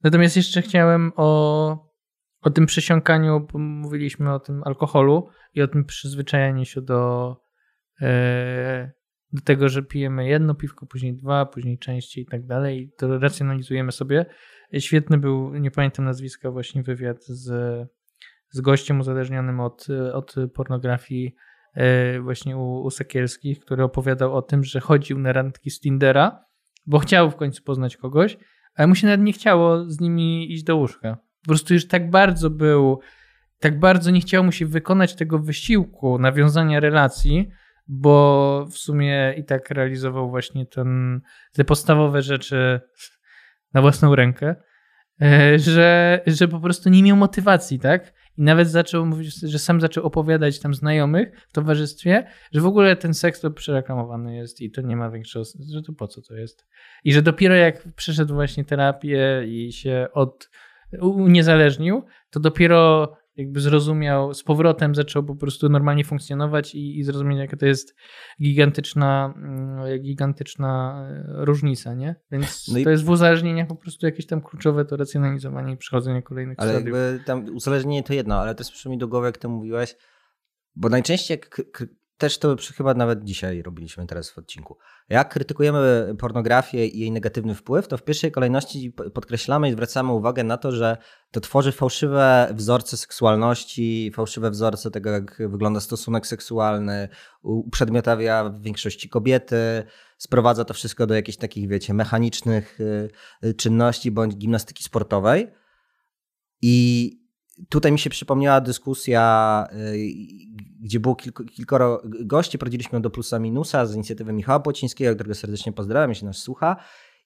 Natomiast 0.05 0.37
jeszcze 0.37 0.63
chciałem 0.63 1.13
o, 1.17 1.91
o 2.41 2.51
tym 2.51 2.67
przesiąkaniu, 2.67 3.47
bo 3.53 3.59
mówiliśmy 3.59 4.35
o 4.35 4.41
tym 4.41 4.63
alkoholu 4.65 5.29
i 5.55 5.63
o 5.63 5.69
tym 5.69 5.85
przyzwyczajaniu 5.85 6.65
się 6.65 6.83
do 6.83 7.37
do 9.33 9.43
tego, 9.43 9.69
że 9.69 9.83
pijemy 9.83 10.29
jedno 10.29 10.55
piwko, 10.55 10.87
później 10.87 11.15
dwa, 11.15 11.47
później 11.47 11.79
częściej 11.79 12.25
i 12.25 12.27
tak 12.27 12.47
dalej. 12.47 12.93
To 12.97 13.19
racjonalizujemy 13.19 13.93
sobie. 13.93 14.27
Świetny 14.79 15.19
był, 15.19 15.55
nie 15.55 15.71
pamiętam 15.71 16.05
nazwiska, 16.05 16.51
właśnie 16.51 16.83
wywiad 16.83 17.25
z, 17.25 17.51
z 18.51 18.61
gościem 18.61 19.01
uzależnionym 19.01 19.61
od, 19.61 19.87
od 20.13 20.35
pornografii 20.55 21.35
e, 21.75 22.21
właśnie 22.21 22.57
u, 22.57 22.83
u 22.83 22.91
Sekielskich, 22.91 23.61
który 23.61 23.83
opowiadał 23.83 24.37
o 24.37 24.43
tym, 24.43 24.65
że 24.65 24.81
chodził 24.81 25.19
na 25.19 25.33
randki 25.33 25.71
z 25.71 25.81
Tindera, 25.81 26.45
bo 26.87 26.99
chciał 26.99 27.31
w 27.31 27.37
końcu 27.37 27.63
poznać 27.63 27.97
kogoś, 27.97 28.39
ale 28.75 28.89
mu 28.89 28.95
się 28.95 29.07
nawet 29.07 29.21
nie 29.21 29.33
chciało 29.33 29.91
z 29.91 30.01
nimi 30.01 30.53
iść 30.53 30.65
do 30.65 30.77
łóżka. 30.77 31.19
Po 31.43 31.49
prostu 31.49 31.75
już 31.75 31.89
tak 31.89 32.11
bardzo 32.11 32.51
był, 32.51 33.01
tak 33.59 33.79
bardzo 33.79 34.11
nie 34.11 34.21
chciało 34.21 34.45
mu 34.45 34.53
się 34.53 34.67
wykonać 34.67 35.15
tego 35.15 35.39
wysiłku 35.39 36.19
nawiązania 36.19 36.81
relacji, 36.81 37.49
bo 37.89 38.67
w 38.71 38.79
sumie 38.79 39.35
i 39.37 39.45
tak 39.45 39.71
realizował 39.71 40.31
właśnie 40.31 40.67
ten, 40.67 41.21
te 41.53 41.65
podstawowe 41.65 42.23
rzeczy 42.23 42.81
na 43.75 43.81
własną 43.81 44.15
rękę, 44.15 44.57
e, 45.23 45.59
że, 45.59 46.21
że 46.27 46.49
po 46.49 46.61
prostu 46.61 46.91
nie 46.91 47.03
miał 47.03 47.17
motywacji, 47.17 47.79
tak? 47.79 48.13
I 48.39 48.43
nawet 48.43 48.71
zaczął 48.71 49.07
mówić, 49.07 49.41
że 49.41 49.59
sam 49.59 49.81
zaczął 49.81 50.07
opowiadać 50.07 50.61
tam 50.61 50.75
znajomych 50.75 51.47
w 51.49 51.53
towarzystwie, 51.53 52.27
że 52.53 52.61
w 52.61 52.67
ogóle 52.67 52.97
ten 52.97 53.15
seks 53.15 53.41
to 53.41 53.51
przereklamowany 53.51 54.37
jest 54.37 54.61
i 54.61 54.71
to 54.71 54.83
nie 54.83 54.97
ma 54.97 55.11
większego 55.11 55.45
sensu, 55.45 55.73
że 55.73 55.83
to 55.83 55.93
po 55.93 56.09
co 56.09 56.23
to 56.23 56.35
jest. 56.35 56.67
I 57.05 57.13
że 57.13 57.23
dopiero 57.23 57.55
jak 57.55 57.95
przeszedł 57.95 58.35
właśnie 58.35 58.65
terapię 58.65 59.45
i 59.47 59.73
się 59.73 60.07
od 60.13 60.51
uniezależnił, 61.01 62.05
to 62.31 62.41
dopiero 62.41 63.13
jakby 63.39 63.61
zrozumiał, 63.61 64.35
z 64.35 64.43
powrotem 64.43 64.95
zaczął 64.95 65.25
po 65.25 65.37
prostu 65.37 65.69
normalnie 65.69 66.05
funkcjonować 66.05 66.75
i, 66.75 66.99
i 66.99 67.05
zrozumieć, 67.05 67.39
jaka 67.39 67.57
to 67.57 67.67
jest 67.67 67.95
gigantyczna, 68.43 69.35
mm, 69.37 70.03
gigantyczna 70.03 71.03
e, 71.11 71.45
różnica, 71.45 71.95
nie? 71.95 72.15
Więc 72.31 72.69
no 72.69 72.85
to 72.85 72.91
jest 72.91 73.05
w 73.05 73.11
uzależnieniach 73.11 73.69
po 73.69 73.77
prostu 73.77 74.07
jakieś 74.07 74.27
tam 74.27 74.41
kluczowe 74.41 74.85
to 74.85 74.97
racjonalizowanie 74.97 75.73
i 75.73 75.77
przechodzenie 75.77 76.23
kolejnych 76.23 76.61
ale 76.61 76.73
jakby 76.73 77.21
tam 77.27 77.45
uzależnienie 77.55 78.03
to 78.03 78.15
jedno, 78.15 78.35
ale 78.41 78.55
też 78.55 78.71
przyszło 78.71 78.91
mi 78.91 78.99
do 78.99 79.09
głowy, 79.09 79.27
jak 79.27 79.39
ty 79.39 79.49
mówiłeś, 79.49 79.97
bo 80.77 80.89
najczęściej 80.89 81.39
jak 81.39 81.63
też 82.19 82.39
to 82.39 82.57
chyba 82.77 82.95
nawet 82.95 83.25
dzisiaj 83.25 83.63
robiliśmy 83.63 84.07
teraz 84.07 84.31
w 84.31 84.39
odcinku. 84.39 84.79
Jak 85.09 85.29
krytykujemy 85.29 86.15
pornografię 86.19 86.87
i 86.87 87.01
jej 87.01 87.13
negatywny 87.13 87.55
wpływ, 87.55 87.89
to 87.89 87.97
w 87.97 88.03
pierwszej 88.03 88.33
kolejności 88.33 88.93
podkreślamy 89.15 89.69
i 89.69 89.73
zwracamy 89.73 90.13
uwagę 90.13 90.45
na 90.45 90.57
to, 90.57 90.73
że 90.73 90.97
to 91.31 91.41
tworzy 91.41 91.73
fałszywe 91.73 92.49
wzorce 92.55 92.97
seksualności, 92.97 94.13
fałszywe 94.15 94.51
wzorce 94.51 94.91
tego, 94.91 95.11
jak 95.11 95.43
wygląda 95.49 95.81
stosunek 95.81 96.27
seksualny, 96.27 97.09
uprzedmiotawia 97.43 98.45
w 98.45 98.63
większości 98.63 99.09
kobiety, 99.09 99.83
sprowadza 100.19 100.65
to 100.65 100.75
wszystko 100.75 101.07
do 101.07 101.15
jakichś 101.15 101.39
takich, 101.39 101.69
wiecie, 101.69 101.95
mechanicznych 101.95 102.81
y, 102.81 103.11
y, 103.45 103.55
czynności 103.55 104.11
bądź 104.11 104.37
gimnastyki 104.37 104.85
sportowej. 104.85 105.49
I 106.63 107.18
tutaj 107.69 107.93
mi 107.93 107.99
się 107.99 108.11
przypomniała 108.11 108.61
dyskusja, 108.61 109.67
y, 109.73 109.99
gdzie 110.81 111.01
było 111.01 111.17
kilku, 111.17 111.45
kilkoro 111.45 112.03
gości, 112.05 112.59
prowadziliśmy 112.59 112.97
ją 112.97 113.03
do 113.03 113.11
plusa 113.11 113.39
minusa 113.39 113.87
z 113.87 113.95
inicjatywy 113.95 114.33
Michała 114.33 114.61
Płocińskiego, 114.61 115.15
którego 115.15 115.35
serdecznie 115.35 115.73
pozdrawiam, 115.73 116.11
jeśli 116.11 116.27
nas 116.27 116.37
słucha. 116.37 116.77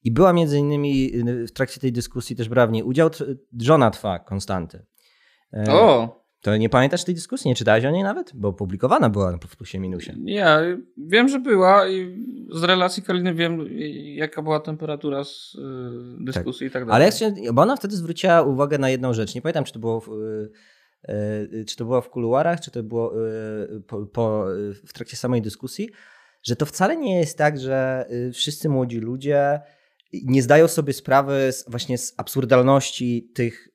I 0.04 0.12
była 0.12 0.32
między 0.32 0.58
innymi 0.58 1.10
w 1.48 1.52
trakcie 1.52 1.80
tej 1.80 1.92
dyskusji 1.92 2.36
też 2.36 2.48
brała 2.48 2.66
w 2.66 2.72
niej 2.72 2.82
udział 2.82 3.10
żona 3.60 3.90
twa 3.90 4.18
Konstanty. 4.18 4.86
E, 5.52 5.72
o! 5.72 6.21
To 6.42 6.56
nie 6.56 6.68
pamiętasz 6.68 7.04
tej 7.04 7.14
dyskusji? 7.14 7.48
Nie 7.48 7.54
czytałeś 7.54 7.84
o 7.84 7.90
niej 7.90 8.02
nawet? 8.02 8.30
Bo 8.34 8.52
publikowana 8.52 9.10
była 9.10 9.38
w 9.48 9.56
plusie 9.56 9.78
minusie. 9.78 10.12
Ja 10.24 10.60
wiem, 10.96 11.28
że 11.28 11.38
była 11.38 11.88
i 11.88 12.26
z 12.50 12.62
relacji 12.62 13.02
Kaliny 13.02 13.34
wiem, 13.34 13.66
jaka 14.14 14.42
była 14.42 14.60
temperatura 14.60 15.24
z 15.24 15.54
y, 15.54 16.24
dyskusji 16.24 16.66
tak. 16.66 16.70
i 16.70 16.72
tak 16.72 16.86
dalej. 16.86 17.10
Ale 17.22 17.52
bo 17.52 17.62
ona 17.62 17.76
wtedy 17.76 17.96
zwróciła 17.96 18.42
uwagę 18.42 18.78
na 18.78 18.90
jedną 18.90 19.14
rzecz. 19.14 19.34
Nie 19.34 19.42
pamiętam, 19.42 19.64
czy 19.64 19.72
to 19.72 19.78
było 19.78 20.00
w, 20.00 20.08
y, 20.08 20.50
y, 21.54 21.64
czy 21.68 21.76
to 21.76 21.84
było 21.84 22.00
w 22.00 22.10
kuluarach, 22.10 22.60
czy 22.60 22.70
to 22.70 22.82
było 22.82 23.12
po, 23.86 24.06
po, 24.06 24.44
w 24.86 24.92
trakcie 24.92 25.16
samej 25.16 25.42
dyskusji, 25.42 25.90
że 26.42 26.56
to 26.56 26.66
wcale 26.66 26.96
nie 26.96 27.18
jest 27.18 27.38
tak, 27.38 27.60
że 27.60 28.06
wszyscy 28.32 28.68
młodzi 28.68 28.98
ludzie 28.98 29.60
nie 30.12 30.42
zdają 30.42 30.68
sobie 30.68 30.92
sprawy 30.92 31.52
z, 31.52 31.64
właśnie 31.70 31.98
z 31.98 32.14
absurdalności 32.16 33.30
tych 33.34 33.68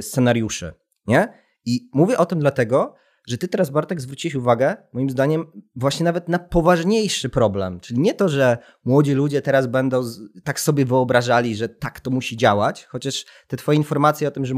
scenariuszy. 0.00 0.72
Nie? 1.06 1.43
I 1.64 1.88
mówię 1.92 2.18
o 2.18 2.26
tym 2.26 2.38
dlatego, 2.38 2.94
że 3.26 3.38
ty 3.38 3.48
teraz, 3.48 3.70
Bartek, 3.70 4.00
zwróciłeś 4.00 4.34
uwagę, 4.34 4.76
moim 4.92 5.10
zdaniem, 5.10 5.46
właśnie 5.76 6.04
nawet 6.04 6.28
na 6.28 6.38
poważniejszy 6.38 7.28
problem. 7.28 7.80
Czyli 7.80 8.00
nie 8.00 8.14
to, 8.14 8.28
że 8.28 8.58
młodzi 8.84 9.12
ludzie 9.12 9.42
teraz 9.42 9.66
będą 9.66 10.02
tak 10.44 10.60
sobie 10.60 10.84
wyobrażali, 10.84 11.56
że 11.56 11.68
tak 11.68 12.00
to 12.00 12.10
musi 12.10 12.36
działać, 12.36 12.84
chociaż 12.84 13.24
te 13.46 13.56
twoje 13.56 13.78
informacje 13.78 14.28
o 14.28 14.30
tym, 14.30 14.46
że, 14.46 14.54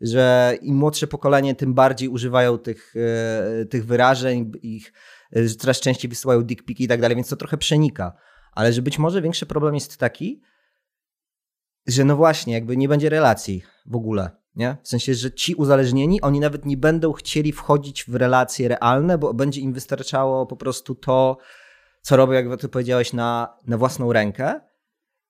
że 0.00 0.54
im 0.62 0.76
młodsze 0.76 1.06
pokolenie, 1.06 1.54
tym 1.54 1.74
bardziej 1.74 2.08
używają 2.08 2.58
tych, 2.58 2.94
e, 2.96 3.64
tych 3.64 3.86
wyrażeń, 3.86 4.52
ich 4.62 4.92
że 5.32 5.54
coraz 5.54 5.80
częściej 5.80 6.08
wysyłają 6.08 6.42
dickpiki 6.42 6.84
i 6.84 6.88
tak 6.88 7.00
dalej, 7.00 7.16
więc 7.16 7.28
to 7.28 7.36
trochę 7.36 7.56
przenika. 7.56 8.12
Ale 8.52 8.72
że 8.72 8.82
być 8.82 8.98
może 8.98 9.22
większy 9.22 9.46
problem 9.46 9.74
jest 9.74 9.96
taki, 9.96 10.42
że 11.86 12.04
no 12.04 12.16
właśnie, 12.16 12.54
jakby 12.54 12.76
nie 12.76 12.88
będzie 12.88 13.08
relacji 13.08 13.62
w 13.86 13.96
ogóle. 13.96 14.30
Nie? 14.58 14.76
W 14.82 14.88
sensie, 14.88 15.14
że 15.14 15.32
ci 15.32 15.54
uzależnieni, 15.54 16.20
oni 16.20 16.40
nawet 16.40 16.66
nie 16.66 16.76
będą 16.76 17.12
chcieli 17.12 17.52
wchodzić 17.52 18.04
w 18.08 18.14
relacje 18.14 18.68
realne, 18.68 19.18
bo 19.18 19.34
będzie 19.34 19.60
im 19.60 19.72
wystarczało 19.72 20.46
po 20.46 20.56
prostu 20.56 20.94
to, 20.94 21.38
co 22.02 22.16
robią, 22.16 22.32
jak 22.32 22.60
ty 22.60 22.68
powiedziałeś, 22.68 23.12
na, 23.12 23.58
na 23.66 23.78
własną 23.78 24.12
rękę. 24.12 24.60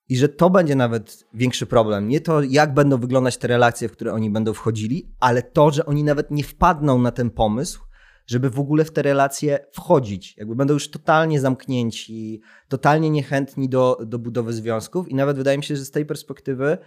I 0.09 0.17
że 0.17 0.29
to 0.29 0.49
będzie 0.49 0.75
nawet 0.75 1.23
większy 1.33 1.65
problem. 1.65 2.07
Nie 2.07 2.21
to, 2.21 2.41
jak 2.41 2.73
będą 2.73 2.97
wyglądać 2.97 3.37
te 3.37 3.47
relacje, 3.47 3.89
w 3.89 3.91
które 3.91 4.13
oni 4.13 4.29
będą 4.29 4.53
wchodzili, 4.53 5.11
ale 5.19 5.43
to, 5.43 5.71
że 5.71 5.85
oni 5.85 6.03
nawet 6.03 6.31
nie 6.31 6.43
wpadną 6.43 6.99
na 6.99 7.11
ten 7.11 7.29
pomysł, 7.29 7.81
żeby 8.27 8.49
w 8.49 8.59
ogóle 8.59 8.85
w 8.85 8.91
te 8.91 9.01
relacje 9.01 9.59
wchodzić. 9.71 10.37
Jakby 10.37 10.55
będą 10.55 10.73
już 10.73 10.91
totalnie 10.91 11.39
zamknięci, 11.39 12.41
totalnie 12.67 13.09
niechętni 13.09 13.69
do, 13.69 13.97
do 14.05 14.19
budowy 14.19 14.53
związków. 14.53 15.09
I 15.09 15.15
nawet 15.15 15.37
wydaje 15.37 15.57
mi 15.57 15.63
się, 15.63 15.75
że 15.75 15.85
z 15.85 15.91
tej 15.91 16.05
perspektywy 16.05 16.77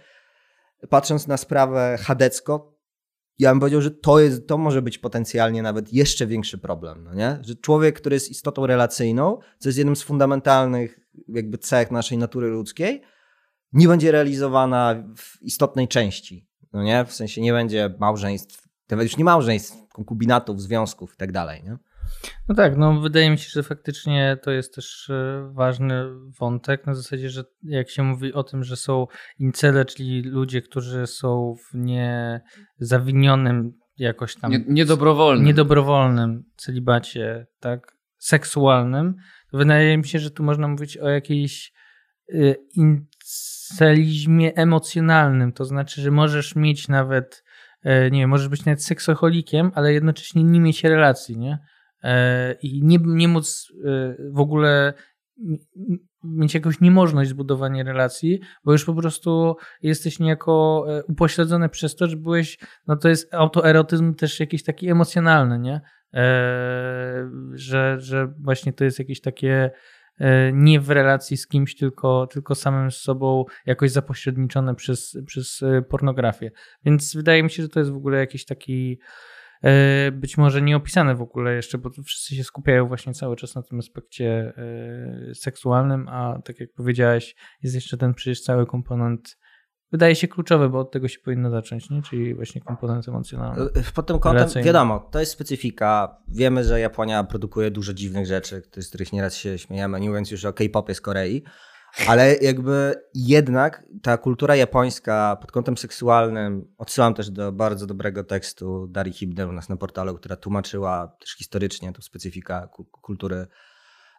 patrząc 0.89 1.27
na 1.27 1.37
sprawę 1.37 1.97
chadecko, 2.01 2.73
ja 3.39 3.49
bym 3.51 3.59
powiedział, 3.59 3.81
że 3.81 3.91
to, 3.91 4.19
jest, 4.19 4.47
to 4.47 4.57
może 4.57 4.81
być 4.81 4.97
potencjalnie 4.97 5.61
nawet 5.61 5.93
jeszcze 5.93 6.27
większy 6.27 6.57
problem. 6.57 7.03
No 7.03 7.13
nie? 7.13 7.39
Że 7.41 7.55
człowiek, 7.55 7.95
który 7.95 8.15
jest 8.15 8.29
istotą 8.29 8.67
relacyjną, 8.67 9.37
co 9.59 9.69
jest 9.69 9.77
jednym 9.77 9.95
z 9.95 10.03
fundamentalnych 10.03 10.99
jakby 11.27 11.57
cech 11.57 11.91
naszej 11.91 12.17
natury 12.17 12.47
ludzkiej, 12.47 13.01
nie 13.73 13.87
będzie 13.87 14.11
realizowana 14.11 15.03
w 15.17 15.41
istotnej 15.41 15.87
części. 15.87 16.47
No 16.73 16.83
nie? 16.83 17.05
W 17.05 17.13
sensie 17.13 17.41
nie 17.41 17.53
będzie 17.53 17.95
małżeństw, 17.99 18.67
nawet 18.89 19.07
już 19.07 19.17
nie 19.17 19.23
małżeństw, 19.23 19.87
konkubinatów, 19.93 20.61
związków 20.61 21.13
i 21.13 21.17
tak 21.17 21.31
dalej. 21.31 21.63
Nie? 21.63 21.77
No 22.49 22.55
tak, 22.55 22.77
no 22.77 23.01
wydaje 23.01 23.29
mi 23.29 23.37
się, 23.37 23.49
że 23.49 23.63
faktycznie 23.63 24.37
to 24.43 24.51
jest 24.51 24.75
też 24.75 25.09
e, 25.09 25.49
ważny 25.53 26.05
wątek, 26.39 26.85
na 26.85 26.95
zasadzie, 26.95 27.29
że 27.29 27.43
jak 27.63 27.89
się 27.89 28.03
mówi 28.03 28.33
o 28.33 28.43
tym, 28.43 28.63
że 28.63 28.75
są 28.75 29.07
incele, 29.39 29.85
czyli 29.85 30.21
ludzie, 30.21 30.61
którzy 30.61 31.07
są 31.07 31.55
w 31.71 31.77
niezawinionym 31.77 33.73
jakoś 33.97 34.35
tam... 34.35 34.51
Nie, 34.51 34.63
niedobrowolnym. 34.67 35.45
Niedobrowolnym 35.45 36.43
celibacie, 36.57 37.47
tak, 37.59 37.97
seksualnym, 38.17 39.15
to 39.51 39.57
wydaje 39.57 39.97
mi 39.97 40.07
się, 40.07 40.19
że 40.19 40.31
tu 40.31 40.43
można 40.43 40.67
mówić 40.67 40.97
o 40.97 41.09
jakiejś 41.09 41.73
e, 42.33 42.55
incelizmie 42.75 44.55
emocjonalnym, 44.55 45.53
to 45.53 45.65
znaczy, 45.65 46.01
że 46.01 46.11
możesz 46.11 46.55
mieć 46.55 46.87
nawet 46.87 47.43
e, 47.83 48.11
nie 48.11 48.19
wiem, 48.19 48.29
możesz 48.29 48.47
być 48.47 48.65
nawet 48.65 48.83
seksoholikiem, 48.83 49.71
ale 49.75 49.93
jednocześnie 49.93 50.43
nie 50.43 50.59
mieć 50.59 50.83
relacji, 50.83 51.37
nie? 51.37 51.59
E, 52.03 52.53
i 52.53 52.83
nie, 52.83 52.97
nie 53.05 53.27
móc 53.27 53.73
e, 53.85 54.15
w 54.31 54.39
ogóle 54.39 54.93
mieć 56.23 56.53
jakąś 56.53 56.79
niemożność 56.79 57.29
zbudowania 57.29 57.83
relacji, 57.83 58.39
bo 58.63 58.71
już 58.71 58.85
po 58.85 58.93
prostu 58.93 59.55
jesteś 59.81 60.19
niejako 60.19 60.85
e, 60.89 61.03
upośledzony 61.03 61.69
przez 61.69 61.95
to, 61.95 62.07
że 62.07 62.17
byłeś, 62.17 62.59
no 62.87 62.95
to 62.95 63.09
jest 63.09 63.33
autoerotyzm 63.33 64.13
też 64.13 64.39
jakiś 64.39 64.63
taki 64.63 64.89
emocjonalny, 64.89 65.59
nie? 65.59 65.81
że, 67.53 67.99
że 67.99 68.33
właśnie 68.39 68.73
to 68.73 68.83
jest 68.83 68.99
jakieś 68.99 69.21
takie 69.21 69.71
nie 70.53 70.79
w 70.79 70.89
relacji 70.89 71.37
z 71.37 71.47
kimś, 71.47 71.75
tylko, 71.75 72.27
tylko 72.27 72.55
samym 72.55 72.91
z 72.91 72.97
sobą 72.97 73.45
jakoś 73.65 73.91
zapośredniczone 73.91 74.75
przez, 74.75 75.17
przez 75.25 75.61
pornografię. 75.89 76.51
Więc 76.85 77.15
wydaje 77.15 77.43
mi 77.43 77.49
się, 77.49 77.63
że 77.63 77.69
to 77.69 77.79
jest 77.79 77.91
w 77.91 77.95
ogóle 77.95 78.17
jakiś 78.17 78.45
taki 78.45 78.99
być 80.11 80.37
może 80.37 80.61
nie 80.61 80.75
opisane 80.75 81.15
w 81.15 81.21
ogóle 81.21 81.55
jeszcze, 81.55 81.77
bo 81.77 81.89
wszyscy 82.05 82.35
się 82.35 82.43
skupiają 82.43 82.87
właśnie 82.87 83.13
cały 83.13 83.35
czas 83.35 83.55
na 83.55 83.61
tym 83.61 83.79
aspekcie 83.79 84.53
e, 84.57 85.35
seksualnym, 85.35 86.07
a 86.09 86.41
tak 86.45 86.59
jak 86.59 86.69
powiedziałeś, 86.73 87.35
jest 87.63 87.75
jeszcze 87.75 87.97
ten 87.97 88.13
przecież 88.13 88.41
cały 88.41 88.65
komponent 88.65 89.37
wydaje 89.91 90.15
się 90.15 90.27
kluczowy, 90.27 90.69
bo 90.69 90.79
od 90.79 90.91
tego 90.91 91.07
się 91.07 91.19
powinno 91.19 91.49
zacząć, 91.49 91.89
nie? 91.89 92.01
czyli 92.01 92.35
właśnie 92.35 92.61
komponent 92.61 93.07
emocjonalny. 93.07 93.63
E, 93.63 93.91
pod 93.95 94.07
tym 94.07 94.19
kątem, 94.19 94.37
relacyjny. 94.37 94.65
wiadomo, 94.65 95.09
to 95.11 95.19
jest 95.19 95.31
specyfika. 95.31 96.17
Wiemy, 96.27 96.63
że 96.63 96.79
Japonia 96.79 97.23
produkuje 97.23 97.71
dużo 97.71 97.93
dziwnych 97.93 98.25
rzeczy, 98.25 98.61
z 98.77 98.89
których 98.89 99.13
nieraz 99.13 99.35
się 99.35 99.57
śmiejemy, 99.57 99.99
nie 99.99 100.09
mówiąc 100.09 100.31
już 100.31 100.45
o 100.45 100.53
K-popie 100.53 100.95
z 100.95 101.01
Korei. 101.01 101.43
Ale 102.07 102.35
jakby 102.35 102.95
jednak 103.13 103.85
ta 104.01 104.17
kultura 104.17 104.55
japońska 104.55 105.37
pod 105.41 105.51
kątem 105.51 105.77
seksualnym, 105.77 106.73
odsyłam 106.77 107.13
też 107.13 107.29
do 107.29 107.51
bardzo 107.51 107.87
dobrego 107.87 108.23
tekstu 108.23 108.87
Dari 108.87 109.13
Hibner 109.13 109.49
u 109.49 109.51
nas 109.51 109.69
na 109.69 109.77
portalu, 109.77 110.15
która 110.15 110.35
tłumaczyła 110.35 111.15
też 111.19 111.35
historycznie 111.35 111.93
tą 111.93 112.01
specyfika 112.01 112.69
kultury 113.01 113.47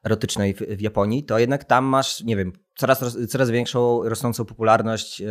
erotycznej 0.04 0.54
w, 0.54 0.58
w, 0.58 0.80
Japonii, 0.80 1.24
to 1.24 1.38
jednak 1.38 1.64
tam 1.64 1.84
masz, 1.84 2.20
nie 2.20 2.36
wiem, 2.36 2.52
coraz, 2.76 3.16
coraz 3.28 3.50
większą, 3.50 4.08
rosnącą 4.08 4.44
popularność, 4.44 5.20
yy, 5.20 5.28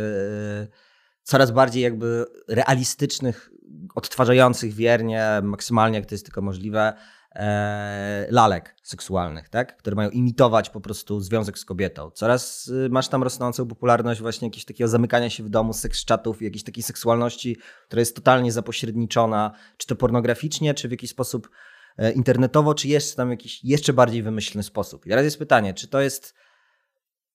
coraz 1.22 1.50
bardziej 1.50 1.82
jakby 1.82 2.24
realistycznych, 2.48 3.50
odtwarzających 3.94 4.72
wiernie, 4.72 5.40
maksymalnie 5.42 5.98
jak 5.98 6.06
to 6.08 6.14
jest 6.14 6.24
tylko 6.24 6.42
możliwe, 6.42 6.92
e, 7.34 8.26
lalek 8.30 8.76
seksualnych, 8.82 9.48
tak? 9.48 9.76
które 9.76 9.96
mają 9.96 10.10
imitować 10.10 10.70
po 10.70 10.80
prostu 10.80 11.20
związek 11.20 11.58
z 11.58 11.64
kobietą. 11.64 12.10
Coraz 12.10 12.68
y, 12.68 12.88
masz 12.90 13.08
tam 13.08 13.22
rosnącą 13.22 13.66
popularność 13.66 14.20
właśnie 14.20 14.48
jakiegoś 14.48 14.64
takiego 14.64 14.88
zamykania 14.88 15.30
się 15.30 15.42
w 15.42 15.48
domu, 15.48 15.72
seks 15.72 16.06
chatów, 16.06 16.42
jakiejś 16.42 16.64
takiej 16.64 16.82
seksualności, 16.82 17.56
która 17.86 18.00
jest 18.00 18.16
totalnie 18.16 18.52
zapośredniczona, 18.52 19.52
czy 19.76 19.86
to 19.86 19.96
pornograficznie, 19.96 20.74
czy 20.74 20.88
w 20.88 20.90
jakiś 20.90 21.10
sposób 21.10 21.50
e, 21.98 22.12
internetowo, 22.12 22.74
czy 22.74 22.88
jeszcze 22.88 23.16
tam 23.16 23.30
jakiś 23.30 23.64
jeszcze 23.64 23.92
bardziej 23.92 24.22
wymyślny 24.22 24.62
sposób. 24.62 25.06
I 25.06 25.08
teraz 25.08 25.24
jest 25.24 25.38
pytanie, 25.38 25.74
czy 25.74 25.88
to 25.88 26.00
jest 26.00 26.34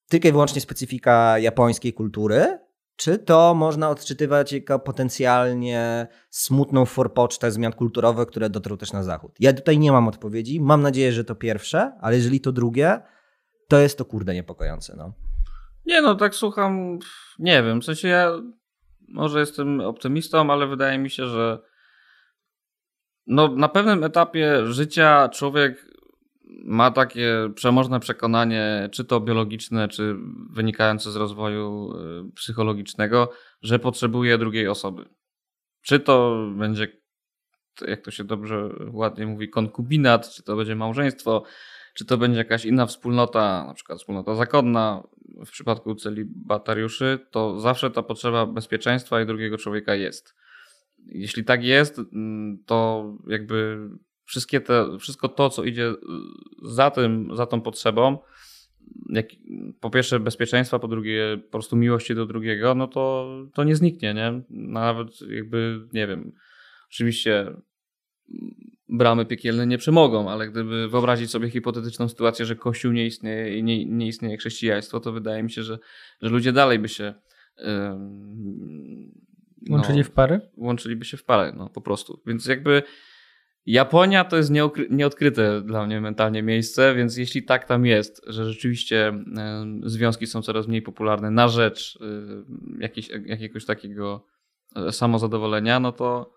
tylko 0.09 0.27
i 0.27 0.31
wyłącznie 0.31 0.61
specyfika 0.61 1.39
japońskiej 1.39 1.93
kultury, 1.93 2.59
czy 2.99 3.17
to 3.17 3.53
można 3.55 3.89
odczytywać 3.89 4.53
jako 4.53 4.79
potencjalnie 4.79 6.07
smutną 6.29 6.85
forpocztę 6.85 7.51
zmian 7.51 7.73
kulturowych, 7.73 8.27
które 8.27 8.49
dotrą 8.49 8.77
też 8.77 8.93
na 8.93 9.03
zachód? 9.03 9.31
Ja 9.39 9.53
tutaj 9.53 9.79
nie 9.79 9.91
mam 9.91 10.07
odpowiedzi. 10.07 10.61
Mam 10.61 10.81
nadzieję, 10.81 11.11
że 11.11 11.23
to 11.23 11.35
pierwsze, 11.35 11.91
ale 12.01 12.15
jeżeli 12.15 12.41
to 12.41 12.51
drugie, 12.51 13.01
to 13.67 13.79
jest 13.79 13.97
to 13.97 14.05
kurde 14.05 14.33
niepokojące. 14.33 14.95
No. 14.97 15.13
Nie 15.85 16.01
no, 16.01 16.15
tak 16.15 16.35
słucham, 16.35 16.99
nie 17.39 17.63
wiem, 17.63 17.81
w 17.81 17.85
sensie 17.85 18.07
ja 18.07 18.31
może 19.07 19.39
jestem 19.39 19.81
optymistą, 19.81 20.51
ale 20.51 20.67
wydaje 20.67 20.97
mi 20.97 21.09
się, 21.09 21.25
że 21.27 21.59
no, 23.27 23.47
na 23.47 23.69
pewnym 23.69 24.03
etapie 24.03 24.67
życia 24.67 25.29
człowiek 25.29 25.85
ma 26.49 26.91
takie 26.91 27.49
przemożne 27.55 27.99
przekonanie, 27.99 28.89
czy 28.91 29.05
to 29.05 29.19
biologiczne, 29.19 29.87
czy 29.87 30.15
wynikające 30.49 31.11
z 31.11 31.15
rozwoju 31.15 31.93
y, 32.27 32.31
psychologicznego, 32.31 33.31
że 33.61 33.79
potrzebuje 33.79 34.37
drugiej 34.37 34.67
osoby. 34.67 35.05
Czy 35.81 35.99
to 35.99 36.45
będzie, 36.57 36.87
jak 37.87 38.01
to 38.01 38.11
się 38.11 38.23
dobrze, 38.23 38.69
ładnie 38.91 39.27
mówi, 39.27 39.49
konkubinat, 39.49 40.29
czy 40.29 40.43
to 40.43 40.55
będzie 40.55 40.75
małżeństwo, 40.75 41.43
czy 41.93 42.05
to 42.05 42.17
będzie 42.17 42.37
jakaś 42.37 42.65
inna 42.65 42.85
wspólnota, 42.85 43.65
na 43.67 43.73
przykład 43.73 43.99
wspólnota 43.99 44.35
zakonna, 44.35 45.03
w 45.45 45.51
przypadku 45.51 45.95
celibatariuszy, 45.95 47.19
to 47.31 47.59
zawsze 47.59 47.91
ta 47.91 48.03
potrzeba 48.03 48.45
bezpieczeństwa 48.45 49.21
i 49.21 49.25
drugiego 49.25 49.57
człowieka 49.57 49.95
jest. 49.95 50.35
Jeśli 51.05 51.43
tak 51.43 51.63
jest, 51.63 51.99
mm, 51.99 52.63
to 52.65 53.05
jakby 53.27 53.77
wszystkie 54.29 54.61
te, 54.61 54.97
wszystko 54.99 55.29
to, 55.29 55.49
co 55.49 55.63
idzie 55.63 55.93
za 56.63 56.91
tym, 56.91 57.29
za 57.35 57.45
tą 57.45 57.61
potrzebą, 57.61 58.17
jak, 59.09 59.27
po 59.79 59.89
pierwsze 59.89 60.19
bezpieczeństwa, 60.19 60.79
po 60.79 60.87
drugie 60.87 61.37
po 61.45 61.51
prostu 61.51 61.75
miłości 61.75 62.15
do 62.15 62.25
drugiego, 62.25 62.75
no 62.75 62.87
to, 62.87 63.29
to 63.53 63.63
nie 63.63 63.75
zniknie, 63.75 64.13
nie? 64.13 64.41
Nawet 64.49 65.21
jakby, 65.21 65.87
nie 65.93 66.07
wiem, 66.07 66.31
oczywiście 66.91 67.53
bramy 68.89 69.25
piekielne 69.25 69.67
nie 69.67 69.77
przemogą, 69.77 70.29
ale 70.29 70.49
gdyby 70.49 70.87
wyobrazić 70.87 71.31
sobie 71.31 71.49
hipotetyczną 71.49 72.09
sytuację, 72.09 72.45
że 72.45 72.55
Kościół 72.55 72.91
nie 72.91 73.05
istnieje 73.05 73.57
i 73.57 73.63
nie, 73.63 73.85
nie 73.85 74.07
istnieje 74.07 74.37
chrześcijaństwo, 74.37 74.99
to 74.99 75.11
wydaje 75.11 75.43
mi 75.43 75.51
się, 75.51 75.63
że, 75.63 75.79
że 76.21 76.29
ludzie 76.29 76.51
dalej 76.51 76.79
by 76.79 76.89
się 76.89 77.13
no, 79.61 79.75
łączyli 79.75 80.03
w 80.03 80.11
pary? 80.11 80.41
Łączyliby 80.57 81.05
się 81.05 81.17
w 81.17 81.23
parę, 81.23 81.53
no 81.57 81.69
po 81.69 81.81
prostu. 81.81 82.21
Więc 82.25 82.45
jakby 82.45 82.83
Japonia 83.69 84.23
to 84.23 84.37
jest 84.37 84.51
nieodkryte 84.89 85.61
dla 85.61 85.85
mnie 85.85 86.01
mentalnie 86.01 86.43
miejsce, 86.43 86.95
więc 86.95 87.17
jeśli 87.17 87.43
tak 87.43 87.65
tam 87.65 87.85
jest, 87.85 88.21
że 88.27 88.45
rzeczywiście 88.45 89.13
związki 89.83 90.27
są 90.27 90.41
coraz 90.41 90.67
mniej 90.67 90.81
popularne 90.81 91.31
na 91.31 91.47
rzecz 91.47 91.99
y, 92.01 92.89
jakiegoś, 93.27 93.65
takiego 93.65 94.25
e, 94.75 94.91
samozadowolenia, 94.91 95.79
no 95.79 95.91
to 95.91 96.33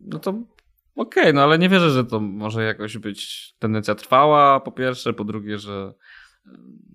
no 0.00 0.18
to 0.18 0.30
okej, 0.30 1.22
okay, 1.22 1.32
no 1.32 1.42
ale 1.42 1.58
nie 1.58 1.68
wierzę, 1.68 1.90
że 1.90 2.04
to 2.04 2.20
może 2.20 2.64
jakoś 2.64 2.98
być 2.98 3.52
tendencja 3.58 3.94
trwała, 3.94 4.60
po 4.60 4.72
pierwsze, 4.72 5.12
po 5.12 5.24
drugie, 5.24 5.58
że 5.58 5.94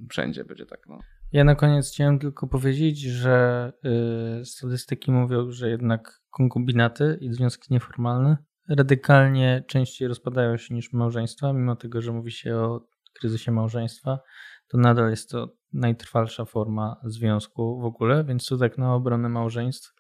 wszędzie 0.10 0.46
będzie 0.46 0.66
tak. 0.66 0.80
No. 0.90 1.00
Ja 1.32 1.44
na 1.44 1.56
koniec 1.56 1.92
chciałem 1.92 2.20
tylko 2.20 2.48
powiedzieć, 2.48 3.02
że 3.02 3.74
yy, 3.84 4.46
statystyki 4.46 5.12
mówią, 5.12 5.52
że 5.52 5.70
jednak 5.70 6.22
konkubinaty 6.30 7.18
i 7.22 7.34
związki 7.34 7.74
nieformalne 7.74 8.38
radykalnie 8.70 9.64
częściej 9.68 10.08
rozpadają 10.08 10.58
się 10.58 10.76
niż 10.76 10.94
małżeństwa, 10.94 11.54
mimo 11.54 11.76
tego, 11.76 12.02
że 12.02 12.12
mówi 12.12 12.32
się 12.32 12.56
o 12.56 12.88
kryzysie 13.14 13.52
małżeństwa, 13.52 14.20
to 14.68 14.78
nadal 14.78 15.10
jest 15.10 15.30
to 15.30 15.54
najtrwalsza 15.74 16.46
forma 16.46 17.02
związku 17.04 17.80
w 17.80 17.86
ogóle, 17.86 18.24
więc 18.24 18.48
tu 18.48 18.58
tak 18.58 18.78
na 18.78 18.94
obronę 18.94 19.30
małżeństw, 19.30 19.94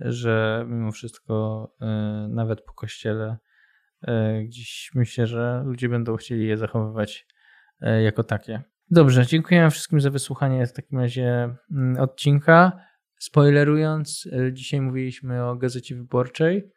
że 0.00 0.64
mimo 0.68 0.92
wszystko 0.92 1.66
yy, 1.80 1.88
nawet 2.28 2.64
po 2.64 2.72
kościele 2.72 3.36
yy, 4.02 4.44
gdzieś 4.44 4.90
myślę, 4.94 5.26
że 5.26 5.62
ludzie 5.66 5.88
będą 5.88 6.16
chcieli 6.16 6.46
je 6.46 6.56
zachowywać 6.56 7.26
yy, 7.80 8.02
jako 8.02 8.24
takie. 8.24 8.62
Dobrze, 8.90 9.26
dziękuję 9.26 9.70
wszystkim 9.70 10.00
za 10.00 10.10
wysłuchanie 10.10 10.66
w 10.66 10.72
takim 10.72 10.98
razie 10.98 11.56
mm, 11.70 12.00
odcinka. 12.00 12.72
Spoilerując, 13.18 14.28
dzisiaj 14.52 14.80
mówiliśmy 14.80 15.44
o 15.44 15.56
gazecie 15.56 15.94
wyborczej 15.94 16.56
e, 16.56 16.70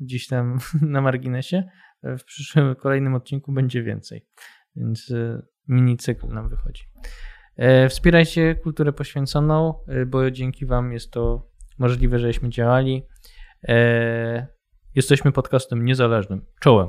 gdzieś 0.00 0.26
tam 0.26 0.58
na 0.82 1.00
marginesie. 1.00 1.62
E, 2.02 2.18
w 2.18 2.24
przyszłym 2.24 2.74
kolejnym 2.74 3.14
odcinku 3.14 3.52
będzie 3.52 3.82
więcej, 3.82 4.26
więc 4.76 5.10
e, 5.10 5.42
mini 5.68 5.96
cykl 5.96 6.28
nam 6.28 6.48
wychodzi. 6.48 6.84
E, 7.56 7.88
wspierajcie 7.88 8.54
kulturę 8.54 8.92
poświęconą, 8.92 9.74
e, 9.88 10.06
bo 10.06 10.30
dzięki 10.30 10.66
Wam 10.66 10.92
jest 10.92 11.10
to 11.12 11.50
możliwe, 11.78 12.18
żeśmy 12.18 12.48
działali. 12.48 13.06
E, 13.68 14.46
jesteśmy 14.94 15.32
podcastem 15.32 15.84
niezależnym. 15.84 16.46
Czołem. 16.60 16.88